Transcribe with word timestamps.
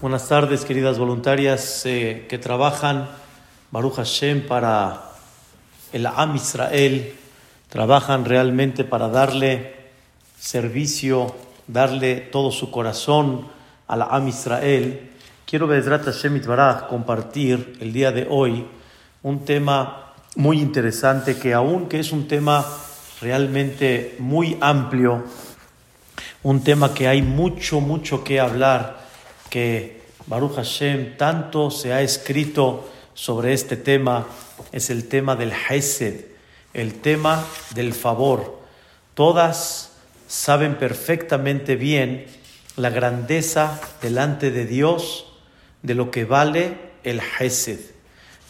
Buenas 0.00 0.28
tardes, 0.28 0.64
queridas 0.64 0.98
voluntarias 0.98 1.84
eh, 1.84 2.24
que 2.26 2.38
trabajan, 2.38 3.06
Baruch 3.70 3.96
Hashem, 3.96 4.46
para 4.46 5.10
el 5.92 6.06
Am 6.06 6.34
Israel, 6.36 7.12
trabajan 7.68 8.24
realmente 8.24 8.84
para 8.84 9.10
darle 9.10 9.74
servicio, 10.38 11.36
darle 11.66 12.16
todo 12.16 12.50
su 12.50 12.70
corazón 12.70 13.48
al 13.88 14.00
Am 14.00 14.26
Israel. 14.26 15.10
Quiero, 15.44 15.66
Bezrat 15.66 16.06
Hashem 16.06 16.34
Itbaraj, 16.36 16.88
compartir 16.88 17.76
el 17.80 17.92
día 17.92 18.10
de 18.10 18.26
hoy 18.30 18.66
un 19.22 19.44
tema 19.44 20.14
muy 20.34 20.62
interesante 20.62 21.36
que, 21.36 21.52
aunque 21.52 22.00
es 22.00 22.10
un 22.10 22.26
tema 22.26 22.64
realmente 23.20 24.16
muy 24.18 24.56
amplio, 24.62 25.24
un 26.42 26.64
tema 26.64 26.94
que 26.94 27.06
hay 27.06 27.20
mucho, 27.20 27.82
mucho 27.82 28.24
que 28.24 28.40
hablar, 28.40 28.99
que 29.50 30.00
Baruch 30.26 30.54
Hashem 30.54 31.16
tanto 31.16 31.70
se 31.70 31.92
ha 31.92 32.00
escrito 32.00 32.88
sobre 33.14 33.52
este 33.52 33.76
tema, 33.76 34.26
es 34.72 34.88
el 34.88 35.08
tema 35.08 35.36
del 35.36 35.52
Hesed, 35.52 36.24
el 36.72 37.00
tema 37.00 37.44
del 37.74 37.92
favor. 37.92 38.60
Todas 39.14 39.92
saben 40.28 40.76
perfectamente 40.76 41.76
bien 41.76 42.26
la 42.76 42.90
grandeza 42.90 43.80
delante 44.00 44.50
de 44.50 44.64
Dios 44.64 45.26
de 45.82 45.94
lo 45.94 46.10
que 46.10 46.24
vale 46.24 46.78
el 47.02 47.20
Hesed. 47.20 47.80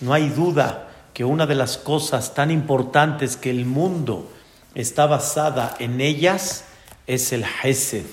No 0.01 0.13
hay 0.13 0.29
duda 0.29 0.89
que 1.15 1.25
una 1.25 1.47
de 1.47 1.55
las 1.55 1.79
cosas 1.79 2.35
tan 2.35 2.51
importantes 2.51 3.37
que 3.37 3.51
el 3.51 3.65
mundo 3.65 4.31
está 4.75 5.07
basada 5.07 5.75
en 5.79 6.01
ellas 6.01 6.65
es 7.07 7.33
el 7.33 7.45
Hesed. 7.63 8.05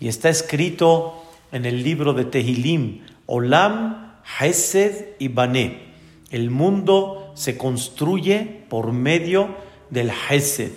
Y 0.00 0.08
está 0.08 0.28
escrito 0.28 1.25
en 1.56 1.64
el 1.64 1.82
libro 1.82 2.12
de 2.12 2.24
Tehilim, 2.24 3.00
Olam, 3.26 4.20
Hesed 4.38 5.16
y 5.18 5.28
Bané. 5.28 5.94
El 6.30 6.50
mundo 6.50 7.32
se 7.34 7.56
construye 7.56 8.64
por 8.68 8.92
medio 8.92 9.48
del 9.90 10.10
Hesed. 10.10 10.72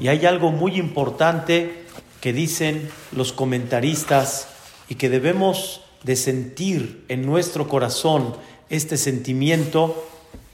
Y 0.00 0.08
hay 0.08 0.26
algo 0.26 0.50
muy 0.50 0.76
importante 0.76 1.84
que 2.20 2.32
dicen 2.32 2.88
los 3.12 3.32
comentaristas 3.32 4.48
y 4.88 4.96
que 4.96 5.08
debemos 5.08 5.82
de 6.02 6.16
sentir 6.16 7.04
en 7.08 7.24
nuestro 7.24 7.68
corazón 7.68 8.34
este 8.68 8.96
sentimiento. 8.96 10.06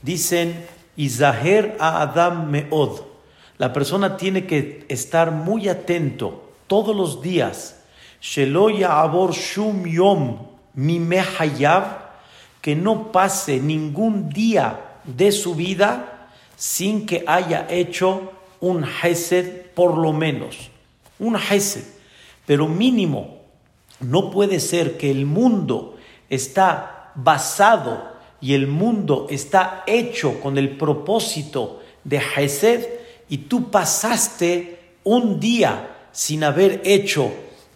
Dicen, 0.02 0.66
Izaher 0.96 1.76
a 1.80 2.02
Adam 2.02 2.50
Meod 2.50 3.12
la 3.62 3.72
persona 3.72 4.16
tiene 4.16 4.44
que 4.46 4.84
estar 4.88 5.30
muy 5.30 5.68
atento 5.68 6.50
todos 6.66 6.96
los 6.96 7.22
días. 7.22 7.81
Abor 8.86 9.32
shum 9.32 9.86
yom 9.86 10.38
que 12.62 12.76
no 12.76 13.10
pase 13.10 13.58
ningún 13.58 14.28
día 14.30 14.78
de 15.04 15.32
su 15.32 15.54
vida 15.54 16.28
sin 16.56 17.04
que 17.04 17.24
haya 17.26 17.66
hecho 17.68 18.32
un 18.60 18.84
hesed 18.84 19.72
por 19.74 19.98
lo 19.98 20.12
menos. 20.12 20.70
Un 21.18 21.36
hesed. 21.36 21.84
Pero 22.46 22.68
mínimo, 22.68 23.40
no 24.00 24.30
puede 24.30 24.60
ser 24.60 24.96
que 24.96 25.10
el 25.10 25.26
mundo 25.26 25.96
está 26.30 27.10
basado 27.16 28.12
y 28.40 28.54
el 28.54 28.66
mundo 28.68 29.26
está 29.30 29.82
hecho 29.86 30.40
con 30.40 30.56
el 30.58 30.76
propósito 30.76 31.82
de 32.04 32.20
hesed 32.36 32.86
y 33.28 33.38
tú 33.38 33.70
pasaste 33.70 34.96
un 35.04 35.40
día 35.40 35.96
sin 36.12 36.44
haber 36.44 36.80
hecho 36.84 37.32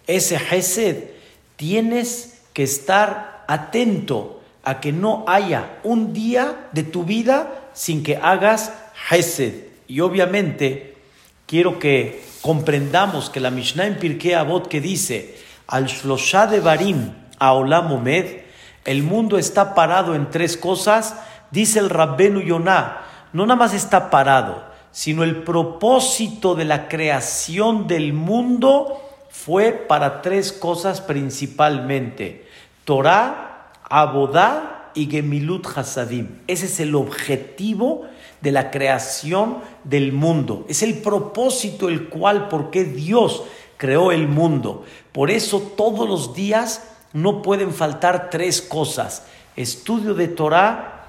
ese 0.06 0.36
Hesed, 0.36 1.10
tienes 1.56 2.40
que 2.52 2.62
estar 2.62 3.44
atento 3.48 4.40
a 4.62 4.80
que 4.80 4.92
no 4.92 5.24
haya 5.28 5.78
un 5.84 6.12
día 6.12 6.68
de 6.72 6.82
tu 6.82 7.04
vida 7.04 7.70
sin 7.72 8.02
que 8.02 8.16
hagas 8.16 8.72
Hesed. 9.10 9.64
Y 9.88 10.00
obviamente 10.00 10.96
quiero 11.46 11.78
que 11.78 12.22
comprendamos 12.42 13.30
que 13.30 13.40
la 13.40 13.50
Mishnah 13.50 13.86
en 13.86 13.98
Pirkei 13.98 14.34
Avot 14.34 14.68
que 14.68 14.80
dice 14.80 15.36
al 15.66 15.86
Shloshá 15.86 16.46
de 16.46 16.60
Barim 16.60 17.12
a 17.38 17.52
Olam 17.52 17.88
el 18.84 19.02
mundo 19.02 19.36
está 19.36 19.74
parado 19.74 20.14
en 20.14 20.30
tres 20.30 20.56
cosas, 20.56 21.16
dice 21.50 21.80
el 21.80 21.90
Rabbenu 21.90 22.40
Yonah, 22.40 23.02
no 23.32 23.44
nada 23.44 23.58
más 23.58 23.74
está 23.74 24.10
parado, 24.10 24.64
sino 24.92 25.24
el 25.24 25.42
propósito 25.42 26.54
de 26.54 26.64
la 26.64 26.88
creación 26.88 27.88
del 27.88 28.12
mundo 28.12 29.05
fue 29.46 29.70
para 29.70 30.22
tres 30.22 30.52
cosas 30.52 31.00
principalmente: 31.00 32.48
Torah, 32.84 33.70
Abodá 33.88 34.90
y 34.92 35.06
Gemilut 35.06 35.64
Hasadim. 35.68 36.40
Ese 36.48 36.66
es 36.66 36.80
el 36.80 36.96
objetivo 36.96 38.06
de 38.40 38.50
la 38.50 38.72
creación 38.72 39.58
del 39.84 40.12
mundo. 40.12 40.64
Es 40.68 40.82
el 40.82 40.94
propósito 40.94 41.88
el 41.88 42.08
cual, 42.08 42.48
por 42.48 42.70
qué 42.70 42.82
Dios 42.82 43.44
creó 43.76 44.10
el 44.10 44.26
mundo. 44.26 44.84
Por 45.12 45.30
eso 45.30 45.60
todos 45.76 46.08
los 46.08 46.34
días 46.34 46.82
no 47.12 47.40
pueden 47.40 47.72
faltar 47.72 48.30
tres 48.30 48.60
cosas: 48.60 49.26
estudio 49.54 50.14
de 50.14 50.26
Torah, 50.26 51.06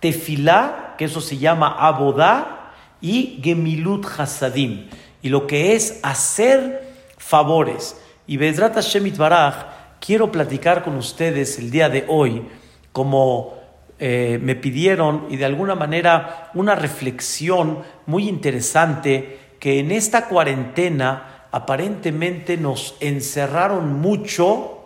tefilá, 0.00 0.94
que 0.96 1.04
eso 1.04 1.20
se 1.20 1.36
llama 1.36 1.76
Abodá, 1.78 2.72
y 3.02 3.38
Gemilut 3.42 4.06
Hasadim, 4.06 4.88
y 5.20 5.28
lo 5.28 5.46
que 5.46 5.74
es 5.74 6.00
hacer 6.02 6.85
favores. 7.26 7.96
Y 8.26 8.36
Bezrat 8.36 8.74
Hashem 8.74 9.16
Baraj, 9.16 9.54
quiero 10.00 10.30
platicar 10.30 10.84
con 10.84 10.96
ustedes 10.96 11.58
el 11.58 11.70
día 11.70 11.88
de 11.88 12.04
hoy, 12.08 12.46
como 12.92 13.54
eh, 13.98 14.38
me 14.40 14.54
pidieron, 14.54 15.26
y 15.28 15.36
de 15.36 15.44
alguna 15.44 15.74
manera 15.74 16.50
una 16.54 16.76
reflexión 16.76 17.82
muy 18.06 18.28
interesante, 18.28 19.38
que 19.58 19.80
en 19.80 19.90
esta 19.90 20.26
cuarentena 20.28 21.46
aparentemente 21.50 22.56
nos 22.56 22.94
encerraron 23.00 24.00
mucho 24.00 24.84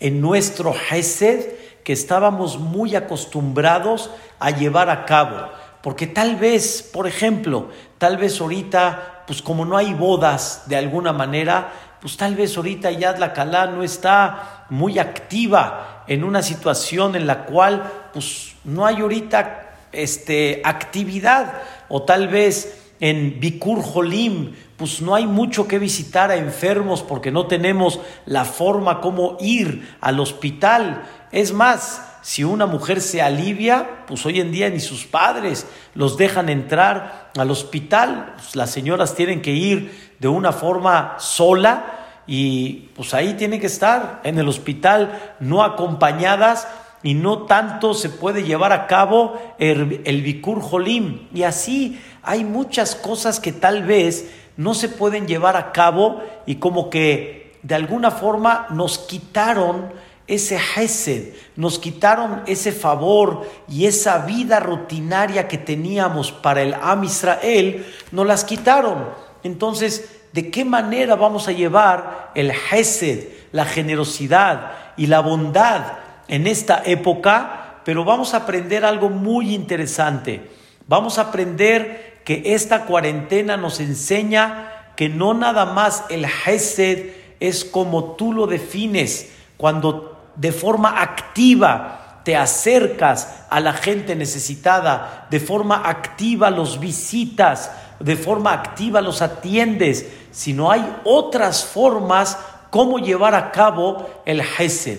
en 0.00 0.20
nuestro 0.20 0.74
Hesed 0.90 1.44
que 1.84 1.92
estábamos 1.92 2.58
muy 2.58 2.96
acostumbrados 2.96 4.10
a 4.40 4.50
llevar 4.50 4.90
a 4.90 5.04
cabo. 5.04 5.48
Porque 5.82 6.08
tal 6.08 6.34
vez, 6.34 6.82
por 6.82 7.06
ejemplo, 7.06 7.68
tal 7.98 8.16
vez 8.16 8.40
ahorita, 8.40 9.15
pues 9.26 9.42
como 9.42 9.64
no 9.64 9.76
hay 9.76 9.94
bodas 9.94 10.64
de 10.66 10.76
alguna 10.76 11.12
manera, 11.12 11.72
pues 12.00 12.16
tal 12.16 12.34
vez 12.34 12.56
ahorita 12.56 12.90
ya 12.92 13.12
la 13.12 13.32
Calá 13.32 13.66
no 13.66 13.82
está 13.82 14.66
muy 14.70 14.98
activa 14.98 16.04
en 16.06 16.24
una 16.24 16.42
situación 16.42 17.16
en 17.16 17.26
la 17.26 17.44
cual 17.44 17.90
pues 18.12 18.54
no 18.64 18.86
hay 18.86 19.00
ahorita 19.00 19.88
este, 19.92 20.60
actividad 20.64 21.54
o 21.88 22.02
tal 22.02 22.28
vez 22.28 22.92
en 23.00 23.40
Bikur 23.40 23.82
Jolim, 23.82 24.54
pues 24.76 25.02
no 25.02 25.14
hay 25.14 25.26
mucho 25.26 25.66
que 25.66 25.78
visitar 25.78 26.30
a 26.30 26.36
enfermos 26.36 27.02
porque 27.02 27.30
no 27.30 27.46
tenemos 27.46 28.00
la 28.24 28.44
forma 28.44 29.00
como 29.00 29.36
ir 29.40 29.96
al 30.00 30.20
hospital. 30.20 31.02
Es 31.32 31.52
más, 31.52 32.15
si 32.26 32.42
una 32.42 32.66
mujer 32.66 33.00
se 33.00 33.22
alivia, 33.22 34.04
pues 34.08 34.26
hoy 34.26 34.40
en 34.40 34.50
día 34.50 34.68
ni 34.68 34.80
sus 34.80 35.06
padres 35.06 35.64
los 35.94 36.16
dejan 36.16 36.48
entrar 36.48 37.30
al 37.38 37.52
hospital. 37.52 38.32
Pues 38.34 38.56
las 38.56 38.72
señoras 38.72 39.14
tienen 39.14 39.40
que 39.40 39.52
ir 39.52 40.16
de 40.18 40.26
una 40.26 40.50
forma 40.50 41.14
sola 41.20 42.24
y 42.26 42.88
pues 42.96 43.14
ahí 43.14 43.34
tienen 43.34 43.60
que 43.60 43.68
estar 43.68 44.22
en 44.24 44.40
el 44.40 44.48
hospital 44.48 45.36
no 45.38 45.62
acompañadas 45.62 46.66
y 47.04 47.14
no 47.14 47.42
tanto 47.42 47.94
se 47.94 48.10
puede 48.10 48.42
llevar 48.42 48.72
a 48.72 48.88
cabo 48.88 49.40
el, 49.60 50.02
el 50.04 50.22
Bikur 50.22 50.60
Jolim. 50.60 51.28
Y 51.32 51.44
así 51.44 52.02
hay 52.24 52.42
muchas 52.42 52.96
cosas 52.96 53.38
que 53.38 53.52
tal 53.52 53.84
vez 53.84 54.28
no 54.56 54.74
se 54.74 54.88
pueden 54.88 55.28
llevar 55.28 55.56
a 55.56 55.70
cabo 55.70 56.24
y 56.44 56.56
como 56.56 56.90
que 56.90 57.56
de 57.62 57.76
alguna 57.76 58.10
forma 58.10 58.66
nos 58.70 58.98
quitaron 58.98 59.92
ese 60.26 60.58
Hesed, 60.58 61.34
nos 61.54 61.78
quitaron 61.78 62.42
ese 62.46 62.72
favor 62.72 63.48
y 63.68 63.86
esa 63.86 64.18
vida 64.18 64.58
rutinaria 64.58 65.46
que 65.46 65.58
teníamos 65.58 66.32
para 66.32 66.62
el 66.62 66.74
Am 66.74 67.04
Israel, 67.04 67.86
nos 68.10 68.26
las 68.26 68.44
quitaron. 68.44 69.08
Entonces, 69.44 70.10
¿de 70.32 70.50
qué 70.50 70.64
manera 70.64 71.14
vamos 71.14 71.46
a 71.46 71.52
llevar 71.52 72.32
el 72.34 72.50
Hesed, 72.50 73.28
la 73.52 73.64
generosidad 73.64 74.72
y 74.96 75.06
la 75.06 75.20
bondad 75.20 75.98
en 76.26 76.48
esta 76.48 76.82
época? 76.84 77.80
Pero 77.84 78.04
vamos 78.04 78.34
a 78.34 78.38
aprender 78.38 78.84
algo 78.84 79.08
muy 79.08 79.54
interesante. 79.54 80.50
Vamos 80.88 81.18
a 81.18 81.22
aprender 81.22 82.22
que 82.24 82.42
esta 82.54 82.84
cuarentena 82.84 83.56
nos 83.56 83.78
enseña 83.78 84.72
que 84.96 85.08
no 85.08 85.34
nada 85.34 85.66
más 85.66 86.04
el 86.10 86.24
Hesed 86.24 87.10
es 87.38 87.64
como 87.64 88.16
tú 88.16 88.32
lo 88.32 88.46
defines, 88.48 89.32
cuando 89.56 90.15
de 90.36 90.52
forma 90.52 91.00
activa 91.00 92.20
te 92.24 92.36
acercas 92.36 93.44
a 93.48 93.60
la 93.60 93.72
gente 93.72 94.16
necesitada, 94.16 95.26
de 95.30 95.38
forma 95.38 95.88
activa 95.88 96.50
los 96.50 96.80
visitas, 96.80 97.70
de 98.00 98.16
forma 98.16 98.52
activa 98.52 99.00
los 99.00 99.22
atiendes, 99.22 100.06
sino 100.32 100.70
hay 100.70 100.84
otras 101.04 101.64
formas 101.64 102.36
cómo 102.70 102.98
llevar 102.98 103.34
a 103.34 103.52
cabo 103.52 104.22
el 104.24 104.40
Hesed. 104.40 104.98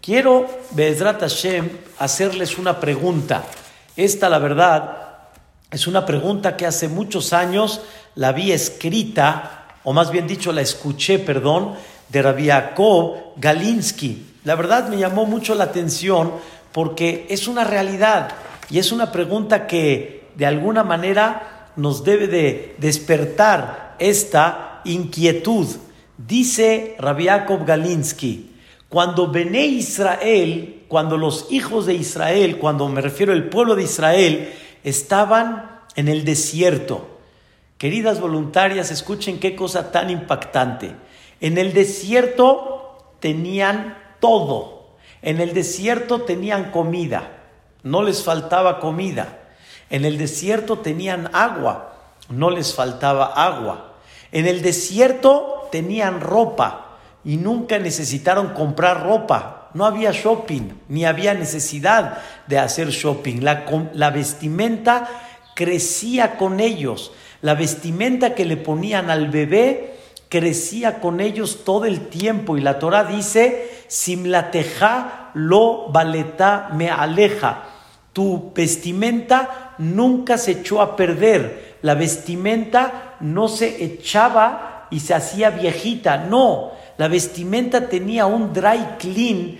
Quiero, 0.00 0.46
Bezrat 0.70 1.20
Hashem, 1.20 1.68
hacerles 1.98 2.56
una 2.58 2.78
pregunta. 2.78 3.44
Esta, 3.96 4.28
la 4.28 4.38
verdad, 4.38 5.08
es 5.70 5.86
una 5.86 6.06
pregunta 6.06 6.56
que 6.56 6.64
hace 6.64 6.88
muchos 6.88 7.32
años 7.32 7.82
la 8.14 8.32
vi 8.32 8.52
escrita, 8.52 9.66
o 9.84 9.92
más 9.92 10.10
bien 10.10 10.26
dicho, 10.26 10.52
la 10.52 10.60
escuché, 10.60 11.18
perdón, 11.18 11.74
de 12.08 12.22
Rabbi 12.22 12.46
Jacob 12.46 13.16
Galinsky. 13.36 14.27
La 14.44 14.54
verdad 14.54 14.88
me 14.88 14.98
llamó 14.98 15.26
mucho 15.26 15.54
la 15.54 15.64
atención 15.64 16.32
porque 16.72 17.26
es 17.28 17.48
una 17.48 17.64
realidad 17.64 18.30
y 18.70 18.78
es 18.78 18.92
una 18.92 19.10
pregunta 19.10 19.66
que 19.66 20.28
de 20.36 20.46
alguna 20.46 20.84
manera 20.84 21.70
nos 21.76 22.04
debe 22.04 22.26
de 22.28 22.76
despertar 22.78 23.96
esta 23.98 24.80
inquietud. 24.84 25.66
Dice 26.16 26.96
Rabbi 26.98 27.26
Jacob 27.26 27.64
Galinsky, 27.64 28.52
cuando 28.88 29.30
Bené 29.30 29.66
Israel, 29.66 30.84
cuando 30.88 31.16
los 31.16 31.46
hijos 31.50 31.86
de 31.86 31.94
Israel, 31.94 32.58
cuando 32.58 32.88
me 32.88 33.00
refiero 33.00 33.32
al 33.32 33.48
pueblo 33.48 33.76
de 33.76 33.82
Israel, 33.82 34.52
estaban 34.82 35.80
en 35.94 36.08
el 36.08 36.24
desierto. 36.24 37.18
Queridas 37.76 38.20
voluntarias, 38.20 38.90
escuchen 38.90 39.38
qué 39.38 39.54
cosa 39.54 39.92
tan 39.92 40.10
impactante. 40.10 40.94
En 41.40 41.58
el 41.58 41.72
desierto 41.72 43.14
tenían 43.20 43.97
todo. 44.20 44.96
En 45.22 45.40
el 45.40 45.54
desierto 45.54 46.22
tenían 46.22 46.70
comida. 46.70 47.32
No 47.82 48.02
les 48.02 48.22
faltaba 48.22 48.80
comida. 48.80 49.38
En 49.90 50.04
el 50.04 50.18
desierto 50.18 50.78
tenían 50.78 51.30
agua. 51.32 51.94
No 52.28 52.50
les 52.50 52.74
faltaba 52.74 53.26
agua. 53.26 53.94
En 54.32 54.46
el 54.46 54.62
desierto 54.62 55.68
tenían 55.70 56.20
ropa 56.20 56.98
y 57.24 57.36
nunca 57.36 57.78
necesitaron 57.78 58.48
comprar 58.54 59.04
ropa. 59.04 59.70
No 59.74 59.84
había 59.84 60.12
shopping, 60.12 60.70
ni 60.88 61.04
había 61.04 61.34
necesidad 61.34 62.18
de 62.46 62.58
hacer 62.58 62.88
shopping. 62.88 63.40
La, 63.42 64.10
vestimenta 64.10 65.08
crecía 65.54 66.36
con 66.36 66.60
ellos. 66.60 67.12
La 67.42 67.54
vestimenta 67.54 68.34
que 68.34 68.44
le 68.44 68.56
ponían 68.56 69.10
al 69.10 69.28
bebé 69.28 69.97
crecía 70.28 71.00
con 71.00 71.20
ellos 71.20 71.64
todo 71.64 71.84
el 71.84 72.08
tiempo. 72.08 72.56
Y 72.56 72.60
la 72.60 72.78
Torah 72.78 73.04
dice, 73.04 73.70
Simlateja 73.88 75.30
lo 75.34 75.88
baleta 75.88 76.70
me 76.74 76.90
aleja. 76.90 77.64
Tu 78.12 78.52
vestimenta 78.54 79.74
nunca 79.78 80.38
se 80.38 80.52
echó 80.52 80.80
a 80.80 80.96
perder. 80.96 81.76
La 81.82 81.94
vestimenta 81.94 83.16
no 83.20 83.48
se 83.48 83.84
echaba 83.84 84.88
y 84.90 85.00
se 85.00 85.14
hacía 85.14 85.50
viejita. 85.50 86.18
No, 86.18 86.72
la 86.96 87.08
vestimenta 87.08 87.88
tenía 87.88 88.26
un 88.26 88.52
dry 88.52 88.96
clean 88.98 89.58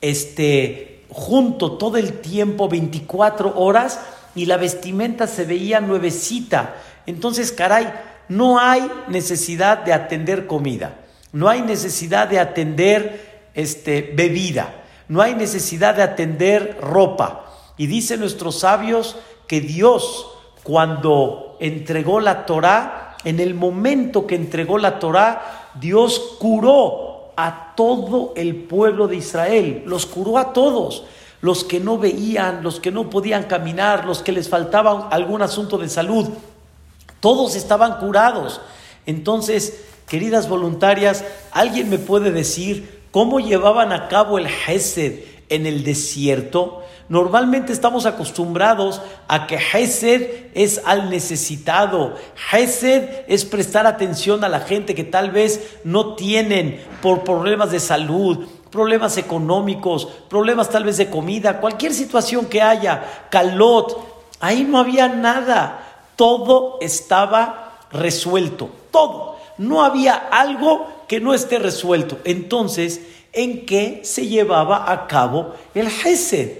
este, 0.00 1.04
junto 1.08 1.72
todo 1.72 1.96
el 1.96 2.20
tiempo, 2.20 2.68
24 2.68 3.58
horas, 3.58 4.00
y 4.34 4.46
la 4.46 4.56
vestimenta 4.56 5.26
se 5.26 5.44
veía 5.44 5.80
nuevecita. 5.80 6.76
Entonces, 7.06 7.50
caray, 7.52 7.92
no 8.28 8.58
hay 8.58 8.90
necesidad 9.08 9.78
de 9.78 9.92
atender 9.92 10.46
comida, 10.46 10.96
no 11.32 11.48
hay 11.48 11.62
necesidad 11.62 12.28
de 12.28 12.38
atender 12.38 13.48
este, 13.54 14.12
bebida, 14.14 14.84
no 15.08 15.22
hay 15.22 15.34
necesidad 15.34 15.94
de 15.94 16.02
atender 16.02 16.78
ropa. 16.80 17.44
Y 17.76 17.86
dicen 17.86 18.20
nuestros 18.20 18.60
sabios 18.60 19.16
que 19.46 19.60
Dios, 19.60 20.28
cuando 20.62 21.56
entregó 21.60 22.20
la 22.20 22.46
Torah, 22.46 23.16
en 23.24 23.40
el 23.40 23.54
momento 23.54 24.26
que 24.26 24.34
entregó 24.34 24.78
la 24.78 24.98
Torah, 24.98 25.70
Dios 25.80 26.36
curó 26.38 27.32
a 27.36 27.74
todo 27.76 28.32
el 28.36 28.54
pueblo 28.54 29.08
de 29.08 29.16
Israel, 29.16 29.82
los 29.86 30.06
curó 30.06 30.38
a 30.38 30.52
todos, 30.52 31.04
los 31.40 31.64
que 31.64 31.80
no 31.80 31.98
veían, 31.98 32.62
los 32.62 32.80
que 32.80 32.90
no 32.90 33.10
podían 33.10 33.44
caminar, 33.44 34.06
los 34.06 34.22
que 34.22 34.32
les 34.32 34.48
faltaba 34.48 35.08
algún 35.10 35.42
asunto 35.42 35.76
de 35.76 35.88
salud, 35.88 36.28
todos 37.20 37.56
estaban 37.56 37.98
curados. 37.98 38.60
Entonces, 39.06 39.80
queridas 40.06 40.48
voluntarias, 40.48 41.24
¿alguien 41.52 41.90
me 41.90 41.98
puede 41.98 42.32
decir 42.32 43.02
cómo 43.10 43.40
llevaban 43.40 43.92
a 43.92 44.08
cabo 44.08 44.38
el 44.38 44.46
Hesed 44.46 45.20
en 45.48 45.66
el 45.66 45.84
desierto? 45.84 46.82
Normalmente 47.08 47.72
estamos 47.72 48.04
acostumbrados 48.04 49.00
a 49.28 49.46
que 49.46 49.56
Hesed 49.56 50.48
es 50.54 50.82
al 50.84 51.08
necesitado. 51.08 52.14
Hesed 52.50 53.24
es 53.28 53.44
prestar 53.44 53.86
atención 53.86 54.42
a 54.42 54.48
la 54.48 54.60
gente 54.60 54.96
que 54.96 55.04
tal 55.04 55.30
vez 55.30 55.78
no 55.84 56.16
tienen 56.16 56.84
por 57.02 57.22
problemas 57.22 57.70
de 57.70 57.78
salud, 57.78 58.48
problemas 58.70 59.18
económicos, 59.18 60.08
problemas 60.28 60.68
tal 60.68 60.82
vez 60.82 60.96
de 60.96 61.08
comida, 61.08 61.60
cualquier 61.60 61.94
situación 61.94 62.46
que 62.46 62.60
haya, 62.60 63.28
calot. 63.30 64.04
Ahí 64.40 64.64
no 64.64 64.78
había 64.78 65.08
nada. 65.08 65.85
Todo 66.16 66.78
estaba 66.80 67.80
resuelto. 67.92 68.70
Todo. 68.90 69.36
No 69.58 69.82
había 69.84 70.14
algo 70.14 70.86
que 71.08 71.20
no 71.20 71.34
esté 71.34 71.58
resuelto. 71.58 72.18
Entonces, 72.24 73.00
¿en 73.32 73.64
qué 73.66 74.00
se 74.04 74.26
llevaba 74.26 74.90
a 74.90 75.06
cabo 75.06 75.54
el 75.74 75.86
Hesed? 75.86 76.58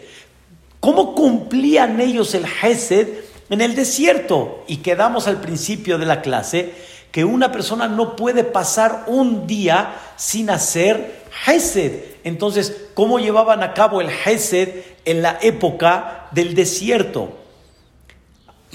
¿Cómo 0.80 1.14
cumplían 1.14 2.00
ellos 2.00 2.34
el 2.34 2.44
Hesed 2.44 3.08
en 3.50 3.60
el 3.60 3.74
desierto? 3.74 4.62
Y 4.66 4.78
quedamos 4.78 5.26
al 5.26 5.40
principio 5.40 5.98
de 5.98 6.06
la 6.06 6.22
clase 6.22 6.74
que 7.10 7.24
una 7.24 7.50
persona 7.50 7.88
no 7.88 8.14
puede 8.14 8.44
pasar 8.44 9.04
un 9.06 9.46
día 9.46 9.94
sin 10.16 10.50
hacer 10.50 11.24
Hesed. 11.46 12.04
Entonces, 12.24 12.88
¿cómo 12.94 13.18
llevaban 13.18 13.62
a 13.62 13.72
cabo 13.72 14.00
el 14.00 14.10
Hesed 14.10 14.82
en 15.04 15.22
la 15.22 15.38
época 15.40 16.28
del 16.32 16.54
desierto? 16.54 17.45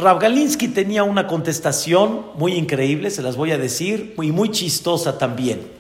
Rav 0.02 0.18
Galinsky 0.18 0.70
tenía 0.70 1.04
una 1.04 1.28
contestación 1.28 2.26
muy 2.34 2.54
increíble, 2.54 3.12
se 3.12 3.22
las 3.22 3.36
voy 3.36 3.52
a 3.52 3.60
decir, 3.60 4.16
y 4.20 4.32
muy 4.32 4.50
chistosa 4.50 5.20
también. 5.20 5.72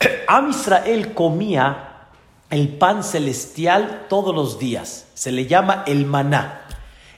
Am 0.26 0.50
Israel 0.50 1.14
comía 1.14 2.08
el 2.50 2.70
pan 2.70 3.04
celestial 3.04 4.06
todos 4.08 4.34
los 4.34 4.58
días. 4.58 5.06
Se 5.14 5.30
le 5.30 5.46
llama 5.46 5.84
el 5.86 6.04
maná. 6.04 6.62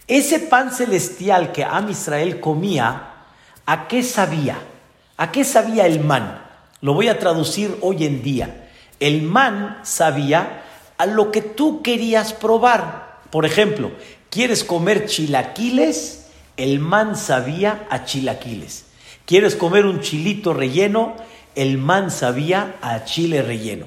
Ese 0.06 0.38
pan 0.38 0.72
celestial 0.72 1.52
que 1.52 1.64
Am 1.64 1.88
Israel 1.88 2.38
comía, 2.38 3.14
¿a 3.64 3.88
qué 3.88 4.02
sabía? 4.02 4.58
¿A 5.16 5.32
qué 5.32 5.42
sabía 5.42 5.86
el 5.86 6.00
man? 6.00 6.42
Lo 6.82 6.92
voy 6.92 7.08
a 7.08 7.18
traducir 7.18 7.78
hoy 7.80 8.04
en 8.04 8.22
día. 8.22 8.68
El 9.00 9.22
man 9.22 9.78
sabía 9.84 10.64
a 10.98 11.06
lo 11.06 11.32
que 11.32 11.40
tú 11.40 11.80
querías 11.80 12.34
probar. 12.34 13.20
Por 13.30 13.46
ejemplo, 13.46 13.90
¿quieres 14.28 14.64
comer 14.64 15.06
chilaquiles? 15.06 16.24
El 16.56 16.78
man 16.80 17.16
sabía 17.16 17.86
a 17.90 18.04
chilaquiles. 18.04 18.86
¿Quieres 19.26 19.56
comer 19.56 19.86
un 19.86 20.00
chilito 20.00 20.54
relleno? 20.54 21.14
El 21.54 21.78
man 21.78 22.10
sabía 22.10 22.76
a 22.80 23.04
chile 23.04 23.42
relleno. 23.42 23.86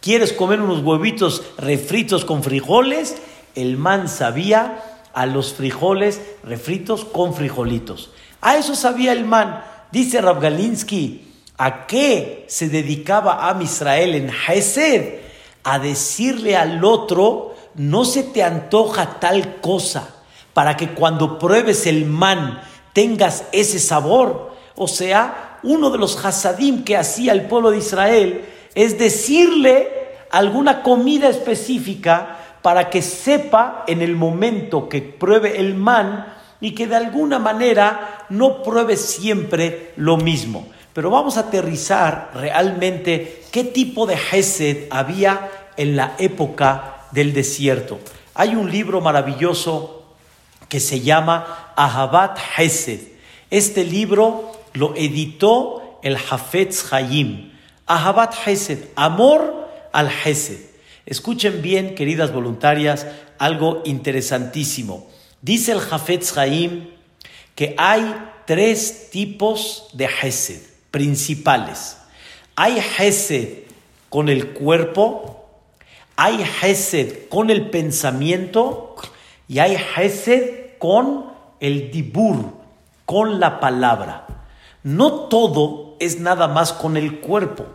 ¿Quieres 0.00 0.32
comer 0.32 0.60
unos 0.60 0.82
huevitos 0.82 1.42
refritos 1.58 2.24
con 2.24 2.42
frijoles? 2.42 3.16
El 3.54 3.76
man 3.76 4.08
sabía 4.08 4.82
a 5.12 5.26
los 5.26 5.54
frijoles 5.54 6.20
refritos 6.42 7.04
con 7.04 7.34
frijolitos. 7.34 8.10
A 8.40 8.56
eso 8.56 8.74
sabía 8.74 9.12
el 9.12 9.24
man. 9.24 9.62
Dice 9.92 10.20
Rabgalinsky, 10.20 11.26
¿a 11.58 11.86
qué 11.86 12.44
se 12.48 12.68
dedicaba 12.68 13.48
a 13.48 13.62
Israel 13.62 14.14
en 14.14 14.30
Hesed? 14.30 15.20
A 15.62 15.78
decirle 15.78 16.56
al 16.56 16.82
otro, 16.84 17.54
no 17.74 18.04
se 18.04 18.22
te 18.22 18.42
antoja 18.42 19.20
tal 19.20 19.60
cosa, 19.60 20.14
para 20.54 20.76
que 20.76 20.90
cuando 20.90 21.38
pruebes 21.38 21.86
el 21.86 22.06
man 22.06 22.60
tengas 22.92 23.44
ese 23.52 23.78
sabor. 23.78 24.50
O 24.76 24.88
sea, 24.88 25.58
uno 25.62 25.90
de 25.90 25.98
los 25.98 26.24
hasadim 26.24 26.84
que 26.84 26.96
hacía 26.96 27.32
el 27.32 27.42
pueblo 27.42 27.70
de 27.70 27.78
Israel 27.78 28.44
es 28.74 28.98
decirle 28.98 29.88
alguna 30.30 30.82
comida 30.82 31.28
específica 31.28 32.38
para 32.62 32.90
que 32.90 33.02
sepa 33.02 33.84
en 33.86 34.02
el 34.02 34.16
momento 34.16 34.88
que 34.88 35.02
pruebe 35.02 35.58
el 35.58 35.74
man 35.74 36.34
y 36.60 36.72
que 36.74 36.86
de 36.86 36.96
alguna 36.96 37.38
manera 37.38 38.26
no 38.28 38.62
pruebe 38.62 38.96
siempre 38.96 39.92
lo 39.96 40.16
mismo. 40.16 40.68
Pero 40.92 41.10
vamos 41.10 41.36
a 41.36 41.40
aterrizar 41.40 42.30
realmente 42.34 43.44
qué 43.50 43.64
tipo 43.64 44.06
de 44.06 44.18
Hesed 44.30 44.88
había 44.90 45.48
en 45.76 45.96
la 45.96 46.14
época 46.18 47.06
del 47.12 47.32
desierto. 47.32 47.98
Hay 48.34 48.54
un 48.54 48.70
libro 48.70 49.00
maravilloso 49.00 49.99
que 50.70 50.80
se 50.80 51.00
llama 51.00 51.72
Ahabat 51.76 52.38
Hesed. 52.56 53.00
Este 53.50 53.84
libro 53.84 54.52
lo 54.72 54.94
editó 54.96 55.98
el 56.02 56.16
Hafetz 56.16 56.90
Hayim. 56.90 57.52
Ahabat 57.86 58.34
Hesed, 58.46 58.78
amor 58.94 59.68
al 59.92 60.08
Hesed. 60.08 60.60
Escuchen 61.04 61.60
bien, 61.60 61.94
queridas 61.94 62.32
voluntarias, 62.32 63.06
algo 63.38 63.82
interesantísimo. 63.84 65.08
Dice 65.42 65.72
el 65.72 65.80
Hafetz 65.80 66.38
Haim 66.38 66.90
que 67.54 67.74
hay 67.76 68.14
tres 68.46 69.10
tipos 69.10 69.88
de 69.92 70.06
Hesed 70.06 70.62
principales. 70.90 71.96
Hay 72.54 72.78
Hesed 72.78 73.64
con 74.08 74.28
el 74.28 74.50
cuerpo, 74.50 75.48
hay 76.16 76.44
Hesed 76.62 77.28
con 77.28 77.50
el 77.50 77.70
pensamiento 77.70 78.94
y 79.48 79.58
hay 79.58 79.76
Hesed 79.96 80.59
con 80.80 81.26
el 81.60 81.92
dibur, 81.92 82.54
con 83.06 83.38
la 83.38 83.60
palabra. 83.60 84.26
No 84.82 85.28
todo 85.28 85.94
es 86.00 86.18
nada 86.18 86.48
más 86.48 86.72
con 86.72 86.96
el 86.96 87.20
cuerpo, 87.20 87.66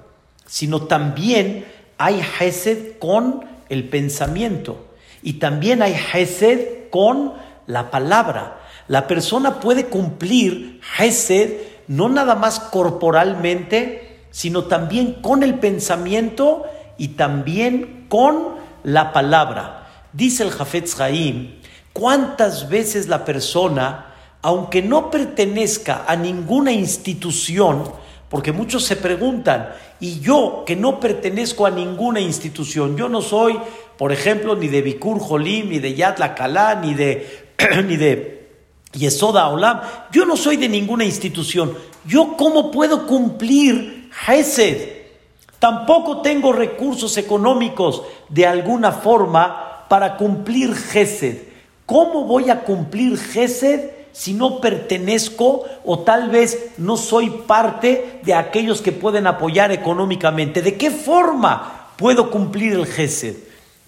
sino 0.47 0.81
también 0.81 1.65
hay 1.97 2.21
Hesed 2.39 2.97
con 2.99 3.45
el 3.69 3.87
pensamiento 3.87 4.87
y 5.21 5.33
también 5.33 5.81
hay 5.81 5.95
Hesed 6.13 6.89
con 6.89 7.33
la 7.67 7.91
palabra. 7.91 8.59
La 8.87 9.07
persona 9.07 9.59
puede 9.59 9.85
cumplir 9.85 10.81
Hesed 10.97 11.75
no 11.87 12.09
nada 12.09 12.33
más 12.33 12.59
corporalmente, 12.59 14.25
sino 14.31 14.63
también 14.63 15.21
con 15.21 15.43
el 15.43 15.59
pensamiento 15.59 16.63
y 16.97 17.09
también 17.09 18.07
con 18.09 18.55
la 18.83 19.13
palabra. 19.13 19.87
Dice 20.13 20.43
el 20.43 20.51
Jafetz 20.51 20.99
Haim, 20.99 21.59
¿cuántas 21.95 22.67
veces 22.67 23.07
la 23.07 23.23
persona, 23.23 24.13
aunque 24.41 24.81
no 24.81 25.09
pertenezca 25.09 26.03
a 26.05 26.17
ninguna 26.17 26.73
institución, 26.73 27.83
porque 28.29 28.51
muchos 28.51 28.83
se 28.83 28.97
preguntan, 28.97 29.69
y 30.01 30.19
yo 30.19 30.63
que 30.67 30.75
no 30.75 30.99
pertenezco 30.99 31.65
a 31.65 31.71
ninguna 31.71 32.19
institución, 32.19 32.97
yo 32.97 33.07
no 33.07 33.21
soy, 33.21 33.57
por 33.97 34.11
ejemplo, 34.11 34.55
ni 34.57 34.67
de 34.67 34.81
Bikur 34.81 35.19
Jolim, 35.19 35.69
ni 35.69 35.79
de 35.79 35.95
Yad 35.95 36.17
Lakalá, 36.17 36.75
ni 36.75 36.93
de, 36.93 37.53
ni 37.87 37.95
de 37.95 38.49
Yesoda 38.91 39.47
Olam, 39.47 39.79
yo 40.11 40.25
no 40.25 40.35
soy 40.35 40.57
de 40.57 40.67
ninguna 40.67 41.05
institución, 41.05 41.77
yo 42.05 42.35
cómo 42.35 42.71
puedo 42.71 43.07
cumplir 43.07 44.09
Hesed, 44.27 44.95
Tampoco 45.65 46.21
tengo 46.21 46.53
recursos 46.53 47.17
económicos 47.17 48.03
de 48.29 48.45
alguna 48.45 48.91
forma 48.91 49.85
para 49.89 50.17
cumplir 50.17 50.75
Gesed. 50.75 51.54
¿Cómo 51.85 52.23
voy 52.23 52.49
a 52.49 52.61
cumplir 52.61 53.17
Gesed 53.17 53.91
si 54.11 54.33
no 54.33 54.59
pertenezco 54.59 55.65
o 55.83 55.99
tal 55.99 56.29
vez 56.29 56.71
no 56.77 56.97
soy 56.97 57.29
parte 57.45 58.21
de 58.23 58.33
aquellos 58.33 58.81
que 58.81 58.91
pueden 58.91 59.27
apoyar 59.27 59.71
económicamente? 59.71 60.63
¿De 60.63 60.77
qué 60.77 60.89
forma 60.89 61.91
puedo 61.97 62.31
cumplir 62.31 62.73
el 62.73 62.87
Gesed? 62.87 63.35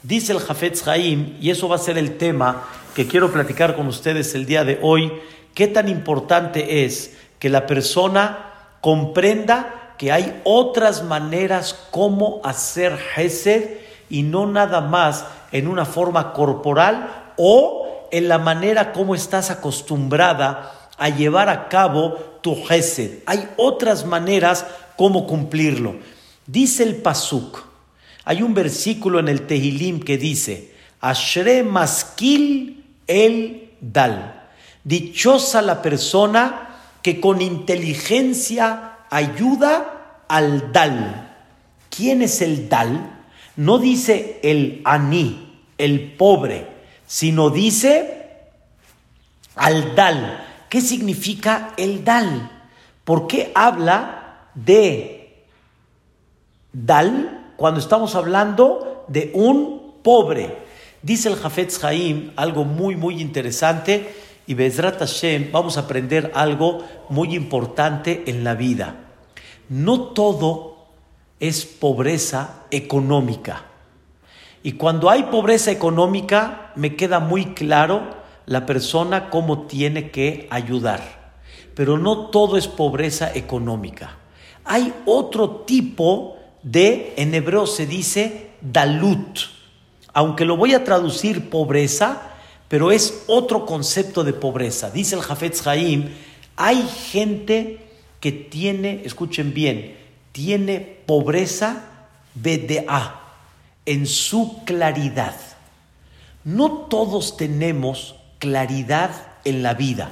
Dice 0.03 0.31
el 0.31 0.39
Jafetz 0.39 0.87
Haim, 0.87 1.37
y 1.41 1.49
eso 1.49 1.67
va 1.67 1.75
a 1.75 1.79
ser 1.79 1.97
el 1.97 2.17
tema 2.17 2.65
que 2.93 3.07
quiero 3.07 3.31
platicar 3.31 3.75
con 3.75 3.87
ustedes 3.87 4.35
el 4.35 4.45
día 4.45 4.63
de 4.63 4.79
hoy, 4.81 5.11
qué 5.55 5.67
tan 5.67 5.89
importante 5.89 6.85
es 6.85 7.17
que 7.39 7.49
la 7.49 7.65
persona 7.65 8.77
comprenda 8.79 9.95
que 9.97 10.11
hay 10.11 10.39
otras 10.43 11.03
maneras 11.03 11.73
como 11.89 12.41
hacer 12.43 12.97
Hesed 13.15 13.79
y 14.09 14.21
no 14.21 14.45
nada 14.45 14.81
más 14.81 15.25
en 15.51 15.67
una 15.67 15.85
forma 15.85 16.33
corporal 16.33 17.33
o 17.37 17.86
en 18.11 18.27
la 18.27 18.37
manera 18.37 18.91
como 18.93 19.15
estás 19.15 19.49
acostumbrada 19.49 20.89
a 20.97 21.09
llevar 21.09 21.49
a 21.49 21.69
cabo 21.69 22.39
tu 22.41 22.55
Hesed. 22.67 23.19
Hay 23.25 23.49
otras 23.57 24.05
maneras 24.05 24.65
como 24.95 25.27
cumplirlo. 25.27 25.95
Dice 26.45 26.83
el 26.83 26.97
Pasuk, 26.97 27.63
hay 28.25 28.41
un 28.41 28.53
versículo 28.53 29.19
en 29.19 29.27
el 29.27 29.47
Tehilim 29.47 29.99
que 29.99 30.17
dice, 30.17 30.73
Ashre 30.99 31.63
Maskil 31.63 32.83
el 33.05 33.71
Dal. 33.79 34.49
Dichosa 34.83 35.61
la 35.61 35.81
persona 35.81 36.67
que 37.01 37.19
con 37.19 37.41
inteligencia 37.41 38.97
ayuda 39.09 40.23
al 40.27 40.71
dal. 40.71 41.35
¿Quién 41.89 42.21
es 42.21 42.41
el 42.41 42.69
dal? 42.69 43.17
No 43.55 43.79
dice 43.79 44.39
el 44.43 44.81
aní, 44.85 45.61
el 45.77 46.13
pobre, 46.13 46.67
sino 47.07 47.49
dice 47.49 48.27
al 49.55 49.95
dal. 49.95 50.43
¿Qué 50.69 50.81
significa 50.81 51.73
el 51.77 52.03
dal? 52.03 52.51
¿Por 53.03 53.25
qué 53.25 53.51
habla 53.55 54.49
de 54.53 55.45
dal 56.73 57.53
cuando 57.55 57.79
estamos 57.79 58.13
hablando 58.15 59.05
de 59.07 59.31
un 59.33 59.93
pobre? 60.03 60.57
Dice 61.01 61.29
el 61.29 61.37
Jafetz 61.37 61.83
Haim 61.83 62.33
algo 62.35 62.65
muy, 62.65 62.97
muy 62.97 63.21
interesante 63.21 64.13
y 64.45 64.53
Bezrat 64.53 64.99
Hashem 64.99 65.51
vamos 65.51 65.77
a 65.77 65.81
aprender 65.81 66.31
algo 66.35 66.83
muy 67.09 67.33
importante 67.33 68.23
en 68.27 68.43
la 68.43 68.55
vida. 68.55 68.95
No 69.69 70.01
todo 70.09 70.87
es 71.39 71.65
pobreza 71.65 72.65
económica. 72.71 73.66
Y 74.63 74.73
cuando 74.73 75.09
hay 75.09 75.23
pobreza 75.23 75.71
económica, 75.71 76.71
me 76.75 76.95
queda 76.95 77.19
muy 77.19 77.53
claro 77.53 78.17
la 78.45 78.65
persona 78.65 79.29
cómo 79.29 79.67
tiene 79.67 80.09
que 80.09 80.47
ayudar. 80.49 81.33
Pero 81.75 81.97
no 81.97 82.27
todo 82.27 82.57
es 82.57 82.67
pobreza 82.67 83.31
económica. 83.33 84.17
Hay 84.65 84.93
otro 85.05 85.49
tipo 85.65 86.37
de, 86.63 87.13
en 87.17 87.35
hebreo 87.35 87.67
se 87.67 87.85
dice 87.85 88.51
dalut. 88.61 89.39
Aunque 90.13 90.45
lo 90.45 90.57
voy 90.57 90.73
a 90.73 90.83
traducir 90.83 91.49
pobreza, 91.49 92.31
pero 92.67 92.91
es 92.91 93.23
otro 93.27 93.65
concepto 93.65 94.23
de 94.23 94.33
pobreza. 94.33 94.89
Dice 94.89 95.15
el 95.15 95.21
Jafetz 95.21 95.65
Haim, 95.67 96.09
hay 96.55 96.81
gente 97.11 97.85
que 98.19 98.31
tiene, 98.31 99.03
escuchen 99.05 99.53
bien, 99.53 99.95
tiene 100.31 100.79
pobreza 101.05 101.83
BDA 102.33 103.26
en 103.87 104.05
su 104.05 104.65
claridad. 104.65 105.33
No 106.43 106.71
todos 106.71 107.37
tenemos 107.37 108.15
claridad 108.37 109.11
en 109.45 109.63
la 109.63 109.73
vida. 109.73 110.11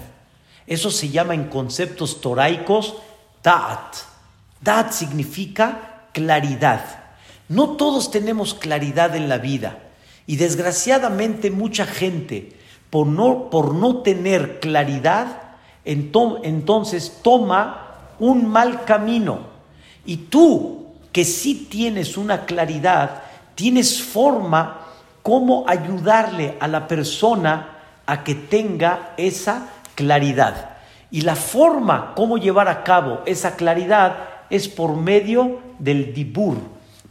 Eso 0.66 0.90
se 0.90 1.10
llama 1.10 1.34
en 1.34 1.50
conceptos 1.50 2.22
toraicos 2.22 2.96
Da'at. 3.44 3.98
Da'at 4.62 4.92
significa 4.92 6.08
claridad. 6.14 6.84
No 7.50 7.72
todos 7.72 8.12
tenemos 8.12 8.54
claridad 8.54 9.14
en 9.14 9.28
la 9.28 9.40
vida. 9.40 9.78
Y 10.26 10.38
desgraciadamente 10.38 11.52
mucha 11.52 11.86
gente, 11.86 12.58
por 12.90 13.08
no, 13.08 13.50
por 13.50 13.76
no 13.76 13.98
tener 13.98 14.62
claridad, 14.62 15.42
entonces 15.84 17.20
toma 17.22 18.14
un 18.20 18.48
mal 18.48 18.86
camino. 18.86 19.40
Y 20.06 20.16
tú, 20.16 20.94
que 21.12 21.26
sí 21.26 21.68
tienes 21.70 22.16
una 22.16 22.46
claridad, 22.46 23.25
tienes 23.56 24.02
forma 24.02 24.82
cómo 25.24 25.66
ayudarle 25.68 26.56
a 26.60 26.68
la 26.68 26.88
persona 26.88 27.70
a 28.06 28.24
que 28.24 28.36
tenga 28.36 29.14
esa 29.18 29.70
claridad. 29.96 30.78
Y 31.10 31.22
la 31.22 31.36
forma 31.36 32.14
cómo 32.16 32.38
llevar 32.38 32.68
a 32.68 32.84
cabo 32.84 33.22
esa 33.26 33.56
claridad 33.56 34.18
es 34.50 34.68
por 34.68 34.96
medio 34.96 35.62
del 35.80 36.14
dibur, 36.14 36.58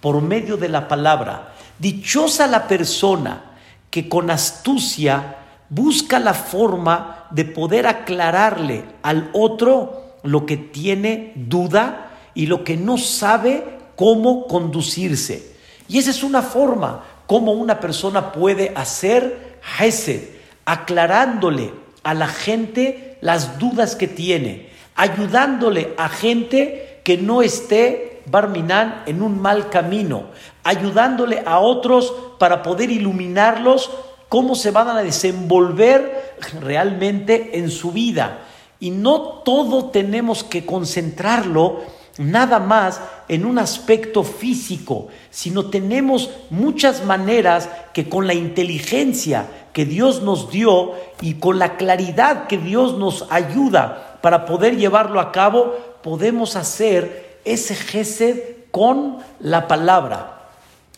por 0.00 0.22
medio 0.22 0.56
de 0.56 0.68
la 0.68 0.86
palabra. 0.86 1.54
Dichosa 1.78 2.46
la 2.46 2.68
persona 2.68 3.42
que 3.90 4.08
con 4.08 4.30
astucia 4.30 5.36
busca 5.68 6.20
la 6.20 6.34
forma 6.34 7.26
de 7.30 7.44
poder 7.44 7.86
aclararle 7.86 8.84
al 9.02 9.30
otro 9.32 10.18
lo 10.22 10.46
que 10.46 10.56
tiene 10.56 11.32
duda 11.34 12.10
y 12.34 12.46
lo 12.46 12.64
que 12.64 12.76
no 12.76 12.98
sabe 12.98 13.78
cómo 13.96 14.46
conducirse. 14.46 15.53
Y 15.88 15.98
esa 15.98 16.10
es 16.10 16.22
una 16.22 16.42
forma 16.42 17.04
como 17.26 17.52
una 17.52 17.80
persona 17.80 18.32
puede 18.32 18.72
hacer 18.74 19.58
Hesed, 19.78 20.22
aclarándole 20.64 21.72
a 22.02 22.14
la 22.14 22.28
gente 22.28 23.18
las 23.20 23.58
dudas 23.58 23.96
que 23.96 24.08
tiene, 24.08 24.68
ayudándole 24.94 25.94
a 25.96 26.08
gente 26.08 27.00
que 27.04 27.16
no 27.16 27.42
esté 27.42 28.22
Barminan 28.26 29.02
en 29.06 29.20
un 29.20 29.40
mal 29.40 29.68
camino, 29.68 30.24
ayudándole 30.62 31.42
a 31.44 31.58
otros 31.58 32.14
para 32.38 32.62
poder 32.62 32.90
iluminarlos 32.90 33.90
cómo 34.30 34.54
se 34.54 34.70
van 34.70 34.88
a 34.88 35.02
desenvolver 35.02 36.36
realmente 36.60 37.58
en 37.58 37.70
su 37.70 37.92
vida. 37.92 38.38
Y 38.80 38.90
no 38.90 39.20
todo 39.44 39.90
tenemos 39.90 40.42
que 40.42 40.64
concentrarlo 40.64 41.82
nada 42.18 42.60
más 42.60 43.00
en 43.28 43.44
un 43.44 43.58
aspecto 43.58 44.22
físico, 44.22 45.08
sino 45.30 45.66
tenemos 45.66 46.30
muchas 46.50 47.04
maneras 47.04 47.68
que 47.92 48.08
con 48.08 48.26
la 48.26 48.34
inteligencia 48.34 49.46
que 49.72 49.84
Dios 49.84 50.22
nos 50.22 50.50
dio 50.50 50.92
y 51.20 51.34
con 51.34 51.58
la 51.58 51.76
claridad 51.76 52.46
que 52.46 52.58
Dios 52.58 52.96
nos 52.96 53.26
ayuda 53.30 54.18
para 54.22 54.46
poder 54.46 54.76
llevarlo 54.76 55.20
a 55.20 55.32
cabo, 55.32 55.74
podemos 56.02 56.56
hacer 56.56 57.40
ese 57.44 57.74
gesed 57.74 58.40
con 58.70 59.18
la 59.40 59.66
palabra. 59.66 60.30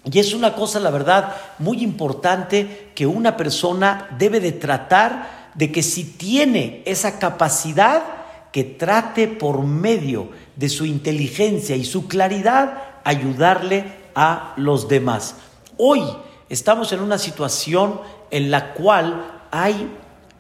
Y 0.05 0.21
es 0.21 0.35
una 0.35 0.55
cosa, 0.55 0.79
la 0.79 0.91
verdad, 0.91 1.35
muy 1.59 1.83
importante 1.83 2.91
que 2.95 3.07
una 3.07 3.37
persona 3.37 4.09
debe 4.19 4.39
de 4.39 4.53
tratar 4.53 5.51
de 5.55 5.73
que 5.73 5.83
si 5.83 6.05
tiene 6.05 6.83
esa 6.85 7.19
capacidad, 7.19 8.03
que 8.53 8.65
trate 8.65 9.29
por 9.29 9.65
medio 9.65 10.31
de 10.57 10.69
su 10.69 10.85
inteligencia 10.85 11.77
y 11.77 11.85
su 11.85 12.09
claridad 12.09 12.83
ayudarle 13.05 13.85
a 14.15 14.55
los 14.57 14.89
demás. 14.89 15.37
Hoy 15.77 16.03
estamos 16.49 16.93
en 16.93 17.01
una 17.01 17.19
situación 17.19 18.01
en 18.31 18.51
la 18.51 18.73
cual 18.75 19.41
hay 19.51 19.91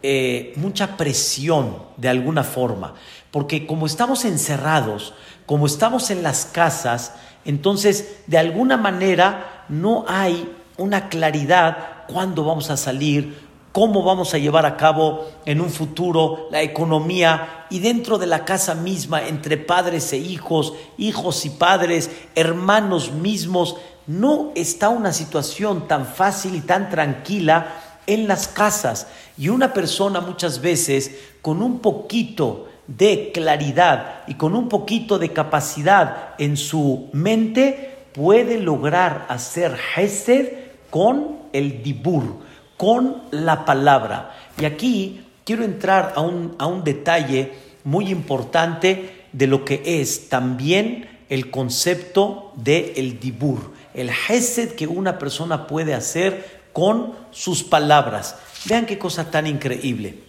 eh, 0.02 0.52
mucha 0.56 0.96
presión 0.96 1.76
de 1.96 2.08
alguna 2.08 2.42
forma, 2.42 2.94
porque 3.30 3.66
como 3.66 3.86
estamos 3.86 4.24
encerrados, 4.24 5.14
como 5.44 5.66
estamos 5.66 6.10
en 6.10 6.22
las 6.22 6.46
casas, 6.46 7.12
entonces 7.44 8.16
de 8.26 8.38
alguna 8.38 8.76
manera 8.76 9.64
no 9.68 10.04
hay 10.08 10.50
una 10.76 11.08
claridad 11.08 12.04
cuándo 12.08 12.44
vamos 12.44 12.70
a 12.70 12.76
salir, 12.76 13.45
cómo 13.76 14.02
vamos 14.02 14.32
a 14.32 14.38
llevar 14.38 14.64
a 14.64 14.78
cabo 14.78 15.26
en 15.44 15.60
un 15.60 15.68
futuro 15.68 16.48
la 16.50 16.62
economía 16.62 17.66
y 17.68 17.80
dentro 17.80 18.16
de 18.16 18.26
la 18.26 18.46
casa 18.46 18.74
misma, 18.74 19.28
entre 19.28 19.58
padres 19.58 20.14
e 20.14 20.16
hijos, 20.16 20.72
hijos 20.96 21.44
y 21.44 21.50
padres, 21.50 22.10
hermanos 22.34 23.12
mismos, 23.12 23.76
no 24.06 24.50
está 24.54 24.88
una 24.88 25.12
situación 25.12 25.86
tan 25.88 26.06
fácil 26.06 26.54
y 26.54 26.60
tan 26.60 26.88
tranquila 26.88 27.74
en 28.06 28.26
las 28.26 28.48
casas. 28.48 29.08
Y 29.36 29.50
una 29.50 29.74
persona 29.74 30.22
muchas 30.22 30.62
veces 30.62 31.14
con 31.42 31.60
un 31.60 31.80
poquito 31.80 32.68
de 32.86 33.30
claridad 33.30 34.22
y 34.26 34.36
con 34.36 34.56
un 34.56 34.70
poquito 34.70 35.18
de 35.18 35.34
capacidad 35.34 36.30
en 36.38 36.56
su 36.56 37.10
mente 37.12 38.06
puede 38.14 38.58
lograr 38.58 39.26
hacer 39.28 39.76
Hesed 39.94 40.48
con 40.88 41.40
el 41.52 41.82
dibur, 41.82 42.45
con 42.76 43.22
la 43.30 43.64
palabra. 43.64 44.34
Y 44.58 44.64
aquí 44.64 45.24
quiero 45.44 45.64
entrar 45.64 46.12
a 46.16 46.20
un, 46.20 46.54
a 46.58 46.66
un 46.66 46.84
detalle 46.84 47.52
muy 47.84 48.10
importante 48.10 49.26
de 49.32 49.46
lo 49.46 49.64
que 49.64 49.82
es 49.84 50.28
también 50.28 51.08
el 51.28 51.50
concepto 51.50 52.52
del 52.56 52.92
el 52.96 53.20
dibur, 53.20 53.72
el 53.94 54.10
hesed 54.10 54.74
que 54.74 54.86
una 54.86 55.18
persona 55.18 55.66
puede 55.66 55.94
hacer 55.94 56.68
con 56.72 57.14
sus 57.30 57.62
palabras. 57.62 58.36
Vean 58.66 58.86
qué 58.86 58.98
cosa 58.98 59.30
tan 59.30 59.46
increíble. 59.46 60.22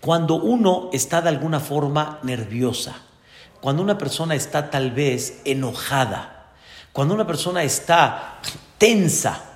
Cuando 0.00 0.36
uno 0.36 0.90
está 0.92 1.22
de 1.22 1.30
alguna 1.30 1.60
forma 1.60 2.18
nerviosa, 2.22 2.96
cuando 3.60 3.82
una 3.82 3.96
persona 3.96 4.34
está 4.34 4.70
tal 4.70 4.90
vez 4.90 5.40
enojada, 5.44 6.52
cuando 6.92 7.14
una 7.14 7.26
persona 7.26 7.62
está 7.62 8.38
tensa, 8.76 9.53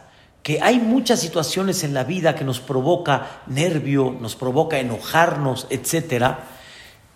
que 0.49 0.62
hay 0.62 0.81
muchas 0.81 1.21
situaciones 1.21 1.85
en 1.85 1.93
la 1.93 2.05
vida 2.05 2.35
que 2.35 2.43
nos 2.43 2.59
provoca 2.59 3.43
nervio, 3.49 4.17
nos 4.19 4.35
provoca 4.35 4.78
enojarnos, 4.78 5.67
etcétera, 5.69 6.38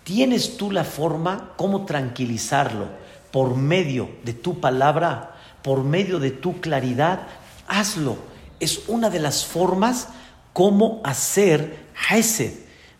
¿tienes 0.04 0.58
tú 0.58 0.70
la 0.70 0.84
forma 0.84 1.52
cómo 1.56 1.86
tranquilizarlo 1.86 2.88
por 3.30 3.56
medio 3.56 4.10
de 4.22 4.34
tu 4.34 4.60
palabra, 4.60 5.34
por 5.62 5.82
medio 5.82 6.18
de 6.18 6.30
tu 6.30 6.60
claridad? 6.60 7.22
Hazlo. 7.68 8.18
Es 8.60 8.82
una 8.86 9.08
de 9.08 9.20
las 9.20 9.46
formas 9.46 10.08
cómo 10.52 11.00
hacer 11.02 11.86
Hesed. 12.10 12.52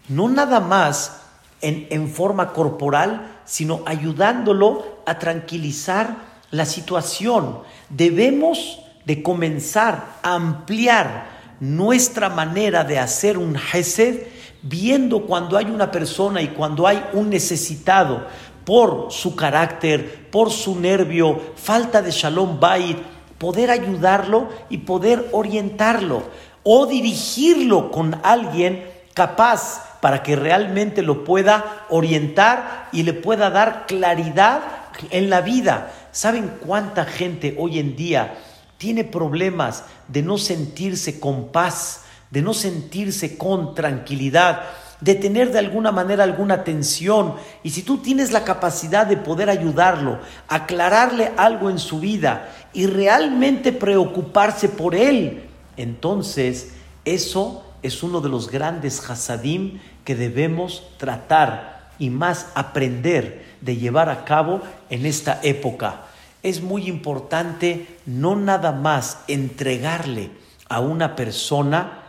No 0.09 0.31
nada 0.31 0.61
más 0.61 1.21
en, 1.61 1.89
en 1.91 2.09
forma 2.09 2.55
corporal, 2.55 3.43
sino 3.45 3.83
ayudándolo 3.85 5.03
a 5.05 5.19
tranquilizar 5.19 6.17
la 6.51 6.65
situación. 6.65 7.59
Debemos 7.91 8.82
de 9.05 9.23
comenzar 9.23 10.19
a 10.23 10.35
ampliar 10.35 11.27
nuestra 11.61 12.29
manera 12.29 12.85
de 12.85 12.99
hacer 12.99 13.39
un 13.39 13.57
Hesed, 13.57 14.27
viendo 14.63 15.27
cuando 15.27 15.57
hay 15.57 15.67
una 15.67 15.91
persona 15.91 16.43
y 16.43 16.49
cuando 16.49 16.87
hay 16.87 17.05
un 17.13 17.31
necesitado 17.31 18.27
por 18.65 19.09
su 19.11 19.35
carácter, 19.35 20.29
por 20.31 20.51
su 20.51 20.79
nervio, 20.79 21.41
falta 21.57 22.03
de 22.03 22.11
Shalom 22.11 22.61
Bait, 22.61 22.99
poder 23.39 23.71
ayudarlo 23.71 24.49
y 24.71 24.79
poder 24.79 25.29
orientarlo 25.33 26.23
o 26.63 26.87
dirigirlo 26.87 27.91
con 27.91 28.21
alguien 28.23 28.85
capaz 29.15 29.99
para 30.01 30.23
que 30.23 30.37
realmente 30.37 31.03
lo 31.03 31.25
pueda 31.25 31.87
orientar 31.89 32.89
y 32.93 33.03
le 33.03 33.13
pueda 33.13 33.51
dar 33.51 33.87
claridad 33.87 34.63
en 35.11 35.31
la 35.31 35.41
vida. 35.41 35.93
¿Saben 36.13 36.53
cuánta 36.65 37.05
gente 37.05 37.57
hoy 37.59 37.79
en 37.79 37.97
día 37.97 38.35
tiene 38.83 39.05
problemas 39.05 39.85
de 40.09 40.25
no 40.25 40.39
sentirse 40.39 41.21
con 41.21 41.53
paz, 41.53 42.01
de 42.33 42.43
no 42.43 42.53
sentirse 42.53 43.39
con 43.39 43.77
tranquilidad, 43.77 44.63
de 45.01 45.15
tener 45.15 45.53
de 45.53 45.61
alguna 45.61 45.93
manera 45.93 46.25
alguna 46.25 46.65
tensión. 46.65 47.35
Y 47.63 47.71
si 47.71 47.85
tú 47.85 47.99
tienes 47.99 48.33
la 48.33 48.43
capacidad 48.43 49.07
de 49.07 49.17
poder 49.17 49.51
ayudarlo, 49.51 50.19
aclararle 50.49 51.31
algo 51.37 51.71
en 51.71 51.79
su 51.79 52.01
vida 52.01 52.49
y 52.73 52.87
realmente 52.87 53.71
preocuparse 53.71 54.69
por 54.69 54.97
él, 54.97 55.45
entonces 55.77 56.73
eso 57.05 57.65
es 57.85 58.03
uno 58.03 58.21
de 58.21 58.31
los 58.31 58.51
grandes 58.51 59.09
hasadim 59.09 59.79
que 60.05 60.17
debemos 60.17 60.83
tratar 60.97 61.93
y 62.01 62.11
más 62.11 62.49
aprender 62.57 63.45
de 63.61 63.77
llevar 63.77 64.09
a 64.09 64.25
cabo 64.25 64.61
en 64.91 65.07
esta 65.07 65.39
época 65.45 66.07
es 66.43 66.63
muy 66.63 66.89
importante 66.89 67.87
no 68.07 68.37
nada 68.37 68.73
más 68.73 69.19
entregarle 69.29 70.31
a 70.69 70.81
una 70.81 71.15
persona 71.17 72.03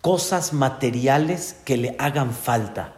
cosas 0.00 0.52
materiales 0.52 1.56
que 1.64 1.76
le 1.76 1.96
hagan 1.98 2.32
falta. 2.32 2.94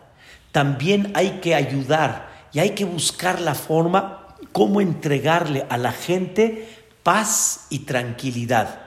También 0.52 1.12
hay 1.14 1.40
que 1.40 1.54
ayudar 1.54 2.28
y 2.52 2.58
hay 2.58 2.70
que 2.70 2.84
buscar 2.84 3.40
la 3.40 3.54
forma 3.54 4.36
cómo 4.52 4.80
entregarle 4.80 5.66
a 5.68 5.78
la 5.78 5.92
gente 5.92 6.68
paz 7.02 7.66
y 7.70 7.80
tranquilidad, 7.80 8.80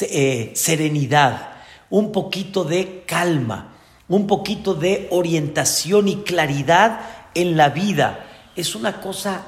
eh, 0.00 0.52
serenidad, 0.54 1.52
un 1.90 2.10
poquito 2.10 2.64
de 2.64 3.04
calma, 3.06 3.74
un 4.08 4.26
poquito 4.26 4.74
de 4.74 5.08
orientación 5.10 6.08
y 6.08 6.16
claridad 6.22 7.00
en 7.34 7.56
la 7.56 7.68
vida. 7.68 8.26
Es 8.56 8.74
una 8.74 9.00
cosa 9.00 9.44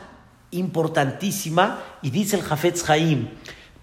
importantísima 0.53 1.81
y 2.01 2.11
dice 2.11 2.37
el 2.37 2.43
Jafetz 2.43 2.89
Haim, 2.89 3.29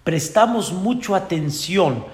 prestamos 0.02 0.72
mucho 0.72 1.14
atención 1.14 2.04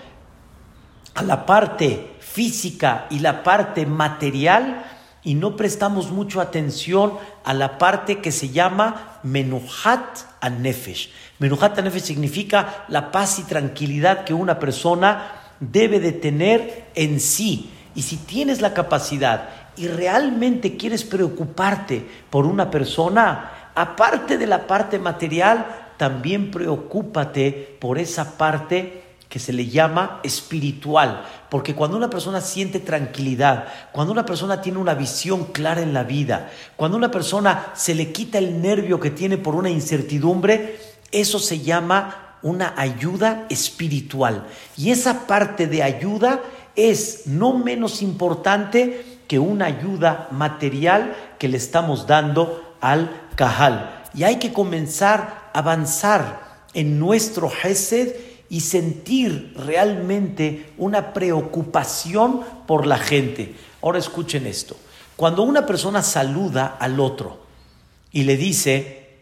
a 1.15 1.23
la 1.23 1.47
parte 1.47 2.17
física 2.21 3.07
y 3.11 3.21
la 3.21 3.43
parte 3.43 3.87
material 3.87 4.85
y 5.23 5.35
no 5.35 5.57
prestamos 5.57 6.11
mucho 6.11 6.41
atención 6.41 7.15
a 7.45 7.55
la 7.55 7.79
parte 7.79 8.21
que 8.21 8.31
se 8.31 8.51
llama 8.51 9.19
Menuhat 9.23 10.21
Anefesh. 10.41 11.11
Menuhat 11.39 11.79
Anefesh 11.79 12.03
significa 12.03 12.85
la 12.89 13.11
paz 13.11 13.39
y 13.39 13.43
tranquilidad 13.43 14.25
que 14.25 14.35
una 14.35 14.59
persona 14.59 15.33
debe 15.59 16.01
de 16.01 16.13
tener 16.13 16.91
en 16.95 17.19
sí. 17.19 17.71
Y 17.95 18.03
si 18.03 18.19
tienes 18.19 18.61
la 18.61 18.75
capacidad 18.75 19.49
y 19.77 19.89
realmente 19.89 20.77
quieres 20.77 21.03
preocuparte 21.03 22.07
por 22.31 22.47
una 22.47 22.71
persona, 22.71 23.66
aparte 23.77 24.39
de 24.39 24.47
la 24.47 24.67
parte 24.67 24.99
material, 24.99 25.93
también 25.97 26.51
preocúpate 26.51 27.77
por 27.81 27.99
esa 27.99 28.37
parte 28.37 29.05
que 29.29 29.39
se 29.39 29.53
le 29.53 29.67
llama 29.67 30.21
espiritual, 30.23 31.25
porque 31.51 31.75
cuando 31.75 31.97
una 31.97 32.09
persona 32.09 32.41
siente 32.41 32.81
tranquilidad, 32.81 33.67
cuando 33.93 34.13
una 34.13 34.25
persona 34.25 34.61
tiene 34.61 34.79
una 34.79 34.95
visión 34.95 35.47
clara 35.47 35.83
en 35.83 35.93
la 35.93 36.05
vida, 36.05 36.51
cuando 36.77 36.97
una 36.97 37.11
persona 37.11 37.73
se 37.75 37.95
le 37.95 38.13
quita 38.13 38.39
el 38.39 38.63
nervio 38.63 39.01
que 39.01 39.11
tiene 39.11 39.37
por 39.37 39.55
una 39.55 39.69
incertidumbre, 39.69 40.79
eso 41.11 41.39
se 41.39 41.61
llama 41.61 42.39
una 42.43 42.75
ayuda 42.77 43.47
espiritual. 43.51 44.47
Y 44.77 44.91
esa 44.91 45.27
parte 45.27 45.67
de 45.67 45.83
ayuda 45.83 46.41
es 46.77 47.27
no 47.27 47.59
menos 47.59 48.03
importante 48.03 49.19
que 49.27 49.39
una 49.39 49.67
ayuda 49.67 50.29
material 50.31 51.17
que 51.39 51.49
le 51.49 51.57
estamos 51.57 52.07
dando 52.07 52.77
al 52.81 53.26
Y 54.15 54.25
hay 54.25 54.37
que 54.37 54.53
comenzar 54.53 55.51
a 55.53 55.59
avanzar 55.59 56.65
en 56.75 56.99
nuestro 56.99 57.51
Hesed 57.51 58.15
y 58.49 58.61
sentir 58.61 59.55
realmente 59.57 60.73
una 60.79 61.13
preocupación 61.13 62.41
por 62.67 62.87
la 62.87 62.99
gente. 62.99 63.55
Ahora 63.83 63.99
escuchen 63.99 64.47
esto. 64.47 64.77
Cuando 65.17 65.43
una 65.43 65.67
persona 65.67 66.03
saluda 66.03 66.77
al 66.79 67.01
otro 67.01 67.45
y 68.13 68.25
le 68.25 68.37
dice, 68.37 69.19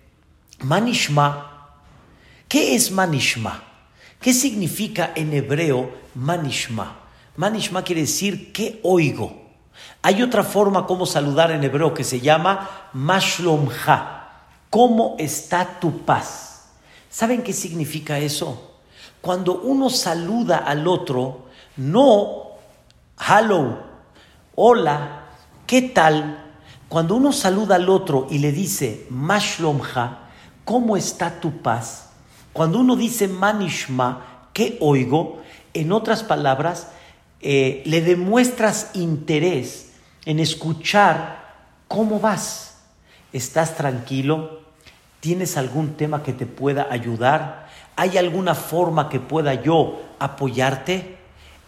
Manishma, 0.61 1.81
¿qué 2.49 2.75
es 2.75 2.91
Manishma? 2.91 3.63
¿Qué 4.21 4.33
significa 4.33 5.13
en 5.15 5.33
hebreo 5.33 5.93
Manishma? 6.15 7.01
Manishma 7.37 7.83
quiere 7.83 8.03
decir 8.03 8.53
que 8.53 8.81
oigo. 8.83 9.44
Hay 10.03 10.23
otra 10.23 10.43
forma 10.43 10.87
como 10.87 11.07
saludar 11.07 11.51
en 11.51 11.65
hebreo 11.65 11.95
que 11.95 12.05
se 12.05 12.21
llama 12.21 12.69
Mashlomha. 12.93 14.29
¿Cómo 14.71 15.17
está 15.19 15.81
tu 15.81 16.01
paz? 16.01 16.67
¿Saben 17.11 17.43
qué 17.43 17.53
significa 17.53 18.19
eso? 18.19 18.73
Cuando 19.21 19.61
uno 19.61 19.89
saluda 19.89 20.59
al 20.59 20.87
otro, 20.87 21.47
no 21.77 22.45
hello, 23.19 23.79
hola, 24.55 25.25
¿qué 25.67 25.83
tal? 25.83 26.41
Cuando 26.89 27.17
uno 27.17 27.33
saluda 27.33 27.77
al 27.77 27.89
otro 27.89 28.27
y 28.31 28.39
le 28.39 28.53
dice 28.53 29.07
Mashlomha, 29.11 30.29
¿cómo 30.65 30.97
está 30.97 31.41
tu 31.41 31.63
paz? 31.63 32.11
Cuando 32.53 32.79
uno 32.79 32.97
dice 32.97 33.27
manishma, 33.27 34.49
¿qué 34.53 34.79
oigo? 34.81 35.43
En 35.73 35.91
otras 35.93 36.23
palabras, 36.23 36.89
eh, 37.47 37.83
le 37.85 38.01
demuestras 38.01 38.89
interés 38.95 39.91
en 40.25 40.41
escuchar 40.41 41.45
cómo 41.89 42.19
vas. 42.19 42.79
¿Estás 43.35 43.77
tranquilo? 43.77 44.63
¿Tienes 45.21 45.59
algún 45.59 45.93
tema 45.93 46.23
que 46.23 46.33
te 46.33 46.47
pueda 46.47 46.89
ayudar? 46.91 47.69
¿Hay 47.97 48.17
alguna 48.17 48.55
forma 48.55 49.11
que 49.11 49.21
pueda 49.21 49.53
yo 49.63 50.01
apoyarte? 50.19 51.19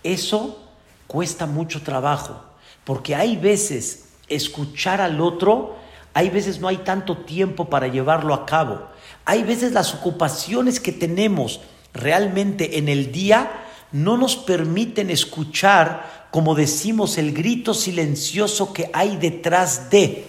Eso 0.02 0.66
cuesta 1.06 1.44
mucho 1.44 1.82
trabajo, 1.82 2.40
porque 2.84 3.14
hay 3.14 3.36
veces 3.36 4.06
escuchar 4.28 5.02
al 5.02 5.20
otro, 5.20 5.76
hay 6.14 6.30
veces 6.30 6.58
no 6.58 6.68
hay 6.68 6.78
tanto 6.78 7.18
tiempo 7.18 7.66
para 7.66 7.88
llevarlo 7.88 8.32
a 8.32 8.46
cabo. 8.46 8.86
Hay 9.26 9.42
veces 9.42 9.72
las 9.72 9.92
ocupaciones 9.92 10.80
que 10.80 10.92
tenemos 10.92 11.60
realmente 11.92 12.78
en 12.78 12.88
el 12.88 13.12
día 13.12 13.64
no 13.92 14.16
nos 14.16 14.36
permiten 14.36 15.10
escuchar, 15.10 16.28
como 16.30 16.54
decimos, 16.54 17.18
el 17.18 17.32
grito 17.32 17.74
silencioso 17.74 18.72
que 18.72 18.90
hay 18.92 19.16
detrás 19.16 19.90
de. 19.90 20.24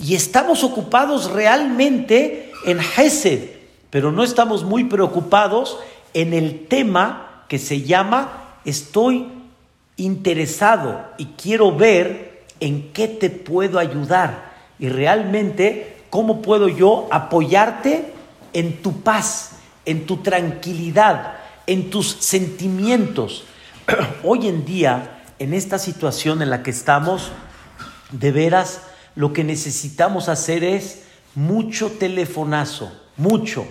Y 0.00 0.14
estamos 0.14 0.62
ocupados 0.62 1.30
realmente 1.30 2.52
en 2.64 2.78
Hesed, 2.78 3.50
pero 3.90 4.12
no 4.12 4.22
estamos 4.22 4.64
muy 4.64 4.84
preocupados 4.84 5.78
en 6.14 6.34
el 6.34 6.66
tema 6.66 7.44
que 7.48 7.58
se 7.58 7.82
llama 7.82 8.56
estoy 8.64 9.28
interesado 9.96 11.04
y 11.16 11.26
quiero 11.40 11.74
ver 11.74 12.44
en 12.60 12.92
qué 12.92 13.08
te 13.08 13.30
puedo 13.30 13.78
ayudar 13.78 14.52
y 14.78 14.88
realmente 14.88 15.96
cómo 16.10 16.42
puedo 16.42 16.68
yo 16.68 17.08
apoyarte 17.10 18.12
en 18.52 18.82
tu 18.82 19.00
paz, 19.00 19.52
en 19.84 20.06
tu 20.06 20.18
tranquilidad, 20.18 21.37
en 21.68 21.90
tus 21.90 22.16
sentimientos. 22.18 23.44
Hoy 24.24 24.48
en 24.48 24.64
día, 24.64 25.22
en 25.38 25.54
esta 25.54 25.78
situación 25.78 26.42
en 26.42 26.50
la 26.50 26.64
que 26.64 26.70
estamos, 26.70 27.30
de 28.10 28.32
veras, 28.32 28.80
lo 29.14 29.32
que 29.32 29.44
necesitamos 29.44 30.28
hacer 30.28 30.64
es 30.64 31.02
mucho 31.34 31.92
telefonazo, 31.92 32.90
mucho. 33.16 33.66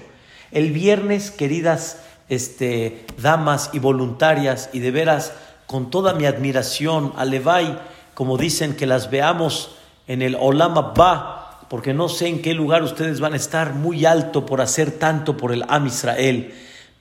El 0.51 0.71
viernes, 0.71 1.31
queridas 1.31 1.97
este, 2.29 3.05
damas 3.19 3.71
y 3.73 3.79
voluntarias, 3.79 4.69
y 4.73 4.79
de 4.79 4.91
veras, 4.91 5.33
con 5.65 5.89
toda 5.89 6.13
mi 6.13 6.25
admiración 6.25 7.13
a 7.17 7.25
Levi, 7.25 7.77
como 8.13 8.37
dicen 8.37 8.75
que 8.75 8.85
las 8.85 9.09
veamos 9.09 9.75
en 10.07 10.21
el 10.21 10.37
Olam 10.39 10.77
Abba, 10.77 11.65
porque 11.67 11.93
no 11.93 12.09
sé 12.09 12.27
en 12.27 12.41
qué 12.43 12.53
lugar 12.53 12.83
ustedes 12.83 13.19
van 13.19 13.33
a 13.33 13.37
estar 13.37 13.73
muy 13.73 14.05
alto 14.05 14.45
por 14.45 14.61
hacer 14.61 14.91
tanto 14.91 15.35
por 15.35 15.51
el 15.51 15.65
Am 15.67 15.87
Israel 15.87 16.53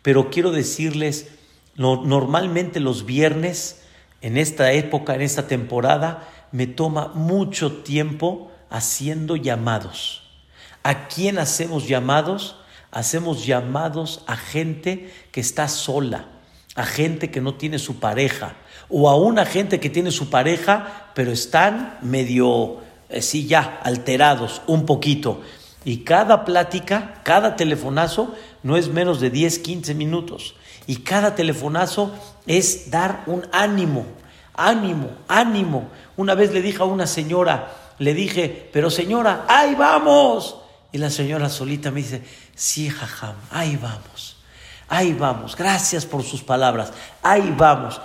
pero 0.06 0.30
quiero 0.30 0.52
decirles, 0.52 1.26
normalmente 1.74 2.78
los 2.78 3.06
viernes, 3.06 3.82
en 4.20 4.36
esta 4.36 4.70
época, 4.70 5.16
en 5.16 5.20
esta 5.20 5.48
temporada, 5.48 6.28
me 6.52 6.68
toma 6.68 7.08
mucho 7.08 7.78
tiempo 7.82 8.52
haciendo 8.70 9.34
llamados. 9.34 10.22
¿A 10.84 11.08
quién 11.08 11.40
hacemos 11.40 11.88
llamados? 11.88 12.54
Hacemos 12.92 13.46
llamados 13.46 14.22
a 14.28 14.36
gente 14.36 15.12
que 15.32 15.40
está 15.40 15.66
sola, 15.66 16.28
a 16.76 16.84
gente 16.84 17.32
que 17.32 17.40
no 17.40 17.54
tiene 17.54 17.80
su 17.80 17.98
pareja, 17.98 18.54
o 18.88 19.08
a 19.08 19.16
una 19.16 19.44
gente 19.44 19.80
que 19.80 19.90
tiene 19.90 20.12
su 20.12 20.30
pareja, 20.30 21.10
pero 21.16 21.32
están 21.32 21.98
medio, 22.00 22.76
eh, 23.08 23.20
sí, 23.22 23.48
ya, 23.48 23.80
alterados 23.82 24.62
un 24.68 24.86
poquito. 24.86 25.42
Y 25.86 25.98
cada 25.98 26.44
plática, 26.44 27.20
cada 27.22 27.54
telefonazo, 27.54 28.34
no 28.64 28.76
es 28.76 28.88
menos 28.88 29.20
de 29.20 29.30
10, 29.30 29.60
15 29.60 29.94
minutos. 29.94 30.56
Y 30.88 30.96
cada 30.96 31.36
telefonazo 31.36 32.12
es 32.44 32.90
dar 32.90 33.22
un 33.26 33.46
ánimo, 33.52 34.04
ánimo, 34.52 35.10
ánimo. 35.28 35.88
Una 36.16 36.34
vez 36.34 36.52
le 36.52 36.60
dije 36.60 36.82
a 36.82 36.86
una 36.86 37.06
señora, 37.06 37.72
le 38.00 38.14
dije, 38.14 38.68
pero 38.72 38.90
señora, 38.90 39.44
ahí 39.46 39.76
vamos. 39.76 40.56
Y 40.90 40.98
la 40.98 41.08
señora 41.08 41.48
solita 41.48 41.92
me 41.92 42.02
dice, 42.02 42.20
sí, 42.56 42.90
jajam, 42.90 43.36
ahí 43.52 43.76
vamos, 43.76 44.38
ahí 44.88 45.12
vamos, 45.12 45.54
gracias 45.54 46.04
por 46.04 46.24
sus 46.24 46.42
palabras, 46.42 46.92
ahí 47.22 47.54
vamos. 47.56 48.00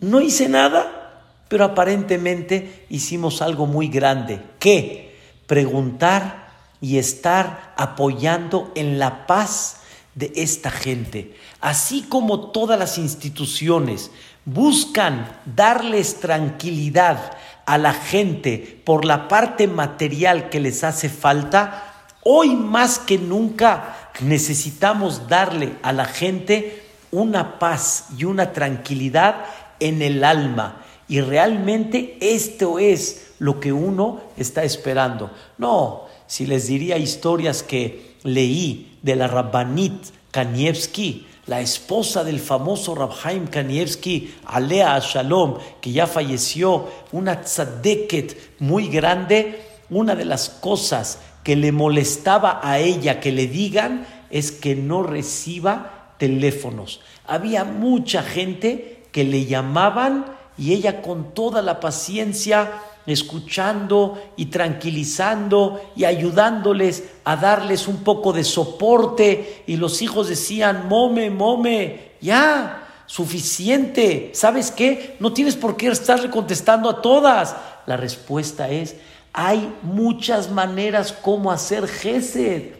No 0.00 0.20
hice 0.20 0.48
nada, 0.48 1.22
pero 1.46 1.66
aparentemente 1.66 2.84
hicimos 2.88 3.42
algo 3.42 3.66
muy 3.66 3.86
grande. 3.86 4.42
¿Qué? 4.58 5.16
Preguntar 5.46 6.45
y 6.80 6.98
estar 6.98 7.74
apoyando 7.76 8.72
en 8.74 8.98
la 8.98 9.26
paz 9.26 9.78
de 10.14 10.32
esta 10.34 10.70
gente. 10.70 11.36
Así 11.60 12.02
como 12.02 12.50
todas 12.50 12.78
las 12.78 12.98
instituciones 12.98 14.10
buscan 14.44 15.28
darles 15.44 16.20
tranquilidad 16.20 17.36
a 17.66 17.78
la 17.78 17.92
gente 17.92 18.80
por 18.84 19.04
la 19.04 19.28
parte 19.28 19.66
material 19.66 20.48
que 20.48 20.60
les 20.60 20.84
hace 20.84 21.08
falta, 21.08 22.06
hoy 22.22 22.54
más 22.54 22.98
que 22.98 23.18
nunca 23.18 24.10
necesitamos 24.20 25.28
darle 25.28 25.74
a 25.82 25.92
la 25.92 26.04
gente 26.04 26.82
una 27.10 27.58
paz 27.58 28.06
y 28.16 28.24
una 28.24 28.52
tranquilidad 28.52 29.44
en 29.80 30.00
el 30.00 30.24
alma. 30.24 30.82
Y 31.08 31.20
realmente 31.20 32.16
esto 32.20 32.78
es 32.78 33.34
lo 33.38 33.60
que 33.60 33.72
uno 33.72 34.20
está 34.36 34.64
esperando. 34.64 35.30
No, 35.58 36.05
si 36.26 36.46
les 36.46 36.66
diría 36.66 36.98
historias 36.98 37.62
que 37.62 38.16
leí 38.22 38.98
de 39.02 39.16
la 39.16 39.28
Rabbanit 39.28 40.06
Kanievski, 40.30 41.26
la 41.46 41.60
esposa 41.60 42.24
del 42.24 42.40
famoso 42.40 42.94
Rabhaim 42.94 43.46
Kanievski, 43.46 44.34
Alea 44.46 44.98
Shalom, 44.98 45.58
que 45.80 45.92
ya 45.92 46.06
falleció, 46.06 46.88
una 47.12 47.42
tzadeket 47.42 48.36
muy 48.58 48.88
grande, 48.88 49.64
una 49.88 50.16
de 50.16 50.24
las 50.24 50.48
cosas 50.48 51.20
que 51.44 51.54
le 51.54 51.70
molestaba 51.70 52.60
a 52.62 52.80
ella 52.80 53.20
que 53.20 53.30
le 53.30 53.46
digan 53.46 54.06
es 54.30 54.50
que 54.50 54.74
no 54.74 55.04
reciba 55.04 56.14
teléfonos. 56.18 57.00
Había 57.26 57.64
mucha 57.64 58.22
gente 58.22 59.04
que 59.12 59.22
le 59.22 59.46
llamaban 59.46 60.26
y 60.58 60.72
ella 60.72 61.02
con 61.02 61.32
toda 61.34 61.62
la 61.62 61.78
paciencia 61.78 62.72
escuchando 63.06 64.20
y 64.36 64.46
tranquilizando 64.46 65.92
y 65.94 66.04
ayudándoles 66.04 67.04
a 67.24 67.36
darles 67.36 67.88
un 67.88 67.98
poco 67.98 68.32
de 68.32 68.44
soporte 68.44 69.64
y 69.66 69.76
los 69.76 70.02
hijos 70.02 70.28
decían, 70.28 70.88
mome, 70.88 71.30
mome, 71.30 72.12
ya, 72.20 72.86
suficiente, 73.06 74.30
¿sabes 74.34 74.70
qué? 74.70 75.16
No 75.20 75.32
tienes 75.32 75.56
por 75.56 75.76
qué 75.76 75.88
estarle 75.88 76.30
contestando 76.30 76.90
a 76.90 77.00
todas. 77.00 77.56
La 77.86 77.96
respuesta 77.96 78.68
es, 78.68 78.96
hay 79.32 79.72
muchas 79.82 80.50
maneras 80.50 81.12
como 81.12 81.52
hacer 81.52 81.86
gesed. 81.86 82.75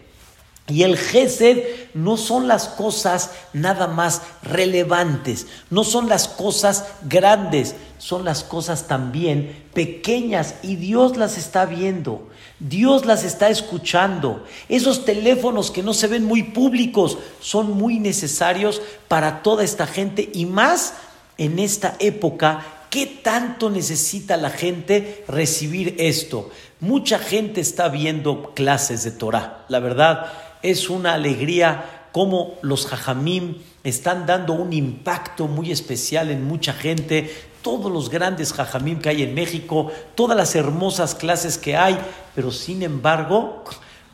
Y 0.68 0.82
el 0.82 0.98
Gesed 0.98 1.62
no 1.94 2.16
son 2.16 2.48
las 2.48 2.66
cosas 2.66 3.30
nada 3.52 3.86
más 3.86 4.22
relevantes, 4.42 5.46
no 5.70 5.84
son 5.84 6.08
las 6.08 6.26
cosas 6.26 6.86
grandes, 7.08 7.76
son 7.98 8.24
las 8.24 8.42
cosas 8.42 8.88
también 8.88 9.64
pequeñas 9.72 10.56
y 10.62 10.74
Dios 10.74 11.16
las 11.16 11.38
está 11.38 11.66
viendo, 11.66 12.28
Dios 12.58 13.06
las 13.06 13.22
está 13.22 13.48
escuchando. 13.48 14.44
Esos 14.68 15.04
teléfonos 15.04 15.70
que 15.70 15.84
no 15.84 15.94
se 15.94 16.08
ven 16.08 16.24
muy 16.24 16.42
públicos 16.42 17.16
son 17.40 17.70
muy 17.70 18.00
necesarios 18.00 18.82
para 19.06 19.44
toda 19.44 19.62
esta 19.62 19.86
gente 19.86 20.30
y 20.34 20.46
más 20.46 20.94
en 21.38 21.60
esta 21.60 21.94
época. 22.00 22.66
¿Qué 22.90 23.06
tanto 23.06 23.70
necesita 23.70 24.36
la 24.36 24.50
gente 24.50 25.24
recibir 25.28 25.94
esto? 25.98 26.50
Mucha 26.80 27.18
gente 27.20 27.60
está 27.60 27.88
viendo 27.88 28.52
clases 28.54 29.04
de 29.04 29.12
Torah, 29.12 29.64
la 29.68 29.78
verdad 29.78 30.45
es 30.62 30.88
una 30.90 31.14
alegría 31.14 32.08
como 32.12 32.54
los 32.62 32.86
jajamim 32.86 33.56
están 33.84 34.26
dando 34.26 34.54
un 34.54 34.72
impacto 34.72 35.46
muy 35.46 35.70
especial 35.70 36.30
en 36.30 36.44
mucha 36.44 36.72
gente, 36.72 37.30
todos 37.62 37.92
los 37.92 38.10
grandes 38.10 38.52
jajamim 38.52 39.00
que 39.00 39.10
hay 39.10 39.22
en 39.22 39.34
México, 39.34 39.92
todas 40.14 40.36
las 40.36 40.54
hermosas 40.54 41.14
clases 41.14 41.58
que 41.58 41.76
hay, 41.76 41.98
pero 42.34 42.50
sin 42.50 42.82
embargo, 42.82 43.64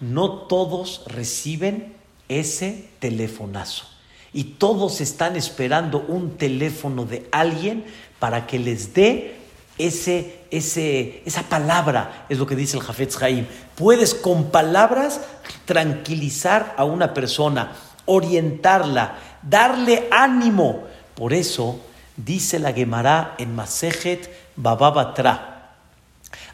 no 0.01 0.31
todos 0.31 1.05
reciben 1.07 1.95
ese 2.29 2.89
telefonazo. 2.99 3.87
Y 4.33 4.45
todos 4.45 5.01
están 5.01 5.37
esperando 5.37 6.05
un 6.09 6.37
teléfono 6.37 7.05
de 7.05 7.29
alguien 7.31 7.85
para 8.19 8.47
que 8.47 8.59
les 8.59 8.95
dé 8.95 9.42
ese, 9.79 10.41
ese, 10.51 11.23
esa 11.25 11.43
palabra, 11.45 12.27
es 12.29 12.39
lo 12.39 12.47
que 12.47 12.57
dice 12.57 12.77
el 12.77 12.83
Jafetz 12.83 13.21
Haim. 13.23 13.47
Puedes 13.75 14.15
con 14.15 14.51
palabras 14.51 15.21
tranquilizar 15.65 16.75
a 16.77 16.85
una 16.85 17.15
persona, 17.15 17.73
orientarla, 18.05 19.17
darle 19.43 20.09
ánimo. 20.11 20.85
Por 21.15 21.33
eso 21.33 21.81
dice 22.17 22.59
la 22.59 22.73
Gemara 22.73 23.35
en 23.39 23.55
Masejet 23.55 24.31
Bababatra, 24.57 25.75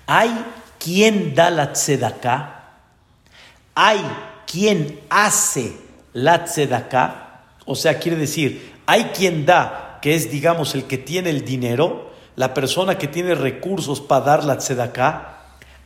hay 0.06 0.30
quien 0.78 1.34
da 1.34 1.50
la 1.50 1.72
tzedaká, 1.72 2.62
hay 3.74 4.00
quien 4.46 5.00
hace 5.10 5.76
la 6.12 6.44
tzedaká, 6.44 7.42
o 7.66 7.74
sea, 7.74 7.98
quiere 7.98 8.16
decir, 8.16 8.74
hay 8.86 9.04
quien 9.06 9.44
da, 9.44 9.98
que 10.00 10.14
es, 10.14 10.30
digamos, 10.30 10.74
el 10.74 10.84
que 10.84 10.96
tiene 10.96 11.30
el 11.30 11.44
dinero, 11.44 12.07
la 12.38 12.54
persona 12.54 12.98
que 12.98 13.08
tiene 13.08 13.34
recursos 13.34 14.00
para 14.00 14.24
dar 14.24 14.44
la 14.44 14.58
tzedaká, 14.58 15.38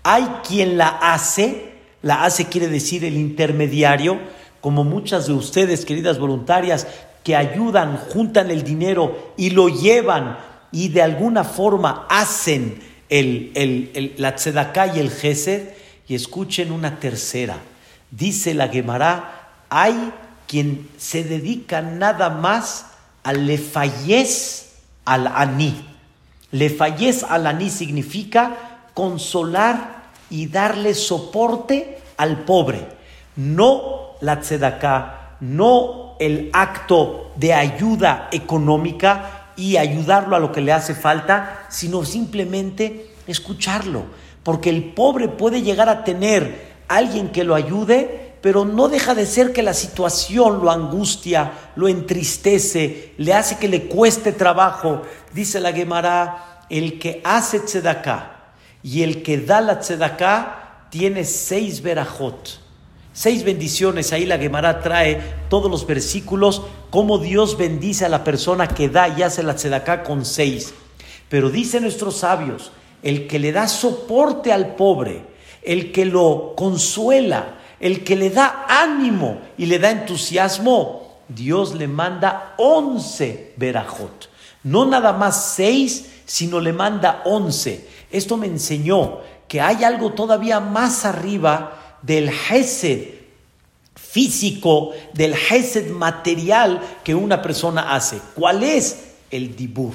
hay 0.02 0.22
quien 0.46 0.76
la 0.76 0.88
hace, 0.88 1.72
la 2.02 2.24
hace 2.24 2.44
quiere 2.44 2.68
decir 2.68 3.06
el 3.06 3.16
intermediario, 3.16 4.18
como 4.60 4.84
muchas 4.84 5.26
de 5.26 5.32
ustedes, 5.32 5.86
queridas 5.86 6.18
voluntarias, 6.18 6.86
que 7.24 7.36
ayudan, 7.36 7.96
juntan 7.96 8.50
el 8.50 8.64
dinero 8.64 9.32
y 9.38 9.48
lo 9.48 9.70
llevan 9.70 10.36
y 10.72 10.90
de 10.90 11.00
alguna 11.00 11.42
forma 11.42 12.06
hacen 12.10 12.82
el, 13.08 14.12
la 14.18 14.34
tzedaká 14.34 14.94
y 14.94 15.00
el 15.00 15.10
gesed, 15.10 15.70
y 16.06 16.14
escuchen 16.14 16.70
una 16.70 17.00
tercera. 17.00 17.56
Dice 18.10 18.52
la 18.52 18.68
Gemara, 18.68 19.54
hay 19.70 20.12
quien 20.46 20.86
se 20.98 21.24
dedica 21.24 21.80
nada 21.80 22.28
más 22.28 22.88
al 23.22 23.46
lefayez 23.46 24.74
al 25.06 25.28
aní. 25.28 25.91
Lefayez 26.52 27.24
al 27.24 27.46
aní 27.46 27.68
significa 27.68 28.56
consolar 28.94 30.04
y 30.30 30.46
darle 30.46 30.94
soporte 30.94 31.98
al 32.16 32.44
pobre. 32.44 32.86
No 33.36 34.12
la 34.20 34.40
tzedaká, 34.40 35.36
no 35.40 36.14
el 36.20 36.50
acto 36.52 37.32
de 37.36 37.52
ayuda 37.52 38.28
económica, 38.30 39.42
y 39.56 39.76
ayudarlo 39.76 40.36
a 40.36 40.40
lo 40.40 40.52
que 40.52 40.60
le 40.60 40.72
hace 40.72 40.94
falta, 40.94 41.66
sino 41.68 42.04
simplemente 42.04 43.10
escucharlo. 43.26 44.04
Porque 44.42 44.70
el 44.70 44.84
pobre 44.84 45.28
puede 45.28 45.62
llegar 45.62 45.88
a 45.88 46.04
tener 46.04 46.72
alguien 46.88 47.28
que 47.28 47.44
lo 47.44 47.54
ayude, 47.54 48.21
pero 48.42 48.64
no 48.64 48.88
deja 48.88 49.14
de 49.14 49.24
ser 49.24 49.52
que 49.52 49.62
la 49.62 49.72
situación 49.72 50.60
lo 50.60 50.70
angustia, 50.70 51.52
lo 51.76 51.86
entristece, 51.86 53.14
le 53.16 53.32
hace 53.32 53.56
que 53.56 53.68
le 53.68 53.84
cueste 53.84 54.32
trabajo. 54.32 55.02
Dice 55.32 55.60
la 55.60 55.72
Gemara, 55.72 56.64
el 56.68 56.98
que 56.98 57.20
hace 57.24 57.60
tzedaká 57.60 58.52
y 58.82 59.02
el 59.02 59.22
que 59.22 59.38
da 59.38 59.60
la 59.60 59.78
tzedaká 59.78 60.88
tiene 60.90 61.24
seis 61.24 61.80
verajot 61.80 62.60
Seis 63.14 63.44
bendiciones, 63.44 64.12
ahí 64.12 64.24
la 64.24 64.38
Gemara 64.38 64.80
trae 64.80 65.20
todos 65.50 65.70
los 65.70 65.86
versículos, 65.86 66.62
cómo 66.90 67.18
Dios 67.18 67.58
bendice 67.58 68.06
a 68.06 68.08
la 68.08 68.24
persona 68.24 68.66
que 68.66 68.88
da 68.88 69.06
y 69.08 69.22
hace 69.22 69.42
la 69.42 69.54
tzedaká 69.54 70.02
con 70.02 70.24
seis. 70.24 70.72
Pero 71.28 71.50
dicen 71.50 71.82
nuestros 71.82 72.16
sabios, 72.16 72.72
el 73.02 73.26
que 73.28 73.38
le 73.38 73.52
da 73.52 73.68
soporte 73.68 74.50
al 74.50 74.76
pobre, 74.76 75.26
el 75.62 75.92
que 75.92 76.06
lo 76.06 76.54
consuela, 76.56 77.58
el 77.82 78.04
que 78.04 78.14
le 78.14 78.30
da 78.30 78.64
ánimo 78.68 79.40
y 79.58 79.66
le 79.66 79.80
da 79.80 79.90
entusiasmo, 79.90 81.18
Dios 81.28 81.74
le 81.74 81.88
manda 81.88 82.54
once 82.56 83.52
verajot. 83.56 84.30
No 84.62 84.86
nada 84.86 85.12
más 85.12 85.54
seis, 85.56 86.06
sino 86.24 86.60
le 86.60 86.72
manda 86.72 87.22
once. 87.24 87.88
Esto 88.12 88.36
me 88.36 88.46
enseñó 88.46 89.18
que 89.48 89.60
hay 89.60 89.82
algo 89.82 90.12
todavía 90.12 90.60
más 90.60 91.04
arriba 91.04 91.98
del 92.02 92.30
Hesed 92.30 93.14
físico, 93.96 94.92
del 95.12 95.34
Hesed 95.34 95.90
material 95.90 96.80
que 97.02 97.16
una 97.16 97.42
persona 97.42 97.96
hace. 97.96 98.20
¿Cuál 98.36 98.62
es? 98.62 99.14
El 99.28 99.56
dibur, 99.56 99.94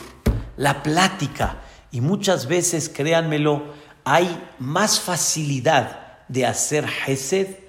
la 0.58 0.84
plática. 0.84 1.62
Y 1.94 2.02
muchas 2.02 2.48
veces, 2.48 2.90
créanmelo, 2.90 3.64
hay 4.04 4.28
más 4.60 5.00
facilidad 5.00 6.02
de 6.28 6.46
hacer 6.46 6.86
Hesed 7.06 7.67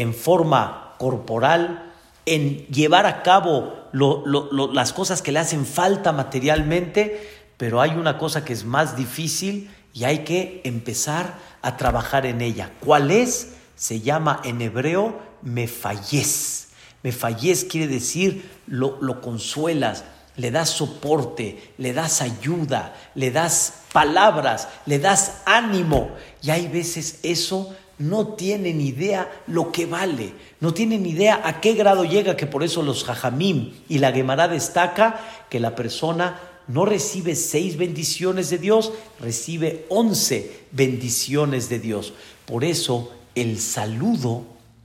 en 0.00 0.14
forma 0.14 0.94
corporal, 0.98 1.92
en 2.24 2.66
llevar 2.66 3.06
a 3.06 3.22
cabo 3.22 3.74
las 3.92 4.92
cosas 4.92 5.22
que 5.22 5.32
le 5.32 5.38
hacen 5.38 5.66
falta 5.66 6.12
materialmente, 6.12 7.46
pero 7.56 7.80
hay 7.80 7.90
una 7.90 8.16
cosa 8.16 8.44
que 8.44 8.52
es 8.52 8.64
más 8.64 8.96
difícil 8.96 9.70
y 9.92 10.04
hay 10.04 10.20
que 10.20 10.60
empezar 10.64 11.34
a 11.62 11.76
trabajar 11.76 12.26
en 12.26 12.40
ella. 12.40 12.72
¿Cuál 12.80 13.10
es? 13.10 13.54
se 13.78 14.00
llama 14.00 14.40
en 14.44 14.60
hebreo 14.60 15.20
mefayez. 15.40 16.68
Mefayez 17.04 17.64
quiere 17.64 17.86
decir 17.86 18.50
lo 18.66 19.20
consuelas, 19.20 20.04
le 20.36 20.50
das 20.50 20.70
soporte, 20.70 21.72
le 21.78 21.92
das 21.92 22.20
ayuda, 22.20 22.94
le 23.14 23.30
das 23.30 23.82
palabras, 23.92 24.68
le 24.86 24.98
das 24.98 25.42
ánimo. 25.46 26.10
Y 26.42 26.50
hay 26.50 26.66
veces 26.66 27.20
eso 27.22 27.74
no 27.98 28.28
tienen 28.28 28.80
idea 28.80 29.42
lo 29.46 29.72
que 29.72 29.86
vale, 29.86 30.32
no 30.60 30.72
tienen 30.72 31.04
idea 31.06 31.40
a 31.44 31.60
qué 31.60 31.74
grado 31.74 32.04
llega, 32.04 32.36
que 32.36 32.46
por 32.46 32.62
eso 32.62 32.82
los 32.82 33.04
jajamim 33.04 33.72
y 33.88 33.98
la 33.98 34.12
Gemara 34.12 34.48
destaca 34.48 35.20
que 35.50 35.60
la 35.60 35.74
persona 35.74 36.40
no 36.68 36.84
recibe 36.84 37.34
seis 37.34 37.76
bendiciones 37.76 38.50
de 38.50 38.58
Dios, 38.58 38.92
recibe 39.20 39.86
once 39.88 40.60
bendiciones 40.70 41.68
de 41.68 41.78
Dios. 41.80 42.12
Por 42.46 42.64
eso 42.64 43.12
el 43.34 43.58
saludo 43.58 44.44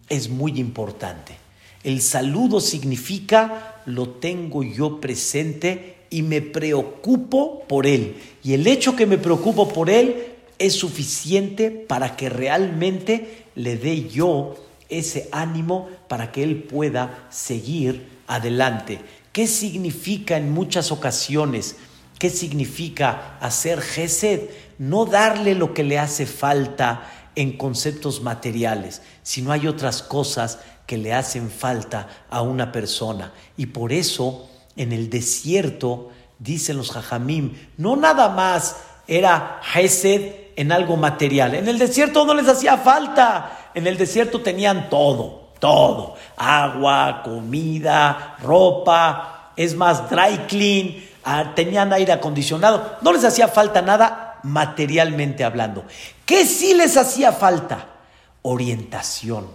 es 0.09 0.29
muy 0.29 0.59
importante. 0.59 1.35
El 1.83 2.01
saludo 2.01 2.61
significa 2.61 3.81
lo 3.85 4.09
tengo 4.09 4.63
yo 4.63 5.01
presente 5.01 5.97
y 6.09 6.21
me 6.21 6.41
preocupo 6.41 7.63
por 7.67 7.85
él. 7.85 8.15
Y 8.43 8.53
el 8.53 8.65
hecho 8.67 8.95
que 8.95 9.05
me 9.05 9.17
preocupo 9.17 9.67
por 9.67 9.89
él 9.89 10.32
es 10.63 10.75
suficiente 10.75 11.71
para 11.71 12.15
que 12.15 12.29
realmente 12.29 13.47
le 13.55 13.75
dé 13.75 14.07
yo 14.07 14.55
ese 14.87 15.27
ánimo 15.33 15.89
para 16.07 16.31
que 16.31 16.41
él 16.41 16.63
pueda 16.63 17.27
seguir 17.29 18.07
adelante. 18.27 19.01
¿Qué 19.33 19.45
significa 19.45 20.37
en 20.37 20.53
muchas 20.53 20.93
ocasiones? 20.93 21.75
¿Qué 22.17 22.29
significa 22.29 23.37
hacer 23.41 23.81
gesed? 23.81 24.51
No 24.77 25.05
darle 25.05 25.53
lo 25.53 25.73
que 25.73 25.83
le 25.83 25.99
hace 25.99 26.25
falta 26.25 27.11
en 27.35 27.57
conceptos 27.57 28.21
materiales, 28.21 29.01
sino 29.21 29.51
hay 29.51 29.67
otras 29.67 30.01
cosas 30.01 30.59
que 30.87 30.97
le 30.97 31.11
hacen 31.11 31.49
falta 31.49 32.25
a 32.29 32.41
una 32.41 32.71
persona. 32.71 33.33
Y 33.57 33.65
por 33.65 33.91
eso 33.91 34.49
en 34.77 34.93
el 34.93 35.09
desierto, 35.09 36.11
dicen 36.39 36.77
los 36.77 36.91
jajamim, 36.91 37.53
no 37.77 37.97
nada 37.97 38.29
más 38.29 38.77
era 39.07 39.59
Hesed 39.75 40.42
en 40.55 40.71
algo 40.71 40.97
material. 40.97 41.55
En 41.55 41.67
el 41.67 41.79
desierto 41.79 42.25
no 42.25 42.33
les 42.33 42.47
hacía 42.47 42.77
falta. 42.77 43.69
En 43.73 43.87
el 43.87 43.97
desierto 43.97 44.41
tenían 44.41 44.89
todo, 44.89 45.49
todo. 45.59 46.15
Agua, 46.37 47.21
comida, 47.23 48.37
ropa, 48.41 49.51
es 49.55 49.75
más, 49.75 50.09
dry 50.09 50.37
clean, 50.47 50.95
ah, 51.23 51.53
tenían 51.55 51.93
aire 51.93 52.13
acondicionado. 52.13 52.97
No 53.01 53.13
les 53.13 53.23
hacía 53.23 53.47
falta 53.47 53.81
nada 53.81 54.39
materialmente 54.43 55.43
hablando. 55.43 55.85
¿Qué 56.25 56.45
sí 56.45 56.73
les 56.73 56.97
hacía 56.97 57.31
falta? 57.31 57.87
Orientación. 58.41 59.47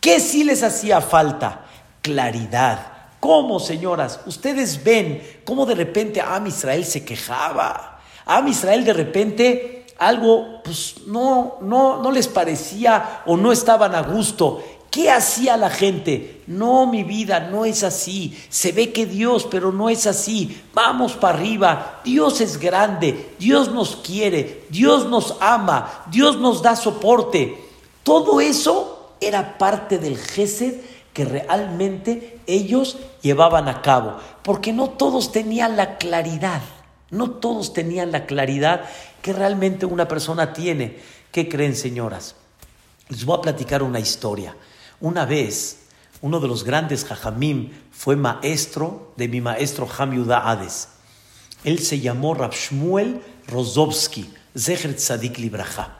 ¿Qué 0.00 0.20
sí 0.20 0.44
les 0.44 0.62
hacía 0.62 1.00
falta? 1.00 1.62
Claridad. 2.00 2.86
¿Cómo, 3.20 3.60
señoras? 3.60 4.20
Ustedes 4.24 4.82
ven 4.82 5.22
cómo 5.44 5.66
de 5.66 5.74
repente 5.74 6.22
Am 6.22 6.46
Israel 6.46 6.84
se 6.86 7.04
quejaba. 7.04 8.00
Am 8.24 8.48
Israel 8.48 8.84
de 8.84 8.92
repente 8.94 9.79
algo 10.00 10.62
pues 10.64 10.94
no, 11.06 11.58
no, 11.60 12.02
no 12.02 12.10
les 12.10 12.26
parecía 12.26 13.22
o 13.26 13.36
no 13.36 13.52
estaban 13.52 13.94
a 13.94 14.02
gusto. 14.02 14.64
¿Qué 14.90 15.08
hacía 15.08 15.56
la 15.56 15.70
gente? 15.70 16.42
No, 16.48 16.86
mi 16.86 17.04
vida, 17.04 17.38
no 17.38 17.64
es 17.64 17.84
así. 17.84 18.36
Se 18.48 18.72
ve 18.72 18.92
que 18.92 19.06
Dios, 19.06 19.46
pero 19.48 19.70
no 19.70 19.88
es 19.88 20.06
así. 20.08 20.62
Vamos 20.74 21.12
para 21.12 21.38
arriba. 21.38 22.00
Dios 22.02 22.40
es 22.40 22.58
grande. 22.58 23.36
Dios 23.38 23.70
nos 23.70 23.94
quiere. 23.94 24.64
Dios 24.70 25.06
nos 25.06 25.36
ama. 25.38 26.06
Dios 26.10 26.38
nos 26.38 26.60
da 26.60 26.74
soporte. 26.74 27.62
Todo 28.02 28.40
eso 28.40 29.12
era 29.20 29.58
parte 29.58 29.98
del 29.98 30.18
Gesed 30.18 30.80
que 31.12 31.24
realmente 31.24 32.40
ellos 32.46 32.96
llevaban 33.22 33.68
a 33.68 33.82
cabo. 33.82 34.16
Porque 34.42 34.72
no 34.72 34.88
todos 34.88 35.30
tenían 35.30 35.76
la 35.76 35.98
claridad. 35.98 36.62
No 37.10 37.30
todos 37.30 37.72
tenían 37.72 38.12
la 38.12 38.26
claridad 38.26 38.84
que 39.22 39.32
realmente 39.32 39.86
una 39.86 40.08
persona 40.08 40.52
tiene. 40.52 40.98
¿Qué 41.32 41.48
creen, 41.48 41.76
señoras? 41.76 42.34
Les 43.08 43.24
voy 43.24 43.38
a 43.38 43.42
platicar 43.42 43.82
una 43.82 44.00
historia. 44.00 44.56
Una 45.00 45.24
vez, 45.24 45.80
uno 46.20 46.40
de 46.40 46.48
los 46.48 46.64
grandes 46.64 47.04
jajamim 47.04 47.70
fue 47.90 48.16
maestro 48.16 49.12
de 49.16 49.28
mi 49.28 49.40
maestro 49.40 49.88
Ham 49.98 50.30
Hades. 50.30 50.88
Él 51.64 51.78
se 51.80 52.00
llamó 52.00 52.34
Rav 52.34 52.52
Shmuel 52.52 53.20
Rozovsky, 53.46 54.30
Zecher 54.56 54.96
Tzadik 54.96 55.38
Libraja. 55.38 55.98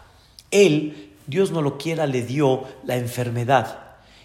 Él, 0.50 1.12
Dios 1.26 1.50
no 1.50 1.62
lo 1.62 1.78
quiera, 1.78 2.06
le 2.06 2.22
dio 2.22 2.64
la 2.84 2.96
enfermedad. 2.96 3.78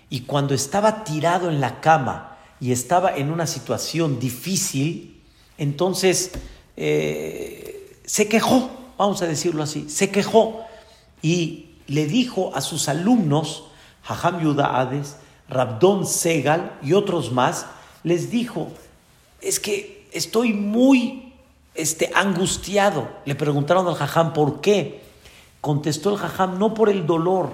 Y 0.10 0.22
cuando 0.22 0.54
estaba 0.54 1.04
tirado 1.04 1.50
en 1.50 1.60
la 1.60 1.82
cama 1.82 2.38
y 2.60 2.72
estaba 2.72 3.16
en 3.16 3.32
una 3.32 3.48
situación 3.48 4.20
difícil, 4.20 5.22
entonces 5.58 6.32
eh, 6.78 8.00
se 8.06 8.28
quejó, 8.28 8.70
vamos 8.98 9.22
a 9.22 9.28
decirlo 9.28 9.64
así, 9.64 9.90
se 9.90 10.10
quejó 10.12 10.62
y 11.22 11.70
le 11.88 12.06
dijo 12.06 12.52
a 12.56 12.62
sus 12.62 12.90
alumnos, 12.90 13.66
Jajam 14.04 14.42
Yuda 14.42 14.80
Hades, 14.80 15.18
Rabdón 15.50 16.06
Segal 16.06 16.78
y 16.82 16.94
otros 16.94 17.32
más, 17.32 17.68
les 18.04 18.30
dijo, 18.30 18.70
es 19.42 19.60
que 19.60 20.08
estoy 20.12 20.54
muy 20.54 21.34
este, 21.76 22.12
angustiado. 22.16 23.10
Le 23.26 23.36
preguntaron 23.36 23.88
al 23.88 23.96
jajam 23.96 24.34
por 24.34 24.62
qué. 24.62 25.02
Contestó 25.62 26.12
el 26.12 26.18
jajam, 26.18 26.58
no 26.58 26.74
por 26.74 26.90
el 26.90 27.06
dolor, 27.06 27.50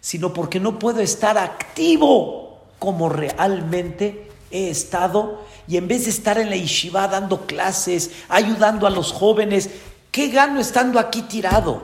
sino 0.00 0.32
porque 0.32 0.60
no 0.60 0.78
puedo 0.78 1.00
estar 1.00 1.38
activo 1.38 2.60
como 2.78 3.08
realmente 3.08 4.30
he 4.50 4.70
estado. 4.70 5.42
Y 5.66 5.76
en 5.76 5.88
vez 5.88 6.04
de 6.04 6.10
estar 6.10 6.38
en 6.38 6.50
la 6.50 6.56
yeshiva 6.56 7.08
dando 7.08 7.46
clases, 7.46 8.12
ayudando 8.28 8.86
a 8.86 8.90
los 8.90 9.12
jóvenes, 9.12 9.70
¿qué 10.18 10.30
gano 10.30 10.58
estando 10.58 10.98
aquí 10.98 11.22
tirado? 11.22 11.80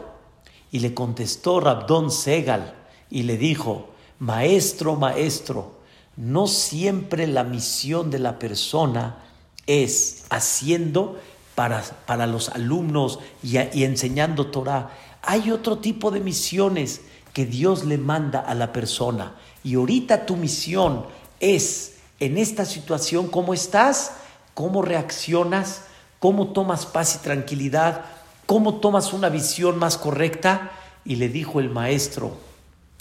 Y 0.73 0.81
le 0.81 0.93
contestó 0.93 1.61
Rabdón 1.61 2.11
Segal 2.11 2.75
y 3.09 3.23
le 3.23 3.37
dijo, 3.37 3.91
maestro, 4.19 4.97
maestro, 4.97 5.75
no 6.17 6.49
siempre 6.49 7.29
la 7.29 7.45
misión 7.45 8.11
de 8.11 8.19
la 8.19 8.41
persona 8.41 9.23
es 9.69 10.25
haciendo 10.31 11.21
para, 11.55 11.81
para 12.07 12.27
los 12.27 12.49
alumnos 12.49 13.21
y, 13.41 13.57
y 13.73 13.85
enseñando 13.85 14.49
Torah. 14.49 14.91
Hay 15.23 15.53
otro 15.53 15.79
tipo 15.79 16.11
de 16.11 16.19
misiones 16.19 17.03
que 17.33 17.47
Dios 17.47 17.85
le 17.85 17.99
manda 17.99 18.41
a 18.41 18.57
la 18.57 18.73
persona. 18.73 19.37
Y 19.63 19.77
ahorita 19.77 20.27
tu 20.27 20.35
misión 20.35 21.07
es, 21.39 21.99
en 22.19 22.37
esta 22.37 22.65
situación, 22.65 23.29
cómo 23.29 23.55
estás, 23.55 24.15
cómo 24.55 24.83
reaccionas, 24.83 25.83
cómo 26.19 26.49
tomas 26.49 26.85
paz 26.85 27.15
y 27.15 27.19
tranquilidad, 27.19 28.07
cómo 28.47 28.77
tomas 28.77 29.13
una 29.13 29.29
visión 29.29 29.79
más 29.79 29.97
correcta. 29.99 30.73
Y 31.05 31.17
le 31.17 31.29
dijo 31.29 31.61
el 31.61 31.71
maestro 31.71 32.37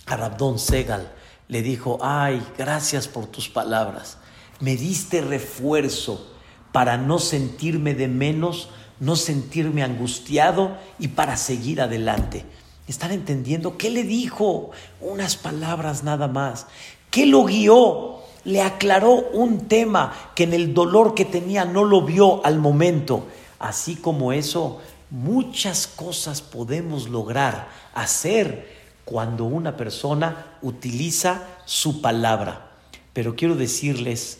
a 0.05 0.17
Rabdón 0.17 0.59
Segal, 0.59 1.11
le 1.47 1.61
dijo, 1.61 1.99
ay, 2.01 2.41
gracias 2.57 3.07
por 3.07 3.27
tus 3.27 3.49
palabras, 3.49 4.17
me 4.59 4.75
diste 4.75 5.21
refuerzo 5.21 6.29
para 6.71 6.97
no 6.97 7.19
sentirme 7.19 7.93
de 7.93 8.07
menos, 8.07 8.69
no 8.99 9.15
sentirme 9.15 9.83
angustiado 9.83 10.77
y 10.99 11.09
para 11.09 11.37
seguir 11.37 11.81
adelante. 11.81 12.45
¿Están 12.87 13.11
entendiendo? 13.11 13.77
¿Qué 13.77 13.89
le 13.89 14.03
dijo? 14.03 14.71
Unas 14.99 15.37
palabras 15.37 16.03
nada 16.03 16.27
más. 16.27 16.67
¿Qué 17.09 17.25
lo 17.25 17.45
guió? 17.45 18.17
Le 18.43 18.61
aclaró 18.61 19.13
un 19.13 19.67
tema 19.67 20.13
que 20.35 20.43
en 20.43 20.53
el 20.53 20.73
dolor 20.73 21.13
que 21.13 21.23
tenía 21.23 21.63
no 21.63 21.85
lo 21.85 22.01
vio 22.01 22.45
al 22.45 22.59
momento. 22.59 23.27
Así 23.59 23.95
como 23.95 24.33
eso, 24.33 24.81
muchas 25.13 25.87
cosas 25.87 26.41
podemos 26.41 27.07
lograr 27.07 27.69
hacer 27.93 28.83
cuando 29.05 29.45
una 29.45 29.77
persona 29.77 30.57
utiliza 30.61 31.47
su 31.63 32.01
palabra. 32.01 32.71
Pero 33.13 33.35
quiero 33.35 33.55
decirles 33.55 34.39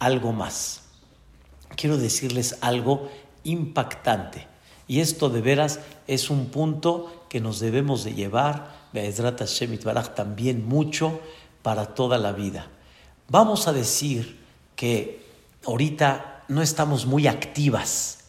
algo 0.00 0.32
más 0.32 0.84
quiero 1.76 1.98
decirles 1.98 2.56
algo 2.60 3.10
impactante. 3.42 4.46
Y 4.86 5.00
esto 5.00 5.30
de 5.30 5.40
veras 5.40 5.80
es 6.06 6.30
un 6.30 6.46
punto 6.46 7.26
que 7.28 7.40
nos 7.40 7.60
debemos 7.60 8.04
de 8.04 8.14
llevar, 8.14 8.88
Be'ezrat 8.92 9.38
Hashem 9.38 9.78
también 10.14 10.66
mucho 10.66 11.20
para 11.62 11.94
toda 11.94 12.18
la 12.18 12.32
vida. 12.32 12.68
Vamos 13.28 13.66
a 13.66 13.72
decir 13.72 14.38
que 14.76 15.24
ahorita 15.66 16.44
no 16.48 16.62
estamos 16.62 17.06
muy 17.06 17.26
activas. 17.26 18.23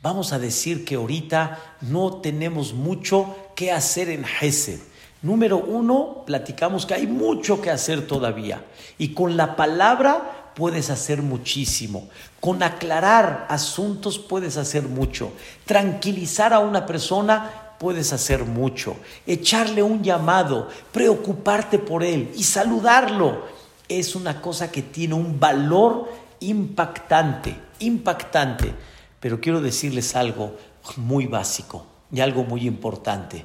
Vamos 0.00 0.32
a 0.32 0.38
decir 0.38 0.84
que 0.84 0.94
ahorita 0.94 1.58
no 1.80 2.20
tenemos 2.20 2.72
mucho 2.72 3.34
que 3.56 3.72
hacer 3.72 4.08
en 4.10 4.24
Hesed. 4.24 4.78
Número 5.22 5.58
uno, 5.58 6.22
platicamos 6.24 6.86
que 6.86 6.94
hay 6.94 7.08
mucho 7.08 7.60
que 7.60 7.70
hacer 7.70 8.06
todavía. 8.06 8.64
Y 8.96 9.08
con 9.08 9.36
la 9.36 9.56
palabra 9.56 10.52
puedes 10.54 10.90
hacer 10.90 11.22
muchísimo. 11.22 12.08
Con 12.38 12.62
aclarar 12.62 13.46
asuntos 13.48 14.20
puedes 14.20 14.56
hacer 14.56 14.84
mucho. 14.84 15.32
Tranquilizar 15.66 16.52
a 16.52 16.60
una 16.60 16.86
persona 16.86 17.74
puedes 17.80 18.12
hacer 18.12 18.44
mucho. 18.44 18.96
Echarle 19.26 19.82
un 19.82 20.04
llamado, 20.04 20.68
preocuparte 20.92 21.80
por 21.80 22.04
él 22.04 22.30
y 22.36 22.44
saludarlo 22.44 23.46
es 23.88 24.14
una 24.14 24.40
cosa 24.40 24.70
que 24.70 24.82
tiene 24.82 25.14
un 25.14 25.40
valor 25.40 26.08
impactante, 26.38 27.56
impactante. 27.80 28.74
Pero 29.20 29.40
quiero 29.40 29.60
decirles 29.60 30.14
algo 30.14 30.56
muy 30.96 31.26
básico 31.26 31.86
y 32.12 32.20
algo 32.20 32.44
muy 32.44 32.66
importante. 32.66 33.44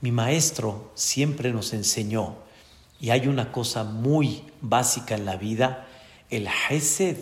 Mi 0.00 0.12
maestro 0.12 0.92
siempre 0.94 1.52
nos 1.52 1.72
enseñó, 1.72 2.36
y 3.00 3.10
hay 3.10 3.28
una 3.28 3.52
cosa 3.52 3.84
muy 3.84 4.42
básica 4.60 5.14
en 5.14 5.24
la 5.24 5.36
vida, 5.36 5.86
el 6.30 6.48
Hesed 6.48 7.16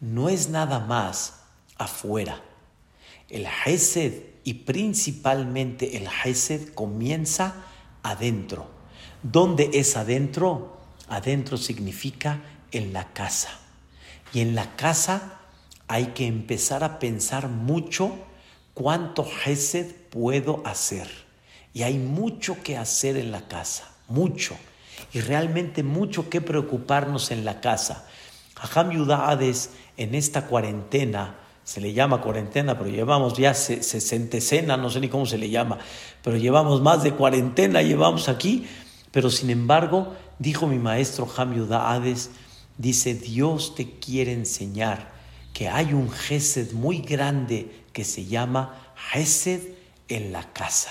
no 0.00 0.28
es 0.28 0.48
nada 0.48 0.80
más 0.80 1.40
afuera. 1.76 2.42
El 3.28 3.46
Hesed 3.46 4.22
y 4.44 4.54
principalmente 4.54 5.96
el 5.96 6.06
Hesed 6.06 6.74
comienza 6.74 7.54
adentro. 8.02 8.68
¿Dónde 9.22 9.70
es 9.74 9.96
adentro? 9.96 10.78
Adentro 11.08 11.56
significa 11.56 12.42
en 12.72 12.92
la 12.92 13.12
casa. 13.12 13.50
Y 14.32 14.40
en 14.40 14.54
la 14.54 14.74
casa 14.76 15.41
hay 15.88 16.06
que 16.06 16.26
empezar 16.26 16.84
a 16.84 16.98
pensar 16.98 17.48
mucho 17.48 18.12
cuánto 18.74 19.26
Hesed 19.44 19.92
puedo 20.10 20.62
hacer. 20.64 21.08
Y 21.74 21.82
hay 21.82 21.98
mucho 21.98 22.62
que 22.62 22.76
hacer 22.76 23.16
en 23.16 23.32
la 23.32 23.48
casa, 23.48 23.90
mucho. 24.08 24.56
Y 25.12 25.20
realmente 25.20 25.82
mucho 25.82 26.28
que 26.28 26.40
preocuparnos 26.40 27.30
en 27.30 27.44
la 27.44 27.60
casa. 27.60 28.06
Jajam 28.54 28.90
Yudades 28.90 29.70
en 29.96 30.14
esta 30.14 30.46
cuarentena, 30.46 31.36
se 31.64 31.80
le 31.80 31.92
llama 31.92 32.20
cuarentena, 32.20 32.76
pero 32.76 32.90
llevamos 32.90 33.34
ya 33.34 33.54
sesentecena, 33.54 34.76
no 34.76 34.90
sé 34.90 35.00
ni 35.00 35.08
cómo 35.08 35.26
se 35.26 35.38
le 35.38 35.48
llama, 35.48 35.78
pero 36.22 36.36
llevamos 36.36 36.80
más 36.80 37.02
de 37.02 37.12
cuarentena, 37.12 37.82
llevamos 37.82 38.28
aquí, 38.28 38.66
pero 39.10 39.30
sin 39.30 39.50
embargo, 39.50 40.14
dijo 40.38 40.66
mi 40.66 40.78
maestro 40.78 41.26
Jam 41.26 41.54
Yudades, 41.54 42.30
dice, 42.78 43.14
Dios 43.14 43.74
te 43.74 43.98
quiere 43.98 44.32
enseñar 44.32 45.12
que 45.52 45.68
hay 45.68 45.92
un 45.92 46.10
Gesed 46.10 46.72
muy 46.72 46.98
grande 46.98 47.84
que 47.92 48.04
se 48.04 48.24
llama 48.24 48.92
Gesed 49.10 49.74
en 50.08 50.32
la 50.32 50.52
casa. 50.52 50.90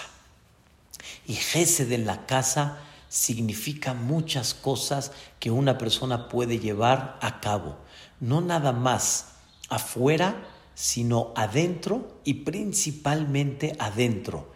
Y 1.26 1.36
Gesed 1.36 1.92
en 1.92 2.06
la 2.06 2.26
casa 2.26 2.80
significa 3.10 3.94
muchas 3.94 4.54
cosas 4.54 5.12
que 5.40 5.52
una 5.52 5.78
persona 5.78 6.30
puede 6.30 6.60
llevar 6.60 7.18
a 7.22 7.40
cabo. 7.42 7.78
No 8.20 8.42
nada 8.42 8.72
más 8.72 9.34
afuera, 9.70 10.48
sino 10.76 11.32
adentro 11.36 12.20
y 12.24 12.36
principalmente 12.36 13.76
adentro. 13.80 14.52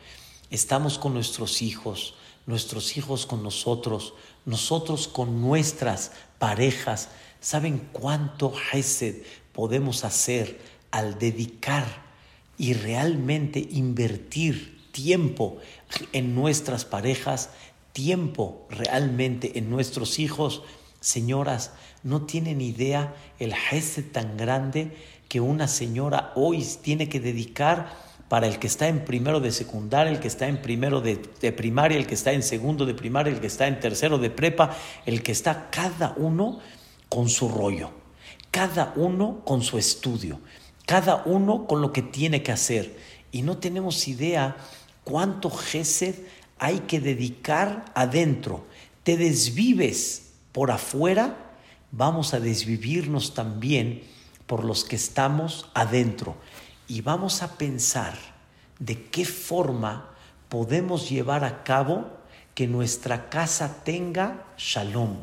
Estamos 0.49 0.97
con 0.97 1.13
nuestros 1.13 1.61
hijos, 1.61 2.15
nuestros 2.45 2.97
hijos 2.97 3.25
con 3.25 3.43
nosotros, 3.43 4.13
nosotros 4.45 5.07
con 5.07 5.41
nuestras 5.41 6.11
parejas. 6.39 7.09
¿Saben 7.41 7.89
cuánto 7.91 8.53
Hesed 8.71 9.23
podemos 9.55 10.03
hacer 10.03 10.59
al 10.91 11.17
dedicar 11.17 11.85
y 12.57 12.73
realmente 12.73 13.67
invertir 13.71 14.89
tiempo 14.91 15.57
en 16.13 16.35
nuestras 16.35 16.85
parejas, 16.85 17.49
tiempo 17.93 18.67
realmente 18.69 19.57
en 19.57 19.69
nuestros 19.69 20.19
hijos, 20.19 20.63
señoras, 20.99 21.71
no 22.03 22.23
tienen 22.23 22.61
idea 22.61 23.15
el 23.39 23.53
gesto 23.53 24.01
tan 24.11 24.37
grande 24.37 24.95
que 25.27 25.41
una 25.41 25.67
señora 25.67 26.31
hoy 26.35 26.65
tiene 26.81 27.09
que 27.09 27.19
dedicar 27.19 27.91
para 28.29 28.47
el 28.47 28.59
que 28.59 28.67
está 28.67 28.87
en 28.87 29.05
primero 29.05 29.39
de 29.39 29.51
secundaria, 29.51 30.11
el 30.11 30.19
que 30.19 30.27
está 30.27 30.47
en 30.47 30.61
primero 30.61 31.01
de, 31.01 31.21
de, 31.41 31.51
primaria, 31.51 31.97
el 31.97 32.07
que 32.07 32.15
está 32.15 32.31
en 32.31 32.43
segundo 32.43 32.85
de 32.85 32.93
primaria, 32.93 33.33
el 33.33 33.39
que 33.39 33.47
está 33.47 33.67
en 33.67 33.79
tercero 33.79 34.17
de 34.17 34.29
prepa, 34.29 34.75
el 35.05 35.21
que 35.23 35.31
está 35.31 35.69
cada 35.69 36.13
uno 36.17 36.59
con 37.09 37.29
su 37.29 37.49
rollo, 37.49 37.91
cada 38.51 38.93
uno 38.95 39.41
con 39.45 39.61
su 39.61 39.77
estudio, 39.77 40.39
cada 40.85 41.23
uno 41.25 41.65
con 41.67 41.81
lo 41.81 41.91
que 41.91 42.01
tiene 42.01 42.43
que 42.43 42.51
hacer. 42.51 42.97
Y 43.31 43.41
no 43.41 43.57
tenemos 43.57 44.07
idea 44.07 44.55
cuánto 45.03 45.49
gesed 45.49 46.15
hay 46.57 46.79
que 46.81 46.99
dedicar 46.99 47.85
adentro. 47.95 48.65
Te 49.03 49.17
desvives 49.17 50.31
por 50.51 50.71
afuera, 50.71 51.53
vamos 51.91 52.33
a 52.33 52.39
desvivirnos 52.39 53.33
también 53.33 54.03
por 54.47 54.63
los 54.63 54.83
que 54.83 54.95
estamos 54.95 55.69
adentro. 55.73 56.35
Y 56.87 57.01
vamos 57.01 57.41
a 57.41 57.57
pensar 57.57 58.17
de 58.79 59.03
qué 59.09 59.25
forma 59.25 60.11
podemos 60.49 61.09
llevar 61.09 61.43
a 61.43 61.63
cabo 61.63 62.09
que 62.53 62.67
nuestra 62.67 63.29
casa 63.29 63.83
tenga 63.83 64.45
shalom, 64.57 65.17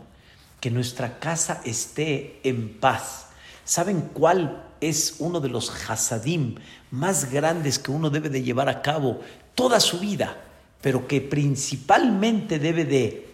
que 0.62 0.70
nuestra 0.70 1.18
casa 1.18 1.60
esté 1.66 2.40
en 2.42 2.78
paz. 2.78 3.26
¿Saben 3.66 4.08
cuál 4.14 4.64
es 4.80 5.16
uno 5.18 5.40
de 5.40 5.50
los 5.50 5.70
hasadim 5.90 6.54
más 6.90 7.30
grandes 7.30 7.78
que 7.78 7.90
uno 7.90 8.08
debe 8.08 8.30
de 8.30 8.42
llevar 8.42 8.70
a 8.70 8.80
cabo 8.80 9.20
toda 9.54 9.78
su 9.78 10.00
vida? 10.00 10.38
pero 10.82 11.06
que 11.06 11.20
principalmente 11.22 12.58
debe 12.58 12.84
de, 12.84 13.28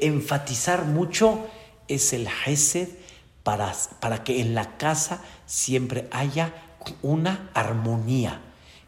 enfatizar 0.00 0.86
mucho 0.86 1.46
es 1.86 2.14
el 2.14 2.28
Gesed 2.28 2.88
para, 3.44 3.72
para 4.00 4.24
que 4.24 4.40
en 4.40 4.54
la 4.54 4.78
casa 4.78 5.22
siempre 5.46 6.08
haya 6.10 6.54
una 7.02 7.50
armonía 7.52 8.40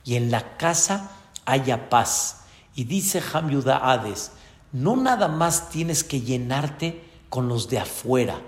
y 0.04 0.16
en 0.16 0.30
la 0.30 0.56
casa 0.56 1.12
haya 1.44 1.90
paz. 1.90 2.44
Y 2.74 2.84
dice 2.84 3.22
Ham 3.32 3.50
Hades, 3.66 4.32
no 4.72 4.96
nada 4.96 5.28
más 5.28 5.68
tienes 5.68 6.02
que 6.02 6.22
llenarte 6.22 7.04
con 7.30 7.48
los 7.48 7.70
de 7.70 7.78
afuera, 7.78 8.38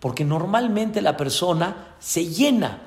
porque 0.00 0.24
normalmente 0.24 1.00
la 1.00 1.16
persona 1.16 1.94
se 1.98 2.26
llena 2.26 2.82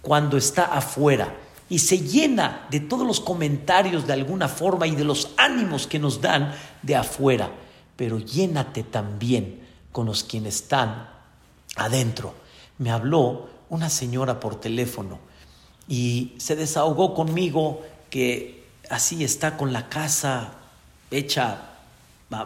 cuando 0.00 0.38
está 0.38 0.64
afuera 0.64 1.34
y 1.68 1.80
se 1.80 1.98
llena 1.98 2.66
de 2.70 2.80
todos 2.80 3.06
los 3.06 3.20
comentarios 3.20 4.06
de 4.06 4.14
alguna 4.14 4.48
forma 4.48 4.86
y 4.86 4.94
de 4.94 5.04
los 5.04 5.32
ánimos 5.36 5.86
que 5.86 5.98
nos 5.98 6.22
dan 6.22 6.54
de 6.82 6.96
afuera, 6.96 7.50
pero 7.96 8.18
llénate 8.18 8.82
también 8.82 9.60
con 9.92 10.06
los 10.06 10.24
quienes 10.24 10.56
están 10.56 11.10
adentro. 11.76 12.34
Me 12.78 12.90
habló 12.90 13.48
una 13.68 13.90
señora 13.90 14.40
por 14.40 14.60
teléfono 14.60 15.18
y 15.88 16.32
se 16.38 16.56
desahogó 16.56 17.14
conmigo 17.14 17.82
que 18.10 18.64
así 18.88 19.24
está 19.24 19.56
con 19.56 19.72
la 19.72 19.88
casa 19.88 20.52
hecha 21.10 21.70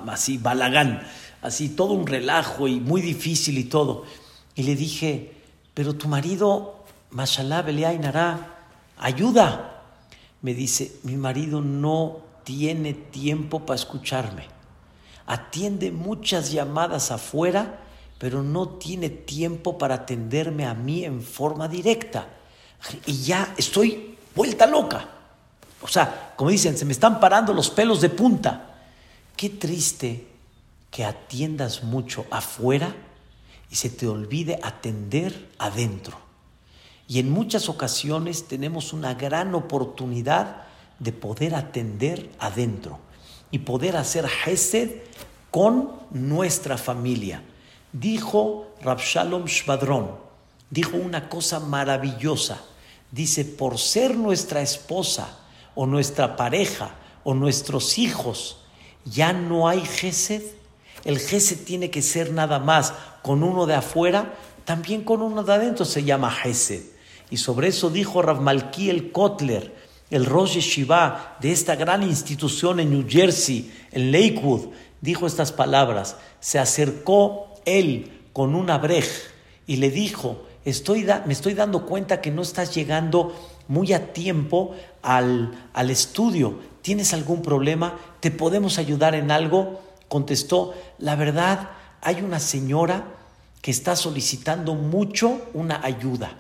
así 0.09 0.39
balagán, 0.39 1.03
así 1.43 1.71
todo 1.71 1.93
un 1.93 2.07
relajo 2.07 2.69
y 2.69 2.81
muy 2.81 3.01
difícil 3.01 3.59
y 3.59 3.65
todo. 3.65 4.05
Y 4.55 4.65
le 4.65 4.75
dije, 4.75 5.33
pero 5.75 5.95
tu 5.95 6.09
marido, 6.09 6.85
mashallah, 7.11 7.63
Nara, 7.99 8.57
ayuda. 8.99 9.83
Me 10.43 10.55
dice, 10.55 10.97
mi 11.05 11.17
marido 11.17 11.61
no 11.61 12.19
tiene 12.45 12.95
tiempo 12.95 13.61
para 13.61 13.77
escucharme. 13.77 14.47
Atiende 15.27 15.93
muchas 15.93 16.51
llamadas 16.51 17.11
afuera, 17.11 17.81
pero 18.19 18.43
no 18.43 18.69
tiene 18.69 19.11
tiempo 19.11 19.79
para 19.79 19.97
atenderme 19.97 20.67
a 20.67 20.75
mí 20.75 21.05
en 21.05 21.23
forma 21.23 21.69
directa. 21.69 22.27
Y 23.07 23.23
ya 23.23 23.55
estoy 23.57 24.17
vuelta 24.35 24.67
loca. 24.67 25.09
O 25.81 25.89
sea, 25.89 26.33
como 26.37 26.51
dicen, 26.51 26.77
se 26.77 26.85
me 26.85 26.93
están 26.93 27.21
parando 27.21 27.53
los 27.53 27.71
pelos 27.71 28.01
de 28.01 28.09
punta. 28.09 28.75
Qué 29.37 29.51
triste 29.51 30.27
que 30.91 31.05
atiendas 31.05 31.83
mucho 31.83 32.27
afuera 32.31 32.95
y 33.71 33.77
se 33.77 33.91
te 33.91 34.07
olvide 34.07 34.59
atender 34.63 35.51
adentro. 35.59 36.19
Y 37.07 37.21
en 37.21 37.31
muchas 37.31 37.69
ocasiones 37.69 38.49
tenemos 38.49 38.93
una 38.93 39.15
gran 39.15 39.55
oportunidad 39.55 40.65
de 40.99 41.13
poder 41.13 41.55
atender 41.55 42.31
adentro 42.39 42.99
y 43.51 43.61
poder 43.61 43.97
hacer 43.97 44.27
Hesed 44.47 44.91
con 45.51 45.93
nuestra 46.11 46.77
familia. 46.77 47.43
Dijo 47.93 48.67
Rabshalom 48.83 49.47
Shvadron, 49.47 50.11
dijo 50.71 50.97
una 50.97 51.29
cosa 51.29 51.61
maravillosa. 51.61 52.61
Dice, 53.11 53.47
por 53.47 53.79
ser 53.79 54.15
nuestra 54.17 54.61
esposa 54.61 55.39
o 55.75 55.87
nuestra 55.87 56.37
pareja 56.37 56.95
o 57.25 57.33
nuestros 57.33 57.97
hijos, 57.97 58.59
ya 59.07 59.33
no 59.33 59.67
hay 59.67 59.81
Gesed. 59.81 60.58
El 61.05 61.19
Gesed 61.19 61.65
tiene 61.65 61.91
que 61.91 62.03
ser 62.03 62.33
nada 62.33 62.59
más 62.59 62.93
con 63.23 63.43
uno 63.43 63.67
de 63.67 63.75
afuera, 63.75 64.35
también 64.65 65.03
con 65.05 65.23
uno 65.23 65.43
de 65.45 65.53
adentro 65.53 65.85
se 65.85 66.05
llama 66.05 66.31
Gesed. 66.31 66.83
Y 67.31 67.37
sobre 67.37 67.69
eso 67.69 67.91
dijo 67.91 68.23
Rav 68.23 68.47
el 68.79 69.13
Kotler, 69.13 69.75
el 70.11 70.27
Rosh 70.27 70.59
Shiva 70.59 71.37
de 71.41 71.53
esta 71.53 71.77
gran 71.77 72.03
institución 72.03 72.81
en 72.81 72.91
New 72.91 73.05
Jersey, 73.09 73.73
en 73.93 74.11
Lakewood, 74.13 74.69
dijo 75.01 75.27
estas 75.27 75.53
palabras. 75.53 76.17
Se 76.41 76.59
acercó 76.59 77.55
él 77.65 78.11
con 78.33 78.55
una 78.55 78.79
brej 78.79 79.09
y 79.67 79.77
le 79.77 79.91
dijo, 79.91 80.47
estoy 80.65 81.07
me 81.27 81.33
estoy 81.33 81.55
dando 81.55 81.85
cuenta 81.85 82.21
que 82.21 82.31
no 82.31 82.43
estás 82.43 82.75
llegando 82.75 83.35
muy 83.69 83.93
a 83.93 84.13
tiempo 84.13 84.75
al, 85.03 85.69
al 85.75 85.91
estudio. 85.91 86.59
¿Tienes 86.81 87.13
algún 87.13 87.43
problema? 87.43 87.99
¿Te 88.21 88.31
podemos 88.31 88.79
ayudar 88.79 89.15
en 89.15 89.31
algo? 89.31 89.88
Contestó, 90.09 90.75
la 90.99 91.17
verdad, 91.17 91.71
hay 92.01 92.23
una 92.23 92.41
señora 92.41 93.05
que 93.61 93.71
está 93.71 93.97
solicitando 93.97 94.75
mucho 94.75 95.43
una 95.55 95.85
ayuda. 95.85 96.37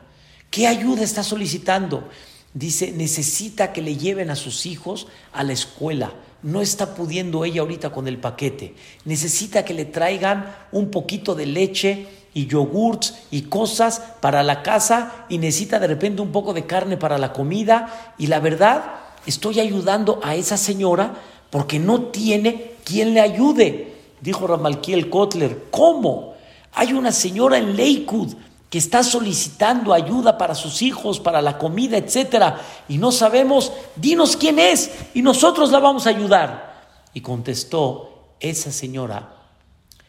¿Qué 0.50 0.66
ayuda 0.66 1.02
está 1.02 1.22
solicitando? 1.22 2.08
Dice, 2.54 2.92
necesita 2.92 3.72
que 3.72 3.82
le 3.82 3.96
lleven 3.96 4.30
a 4.30 4.36
sus 4.36 4.66
hijos 4.66 5.08
a 5.32 5.44
la 5.44 5.52
escuela. 5.52 6.12
No 6.42 6.62
está 6.62 6.94
pudiendo 6.94 7.44
ella 7.44 7.60
ahorita 7.60 7.90
con 7.90 8.08
el 8.08 8.18
paquete. 8.18 8.74
Necesita 9.04 9.64
que 9.64 9.74
le 9.74 9.84
traigan 9.84 10.54
un 10.72 10.90
poquito 10.90 11.34
de 11.34 11.46
leche 11.46 12.08
y 12.32 12.46
yogurts 12.46 13.14
y 13.30 13.42
cosas 13.42 14.00
para 14.20 14.42
la 14.42 14.62
casa 14.62 15.26
y 15.28 15.38
necesita 15.38 15.78
de 15.78 15.88
repente 15.88 16.22
un 16.22 16.32
poco 16.32 16.54
de 16.54 16.66
carne 16.66 16.96
para 16.96 17.18
la 17.18 17.32
comida. 17.32 18.14
Y 18.18 18.28
la 18.28 18.40
verdad, 18.40 18.84
estoy 19.26 19.60
ayudando 19.60 20.20
a 20.22 20.36
esa 20.36 20.56
señora 20.56 21.14
porque 21.50 21.78
no 21.78 22.02
tiene 22.06 22.72
quien 22.88 23.14
le 23.14 23.20
ayude. 23.20 23.94
Dijo 24.20 24.46
Ramalquiel 24.46 25.10
Kotler, 25.10 25.66
¿cómo? 25.70 26.34
Hay 26.72 26.92
una 26.92 27.12
señora 27.12 27.58
en 27.58 27.76
Lakewood 27.76 28.34
que 28.70 28.78
está 28.78 29.02
solicitando 29.02 29.94
ayuda 29.94 30.36
para 30.36 30.54
sus 30.54 30.82
hijos, 30.82 31.20
para 31.20 31.40
la 31.40 31.58
comida, 31.58 31.96
etcétera, 31.96 32.60
y 32.88 32.98
no 32.98 33.12
sabemos, 33.12 33.72
dinos 33.96 34.36
quién 34.36 34.58
es 34.58 34.90
y 35.14 35.22
nosotros 35.22 35.70
la 35.70 35.78
vamos 35.78 36.06
a 36.06 36.10
ayudar. 36.10 36.68
Y 37.14 37.20
contestó, 37.20 38.34
esa 38.40 38.70
señora 38.70 39.34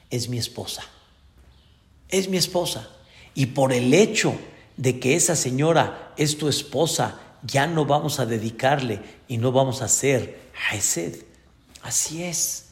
es 0.09 0.27
mi 0.29 0.37
esposa. 0.37 0.83
Es 2.09 2.27
mi 2.27 2.37
esposa. 2.37 2.89
Y 3.33 3.47
por 3.47 3.71
el 3.71 3.93
hecho 3.93 4.33
de 4.75 4.99
que 4.99 5.15
esa 5.15 5.35
señora 5.35 6.13
es 6.17 6.37
tu 6.37 6.49
esposa, 6.49 7.19
ya 7.43 7.67
no 7.67 7.85
vamos 7.85 8.19
a 8.19 8.25
dedicarle 8.25 9.01
y 9.27 9.37
no 9.37 9.51
vamos 9.51 9.81
a 9.81 9.85
hacer 9.85 10.51
Hesed. 10.71 11.23
Así 11.81 12.23
es. 12.23 12.68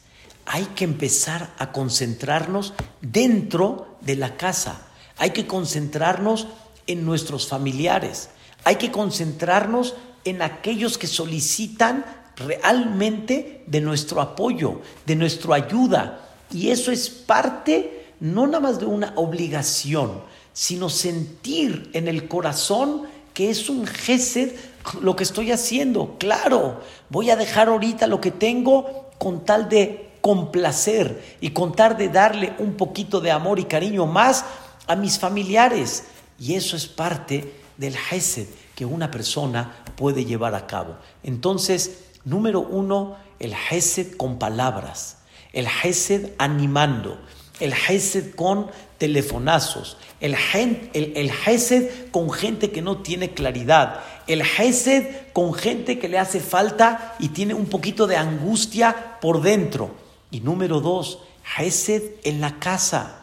Hay 0.48 0.64
que 0.74 0.84
empezar 0.84 1.54
a 1.58 1.70
concentrarnos 1.70 2.72
dentro 3.00 3.98
de 4.00 4.16
la 4.16 4.36
casa 4.36 4.88
hay 5.18 5.30
que 5.30 5.46
concentrarnos 5.46 6.46
en 6.86 7.04
nuestros 7.04 7.48
familiares. 7.48 8.30
Hay 8.64 8.76
que 8.76 8.90
concentrarnos 8.90 9.94
en 10.24 10.42
aquellos 10.42 10.96
que 10.96 11.06
solicitan 11.06 12.04
realmente 12.36 13.64
de 13.66 13.80
nuestro 13.80 14.20
apoyo, 14.20 14.80
de 15.04 15.16
nuestra 15.16 15.56
ayuda. 15.56 16.28
Y 16.52 16.70
eso 16.70 16.92
es 16.92 17.10
parte 17.10 18.06
no 18.20 18.46
nada 18.46 18.60
más 18.60 18.80
de 18.80 18.86
una 18.86 19.12
obligación, 19.16 20.22
sino 20.52 20.88
sentir 20.88 21.90
en 21.92 22.08
el 22.08 22.28
corazón 22.28 23.02
que 23.34 23.50
es 23.50 23.68
un 23.68 23.86
gesed 23.86 24.52
lo 25.00 25.14
que 25.14 25.24
estoy 25.24 25.52
haciendo. 25.52 26.16
Claro, 26.18 26.80
voy 27.10 27.30
a 27.30 27.36
dejar 27.36 27.68
ahorita 27.68 28.06
lo 28.06 28.20
que 28.20 28.30
tengo 28.30 29.10
con 29.18 29.44
tal 29.44 29.68
de 29.68 30.07
complacer 30.20 31.36
y 31.40 31.50
con 31.50 31.74
tal 31.74 31.96
de 31.96 32.08
darle 32.08 32.54
un 32.58 32.74
poquito 32.74 33.20
de 33.20 33.30
amor 33.30 33.58
y 33.58 33.64
cariño 33.64 34.06
más 34.06 34.44
a 34.86 34.96
mis 34.96 35.18
familiares. 35.18 36.04
Y 36.38 36.54
eso 36.54 36.76
es 36.76 36.86
parte 36.86 37.52
del 37.76 37.94
Hesed 38.10 38.46
que 38.74 38.84
una 38.84 39.10
persona 39.10 39.82
puede 39.96 40.24
llevar 40.24 40.54
a 40.54 40.66
cabo. 40.66 40.96
Entonces, 41.22 42.04
número 42.24 42.60
uno, 42.60 43.16
el 43.38 43.52
Hesed 43.52 44.16
con 44.16 44.38
palabras, 44.38 45.18
el 45.52 45.66
Hesed 45.66 46.30
animando, 46.38 47.18
el 47.60 47.72
Hesed 47.72 48.34
con 48.34 48.70
telefonazos, 48.98 49.96
el, 50.20 50.36
el, 50.54 51.12
el 51.16 51.30
Hesed 51.30 52.10
con 52.10 52.30
gente 52.30 52.70
que 52.70 52.82
no 52.82 52.98
tiene 52.98 53.30
claridad, 53.30 54.00
el 54.26 54.42
Hesed 54.42 55.32
con 55.32 55.54
gente 55.54 55.98
que 55.98 56.08
le 56.08 56.18
hace 56.18 56.40
falta 56.40 57.16
y 57.18 57.28
tiene 57.28 57.54
un 57.54 57.66
poquito 57.66 58.06
de 58.06 58.16
angustia 58.16 59.18
por 59.20 59.42
dentro. 59.42 60.07
Y 60.30 60.40
número 60.40 60.80
dos, 60.80 61.20
Hesed 61.56 62.02
en 62.24 62.40
la 62.40 62.58
casa 62.58 63.18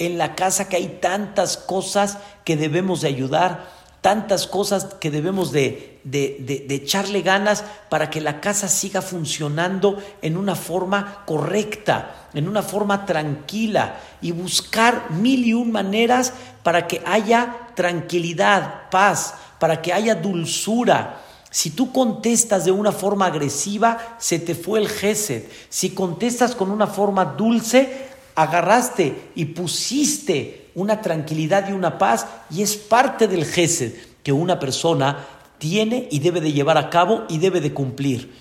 en 0.00 0.16
la 0.16 0.34
casa 0.34 0.68
que 0.68 0.76
hay 0.76 0.98
tantas 1.00 1.58
cosas 1.58 2.18
que 2.44 2.56
debemos 2.56 3.02
de 3.02 3.08
ayudar, 3.08 3.68
tantas 4.00 4.46
cosas 4.46 4.94
que 4.98 5.10
debemos 5.10 5.52
de, 5.52 6.00
de, 6.04 6.66
echarle 6.70 7.20
ganas 7.20 7.64
para 7.90 8.08
que 8.08 8.22
la 8.22 8.40
casa 8.40 8.66
siga 8.66 9.02
funcionando 9.02 10.02
en 10.22 10.38
una 10.38 10.54
forma 10.54 11.22
correcta, 11.26 12.28
en 12.32 12.48
una 12.48 12.62
forma 12.62 13.04
tranquila 13.04 14.00
y 14.22 14.32
buscar 14.32 15.10
mil 15.10 15.44
y 15.44 15.52
un 15.52 15.70
maneras 15.70 16.32
para 16.62 16.86
que 16.86 17.02
haya 17.04 17.68
tranquilidad, 17.74 18.88
paz, 18.90 19.34
para 19.58 19.82
que 19.82 19.92
haya 19.92 20.14
dulzura. 20.14 21.20
Si 21.50 21.70
tú 21.70 21.92
contestas 21.92 22.64
de 22.64 22.70
una 22.70 22.92
forma 22.92 23.26
agresiva, 23.26 24.16
se 24.18 24.38
te 24.38 24.54
fue 24.54 24.78
el 24.78 24.88
gesed. 24.88 25.44
Si 25.68 25.90
contestas 25.90 26.54
con 26.54 26.70
una 26.70 26.86
forma 26.86 27.24
dulce, 27.24 28.08
agarraste 28.36 29.30
y 29.34 29.46
pusiste 29.46 30.70
una 30.76 31.00
tranquilidad 31.00 31.68
y 31.68 31.72
una 31.72 31.98
paz 31.98 32.26
y 32.50 32.62
es 32.62 32.76
parte 32.76 33.26
del 33.26 33.44
gesed 33.44 33.94
que 34.22 34.32
una 34.32 34.60
persona 34.60 35.26
tiene 35.58 36.08
y 36.10 36.20
debe 36.20 36.40
de 36.40 36.52
llevar 36.52 36.78
a 36.78 36.88
cabo 36.88 37.24
y 37.28 37.38
debe 37.38 37.60
de 37.60 37.74
cumplir. 37.74 38.32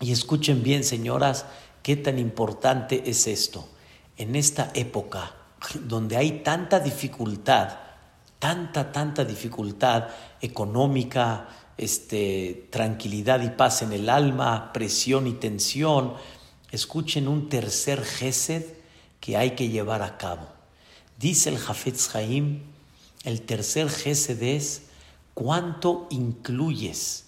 Y 0.00 0.10
escuchen 0.12 0.62
bien, 0.62 0.84
señoras, 0.84 1.46
qué 1.82 1.96
tan 1.96 2.18
importante 2.18 3.04
es 3.06 3.26
esto. 3.26 3.68
En 4.18 4.34
esta 4.34 4.70
época, 4.74 5.32
donde 5.84 6.16
hay 6.16 6.42
tanta 6.42 6.80
dificultad, 6.80 7.78
tanta, 8.38 8.92
tanta 8.92 9.24
dificultad 9.24 10.08
económica, 10.40 11.48
este, 11.78 12.68
tranquilidad 12.70 13.42
y 13.42 13.50
paz 13.50 13.82
en 13.82 13.92
el 13.92 14.08
alma, 14.08 14.72
presión 14.72 15.26
y 15.26 15.32
tensión, 15.32 16.14
escuchen 16.70 17.28
un 17.28 17.48
tercer 17.48 18.04
gesed 18.04 18.64
que 19.20 19.36
hay 19.36 19.52
que 19.52 19.68
llevar 19.68 20.02
a 20.02 20.16
cabo. 20.18 20.48
Dice 21.18 21.50
el 21.50 21.58
Jafetz 21.58 22.14
Haim, 22.14 22.62
el 23.24 23.42
tercer 23.42 23.90
gesed 23.90 24.42
es 24.42 24.82
cuánto 25.34 26.06
incluyes 26.10 27.26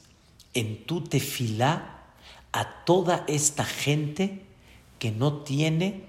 en 0.55 0.85
tu 0.87 1.03
tefilá 1.03 1.99
a 2.53 2.85
toda 2.85 3.25
esta 3.29 3.65
gente 3.65 4.45
que 4.99 5.11
no 5.11 5.43
tiene, 5.43 6.05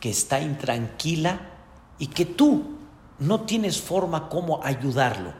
que 0.00 0.10
está 0.10 0.40
intranquila 0.40 1.52
y 1.98 2.08
que 2.08 2.26
tú 2.26 2.76
no 3.18 3.42
tienes 3.42 3.80
forma 3.80 4.28
como 4.28 4.62
ayudarlo, 4.62 5.32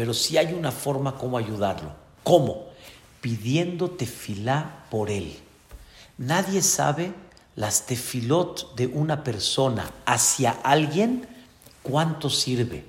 pero 0.00 0.14
sí 0.14 0.38
hay 0.38 0.54
una 0.54 0.72
forma 0.72 1.18
como 1.18 1.36
ayudarlo. 1.36 1.92
¿Cómo? 2.24 2.68
Pidiendo 3.20 3.90
tefilá 3.90 4.86
por 4.90 5.10
él. 5.10 5.36
Nadie 6.16 6.62
sabe 6.62 7.12
las 7.54 7.84
tefilot 7.84 8.74
de 8.76 8.86
una 8.86 9.22
persona 9.22 9.92
hacia 10.06 10.52
alguien 10.52 11.28
cuánto 11.82 12.30
sirve, 12.30 12.86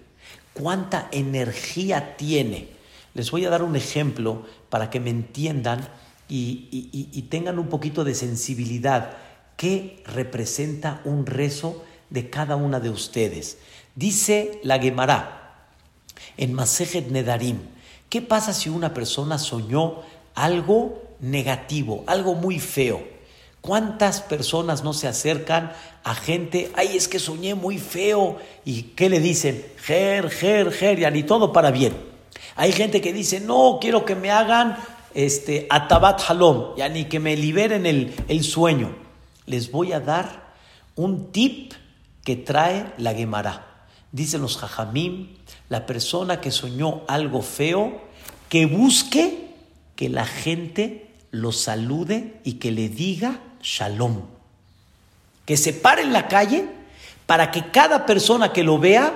cuánta 0.54 1.10
energía 1.12 2.16
tiene. 2.16 2.70
Les 3.14 3.30
voy 3.30 3.44
a 3.44 3.50
dar 3.50 3.64
un 3.64 3.76
ejemplo 3.76 4.46
para 4.70 4.90
que 4.90 5.02
me 5.02 5.10
entiendan 5.10 5.86
y, 6.30 7.28
tengan 7.30 7.60
un 7.60 7.68
poquito 7.68 8.06
de 8.06 8.16
sensibilidad. 8.16 9.18
¿Qué 9.58 10.02
representa 10.06 11.02
un 11.04 11.26
rezo 11.26 11.84
de 12.10 12.30
cada 12.30 12.56
una 12.56 12.80
de 12.80 12.90
ustedes? 12.90 13.58
Dice 13.96 14.62
la 14.64 14.80
Gemara 14.80 15.41
en 16.38 16.54
Masejet 16.54 17.10
Nedarim, 17.10 17.60
¿qué 18.10 18.22
pasa 18.22 18.54
si 18.54 18.70
una 18.70 18.94
persona 18.94 19.38
soñó 19.38 20.02
algo 20.36 21.02
negativo, 21.20 22.04
algo 22.08 22.36
muy 22.36 22.60
feo? 22.60 23.02
¿Cuántas 23.62 24.22
personas 24.22 24.84
no 24.84 24.92
se 24.92 25.08
acercan 25.08 25.72
a 26.04 26.16
gente? 26.16 26.72
Ay, 26.76 26.98
es 26.98 27.08
que 27.08 27.20
soñé 27.20 27.54
muy 27.54 27.78
feo. 27.78 28.38
¿Y 28.66 28.82
qué 28.96 29.08
le 29.08 29.20
dicen? 29.20 29.64
Ger, 29.78 30.32
ger, 30.32 30.72
ger, 30.72 31.00
ya 31.00 31.12
ni 31.12 31.22
todo 31.22 31.54
para 31.54 31.70
bien. 31.70 31.96
Hay 32.56 32.72
gente 32.72 33.02
que 33.02 33.14
dice, 33.14 33.40
no, 33.40 33.78
quiero 33.80 34.04
que 34.04 34.16
me 34.16 34.32
hagan 34.32 34.78
este, 35.14 35.68
atabat 35.70 36.22
halom, 36.28 36.76
ya 36.76 36.90
ni 36.90 37.06
que 37.06 37.20
me 37.20 37.38
liberen 37.38 37.86
el, 37.86 38.16
el 38.28 38.44
sueño. 38.44 38.96
Les 39.46 39.72
voy 39.72 39.94
a 39.94 40.00
dar 40.00 40.54
un 40.96 41.32
tip 41.32 41.74
que 42.24 42.36
trae 42.36 42.94
la 42.98 43.14
Gemara. 43.14 43.86
Dicen 44.12 44.42
los 44.42 44.58
jajamim, 44.58 45.38
la 45.72 45.86
persona 45.86 46.42
que 46.42 46.52
soñó 46.52 47.04
algo 47.08 47.42
feo, 47.42 48.02
que 48.50 48.66
busque 48.66 49.54
que 49.96 50.10
la 50.10 50.26
gente 50.26 51.08
lo 51.32 51.54
salude 51.54 52.42
y 52.44 52.56
que 52.56 52.72
le 52.72 52.90
diga 52.90 53.40
shalom. 53.62 54.24
Que 55.46 55.56
se 55.56 55.72
pare 55.72 56.02
en 56.02 56.12
la 56.12 56.28
calle 56.28 56.66
para 57.26 57.52
que 57.52 57.72
cada 57.72 58.06
persona 58.06 58.52
que 58.52 58.66
lo 58.66 58.80
vea, 58.80 59.14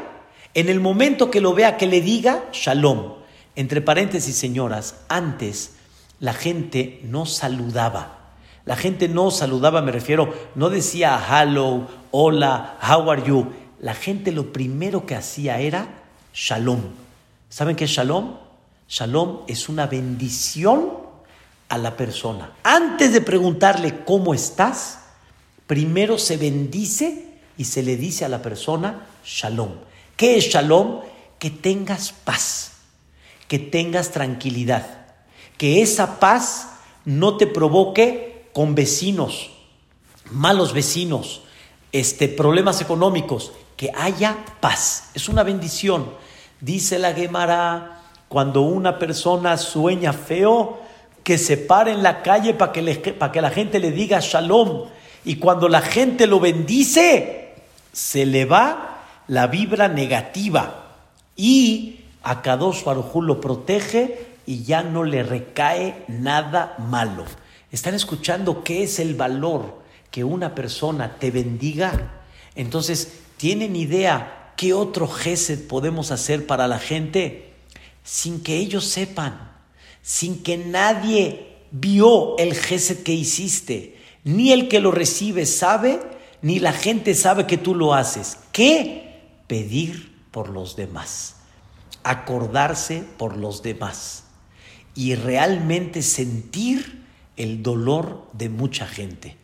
en 0.53 0.69
el 0.69 0.79
momento 0.79 1.29
que 1.29 1.41
lo 1.41 1.53
vea, 1.53 1.75
que 1.75 1.87
le 1.87 1.99
diga 1.99 2.45
shalom. 2.53 3.15
Entre 3.57 3.81
paréntesis, 3.81 4.37
señoras, 4.37 5.01
antes 5.09 5.73
la 6.21 6.33
gente 6.33 7.01
no 7.03 7.25
saludaba. 7.25 8.31
La 8.63 8.77
gente 8.77 9.09
no 9.09 9.29
saludaba, 9.29 9.81
me 9.81 9.91
refiero, 9.91 10.33
no 10.55 10.69
decía 10.69 11.21
hello, 11.29 11.85
hola, 12.11 12.79
how 12.81 13.11
are 13.11 13.21
you 13.27 13.51
la 13.79 13.93
gente 13.93 14.31
lo 14.31 14.51
primero 14.51 15.05
que 15.05 15.15
hacía 15.15 15.59
era 15.59 16.04
shalom. 16.35 16.81
¿Saben 17.49 17.75
qué 17.75 17.85
es 17.85 17.91
shalom? 17.91 18.35
Shalom 18.87 19.39
es 19.47 19.69
una 19.69 19.87
bendición 19.87 20.91
a 21.69 21.77
la 21.77 21.95
persona. 21.95 22.51
Antes 22.63 23.13
de 23.13 23.21
preguntarle 23.21 24.03
cómo 24.03 24.33
estás, 24.33 24.99
primero 25.65 26.19
se 26.19 26.37
bendice 26.37 27.39
y 27.57 27.63
se 27.63 27.81
le 27.81 27.95
dice 27.95 28.25
a 28.25 28.29
la 28.29 28.41
persona 28.41 29.07
shalom. 29.25 29.71
¿Qué 30.17 30.37
es 30.37 30.49
shalom? 30.49 31.01
Que 31.39 31.49
tengas 31.49 32.11
paz, 32.11 32.73
que 33.47 33.57
tengas 33.57 34.11
tranquilidad, 34.11 35.05
que 35.57 35.81
esa 35.81 36.19
paz 36.19 36.69
no 37.05 37.37
te 37.37 37.47
provoque 37.47 38.49
con 38.53 38.75
vecinos, 38.75 39.51
malos 40.31 40.73
vecinos, 40.73 41.41
este, 41.91 42.27
problemas 42.27 42.81
económicos, 42.81 43.53
que 43.77 43.91
haya 43.95 44.37
paz. 44.59 45.09
Es 45.13 45.29
una 45.29 45.43
bendición. 45.43 46.24
Dice 46.61 46.99
la 46.99 47.13
Gemara, 47.13 48.01
cuando 48.27 48.61
una 48.61 48.97
persona 48.99 49.57
sueña 49.57 50.13
feo, 50.13 50.79
que 51.23 51.37
se 51.37 51.57
pare 51.57 51.91
en 51.91 52.03
la 52.03 52.21
calle 52.21 52.53
para 52.53 52.71
que, 52.71 53.01
que 53.33 53.41
la 53.41 53.49
gente 53.49 53.79
le 53.79 53.91
diga 53.91 54.19
shalom. 54.21 54.83
Y 55.23 55.37
cuando 55.37 55.67
la 55.67 55.81
gente 55.81 56.27
lo 56.27 56.39
bendice, 56.39 57.53
se 57.91 58.25
le 58.25 58.45
va 58.45 59.03
la 59.27 59.47
vibra 59.47 59.87
negativa. 59.87 60.93
Y 61.35 62.01
a 62.21 62.41
Kadosh 62.41 62.83
Baruj 62.83 63.15
lo 63.23 63.41
protege 63.41 64.27
y 64.45 64.63
ya 64.63 64.83
no 64.83 65.03
le 65.03 65.23
recae 65.23 66.03
nada 66.07 66.75
malo. 66.77 67.25
¿Están 67.71 67.95
escuchando 67.95 68.63
qué 68.63 68.83
es 68.83 68.99
el 68.99 69.15
valor 69.15 69.81
que 70.11 70.23
una 70.23 70.53
persona 70.53 71.15
te 71.17 71.31
bendiga? 71.31 72.11
Entonces, 72.55 73.23
¿Tienen 73.37 73.75
idea 73.75 74.44
qué 74.55 74.73
otro 74.73 75.07
gesed 75.07 75.67
podemos 75.67 76.11
hacer 76.11 76.45
para 76.47 76.67
la 76.67 76.79
gente 76.79 77.53
sin 78.03 78.41
que 78.41 78.57
ellos 78.57 78.85
sepan, 78.85 79.51
sin 80.01 80.43
que 80.43 80.57
nadie 80.57 81.55
vio 81.71 82.37
el 82.37 82.53
gesed 82.55 83.03
que 83.03 83.13
hiciste? 83.13 83.97
Ni 84.23 84.51
el 84.51 84.67
que 84.67 84.79
lo 84.79 84.91
recibe 84.91 85.45
sabe, 85.45 85.99
ni 86.41 86.59
la 86.59 86.73
gente 86.73 87.15
sabe 87.15 87.47
que 87.47 87.57
tú 87.57 87.75
lo 87.75 87.93
haces. 87.93 88.37
¿Qué? 88.51 89.21
Pedir 89.47 90.15
por 90.31 90.49
los 90.49 90.75
demás, 90.75 91.35
acordarse 92.03 93.03
por 93.17 93.37
los 93.37 93.63
demás 93.63 94.25
y 94.95 95.15
realmente 95.15 96.01
sentir 96.01 97.03
el 97.37 97.61
dolor 97.61 98.27
de 98.33 98.49
mucha 98.49 98.87
gente. 98.87 99.37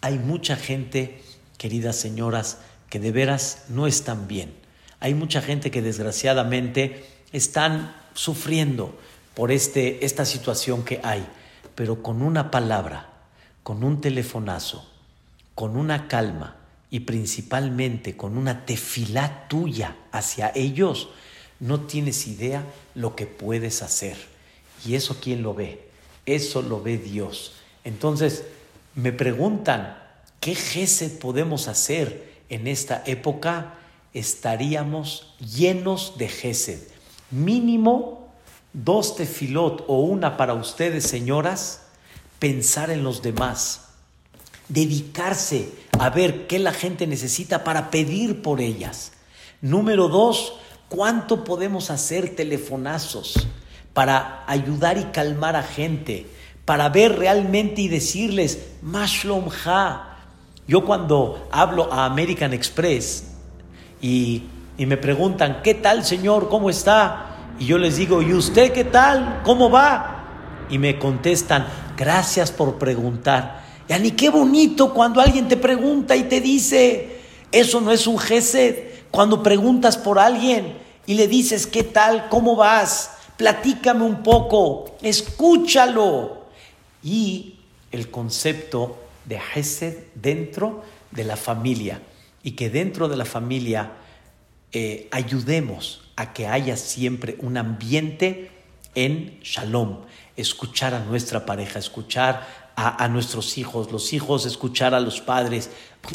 Hay 0.00 0.18
mucha 0.18 0.56
gente, 0.56 1.20
queridas 1.58 1.96
señoras, 1.96 2.58
que 2.90 3.00
de 3.00 3.12
veras 3.12 3.64
no 3.68 3.86
están 3.86 4.28
bien. 4.28 4.52
Hay 4.98 5.14
mucha 5.14 5.40
gente 5.40 5.70
que 5.70 5.80
desgraciadamente 5.80 7.06
están 7.32 7.96
sufriendo 8.12 8.98
por 9.34 9.52
este, 9.52 10.04
esta 10.04 10.26
situación 10.26 10.84
que 10.84 11.00
hay, 11.02 11.26
pero 11.74 12.02
con 12.02 12.20
una 12.20 12.50
palabra, 12.50 13.08
con 13.62 13.84
un 13.84 14.00
telefonazo, 14.00 14.86
con 15.54 15.76
una 15.76 16.08
calma 16.08 16.56
y 16.90 17.00
principalmente 17.00 18.16
con 18.16 18.36
una 18.36 18.66
tefilá 18.66 19.46
tuya 19.48 19.96
hacia 20.12 20.52
ellos, 20.54 21.08
no 21.60 21.82
tienes 21.82 22.26
idea 22.26 22.64
lo 22.94 23.14
que 23.14 23.26
puedes 23.26 23.82
hacer. 23.82 24.16
Y 24.84 24.94
eso 24.96 25.18
quién 25.22 25.42
lo 25.42 25.54
ve? 25.54 25.88
Eso 26.26 26.62
lo 26.62 26.82
ve 26.82 26.98
Dios. 26.98 27.52
Entonces, 27.84 28.44
me 28.94 29.12
preguntan, 29.12 29.96
¿qué 30.40 30.54
gesed 30.54 31.18
podemos 31.18 31.68
hacer? 31.68 32.29
En 32.50 32.66
esta 32.66 33.02
época 33.06 33.74
estaríamos 34.12 35.34
llenos 35.38 36.18
de 36.18 36.28
Gesed. 36.28 36.80
Mínimo 37.30 38.28
dos 38.72 39.16
tefilot 39.16 39.84
o 39.86 40.00
una 40.00 40.36
para 40.36 40.54
ustedes, 40.54 41.04
señoras, 41.04 41.86
pensar 42.38 42.90
en 42.90 43.04
los 43.04 43.22
demás, 43.22 43.88
dedicarse 44.68 45.70
a 45.98 46.10
ver 46.10 46.46
qué 46.46 46.58
la 46.58 46.72
gente 46.72 47.06
necesita 47.06 47.64
para 47.64 47.90
pedir 47.90 48.42
por 48.42 48.60
ellas. 48.60 49.12
Número 49.60 50.08
dos, 50.08 50.54
¿cuánto 50.88 51.44
podemos 51.44 51.90
hacer 51.90 52.34
telefonazos 52.34 53.46
para 53.92 54.44
ayudar 54.46 54.98
y 54.98 55.04
calmar 55.06 55.56
a 55.56 55.62
gente? 55.62 56.26
Para 56.64 56.88
ver 56.88 57.18
realmente 57.18 57.82
y 57.82 57.88
decirles, 57.88 58.58
Mashlom 58.80 59.48
Ha, 59.66 60.09
yo 60.70 60.84
cuando 60.84 61.48
hablo 61.50 61.92
a 61.92 62.04
American 62.04 62.54
Express 62.54 63.24
y, 64.00 64.44
me 64.78 64.96
preguntan, 64.96 65.62
¿qué 65.64 65.74
tal 65.74 66.04
señor? 66.04 66.48
¿Cómo 66.48 66.70
está? 66.70 67.38
Y 67.58 67.66
yo 67.66 67.76
les 67.76 67.96
digo, 67.96 68.22
¿y 68.22 68.32
usted 68.32 68.72
qué 68.72 68.84
tal? 68.84 69.40
¿Cómo 69.42 69.68
va? 69.68 70.26
Y 70.70 70.78
me 70.78 70.96
contestan, 70.96 71.66
gracias 71.96 72.52
por 72.52 72.78
preguntar. 72.78 73.64
Ya 73.88 73.98
ni 73.98 74.12
qué 74.12 74.30
bonito 74.30 74.94
cuando 74.94 75.20
alguien 75.20 75.48
te 75.48 75.56
pregunta 75.56 76.14
y 76.14 76.22
te 76.22 76.40
dice, 76.40 77.18
eso 77.50 77.80
no 77.80 77.90
es 77.90 78.06
un 78.06 78.20
gesed. 78.20 78.90
Cuando 79.10 79.42
preguntas 79.42 79.98
por 79.98 80.20
alguien 80.20 80.78
y 81.04 81.14
le 81.14 81.26
dices, 81.26 81.66
¿qué 81.66 81.82
tal? 81.82 82.28
¿Cómo 82.28 82.54
vas? 82.54 83.16
Platícame 83.36 84.04
un 84.04 84.22
poco, 84.22 84.96
escúchalo. 85.02 86.44
Y 87.02 87.56
el 87.90 88.08
concepto 88.08 89.09
de 89.30 89.40
Hesed 89.54 89.94
dentro 90.14 90.84
de 91.10 91.24
la 91.24 91.36
familia. 91.36 92.02
y 92.42 92.52
que 92.52 92.70
dentro 92.70 93.08
de 93.08 93.18
la 93.18 93.26
familia 93.26 93.92
eh, 94.72 95.08
ayudemos 95.10 96.10
a 96.16 96.32
que 96.32 96.46
haya 96.46 96.74
siempre 96.76 97.36
un 97.40 97.58
ambiente 97.58 98.50
en 98.94 99.38
shalom, 99.42 100.04
escuchar 100.36 100.94
a 100.94 101.04
nuestra 101.04 101.44
pareja, 101.44 101.78
escuchar 101.78 102.70
a, 102.76 103.08
nuestros 103.08 103.58
hijos, 103.58 103.92
los 103.92 104.14
hijos 104.14 104.46
escuchar 104.46 104.94
a 104.94 105.00
los 105.00 105.20
padres. 105.20 105.70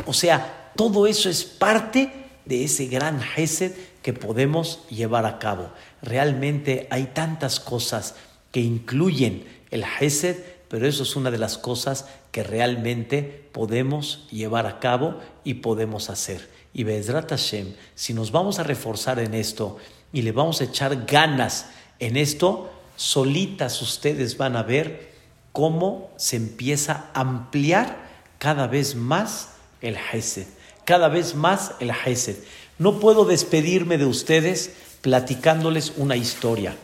O 0.08 0.14
sea, 0.14 0.72
todo 0.76 1.06
eso 1.06 1.30
es 1.30 1.44
parte 1.44 2.12
de 2.46 2.64
ese 2.64 2.88
gran 2.88 3.22
Gesed 3.22 3.74
que 4.02 4.14
podemos 4.14 4.88
llevar 4.90 5.28
a 5.28 5.38
cabo. 5.38 5.72
Realmente 6.02 6.88
hay 6.90 7.12
tantas 7.14 7.60
cosas 7.60 8.16
que 8.52 8.62
incluyen 8.62 9.46
el 9.70 9.86
Gesed, 9.86 10.38
pero 10.70 10.88
eso 10.88 11.04
es 11.04 11.16
una 11.16 11.32
de 11.32 11.38
las 11.38 11.58
cosas 11.58 12.06
que 12.32 12.44
realmente 12.44 13.50
podemos 13.52 14.28
llevar 14.32 14.66
a 14.66 14.80
cabo 14.80 15.20
y 15.44 15.56
podemos 15.56 16.10
hacer. 16.10 16.50
Y 16.74 16.84
Bezrat 16.84 17.30
Hashem, 17.30 17.74
si 17.96 18.14
nos 18.14 18.32
vamos 18.32 18.60
a 18.60 18.64
reforzar 18.64 19.20
en 19.20 19.34
esto 19.34 19.78
y 20.12 20.22
le 20.22 20.32
vamos 20.32 20.62
a 20.62 20.66
echar 20.66 21.06
ganas 21.06 21.68
en 22.00 22.18
esto, 22.18 22.70
solitas 22.96 23.82
ustedes 23.82 24.38
van 24.38 24.56
a 24.56 24.64
ver 24.64 25.14
cómo 25.52 26.12
se 26.18 26.36
empieza 26.36 27.06
a 27.14 27.22
ampliar 27.22 27.98
cada 28.40 28.68
vez 28.68 28.96
más 28.96 29.52
el 29.82 29.96
Hesed, 29.96 30.48
cada 30.84 31.08
vez 31.08 31.36
más 31.36 31.72
el 31.80 31.92
Hesed. 31.92 32.38
No 32.78 33.00
puedo 33.00 33.24
despedirme 33.24 33.98
de 33.98 34.06
ustedes 34.06 34.72
platicándoles 35.02 35.94
una 35.98 36.18
historia. 36.18 36.76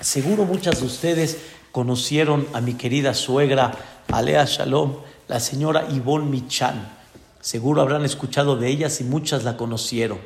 Seguro 0.00 0.44
muchas 0.44 0.80
de 0.80 0.86
ustedes 0.86 1.38
conocieron 1.72 2.46
a 2.52 2.60
mi 2.60 2.74
querida 2.74 3.14
suegra, 3.14 3.72
Alea 4.12 4.44
Shalom, 4.44 4.96
la 5.26 5.40
señora 5.40 5.88
Yvonne 5.88 6.30
Michan. 6.30 6.88
Seguro 7.40 7.80
habrán 7.82 8.04
escuchado 8.04 8.56
de 8.56 8.68
ellas 8.68 9.00
y 9.00 9.04
muchas 9.04 9.42
la 9.42 9.56
conocieron. 9.56 10.18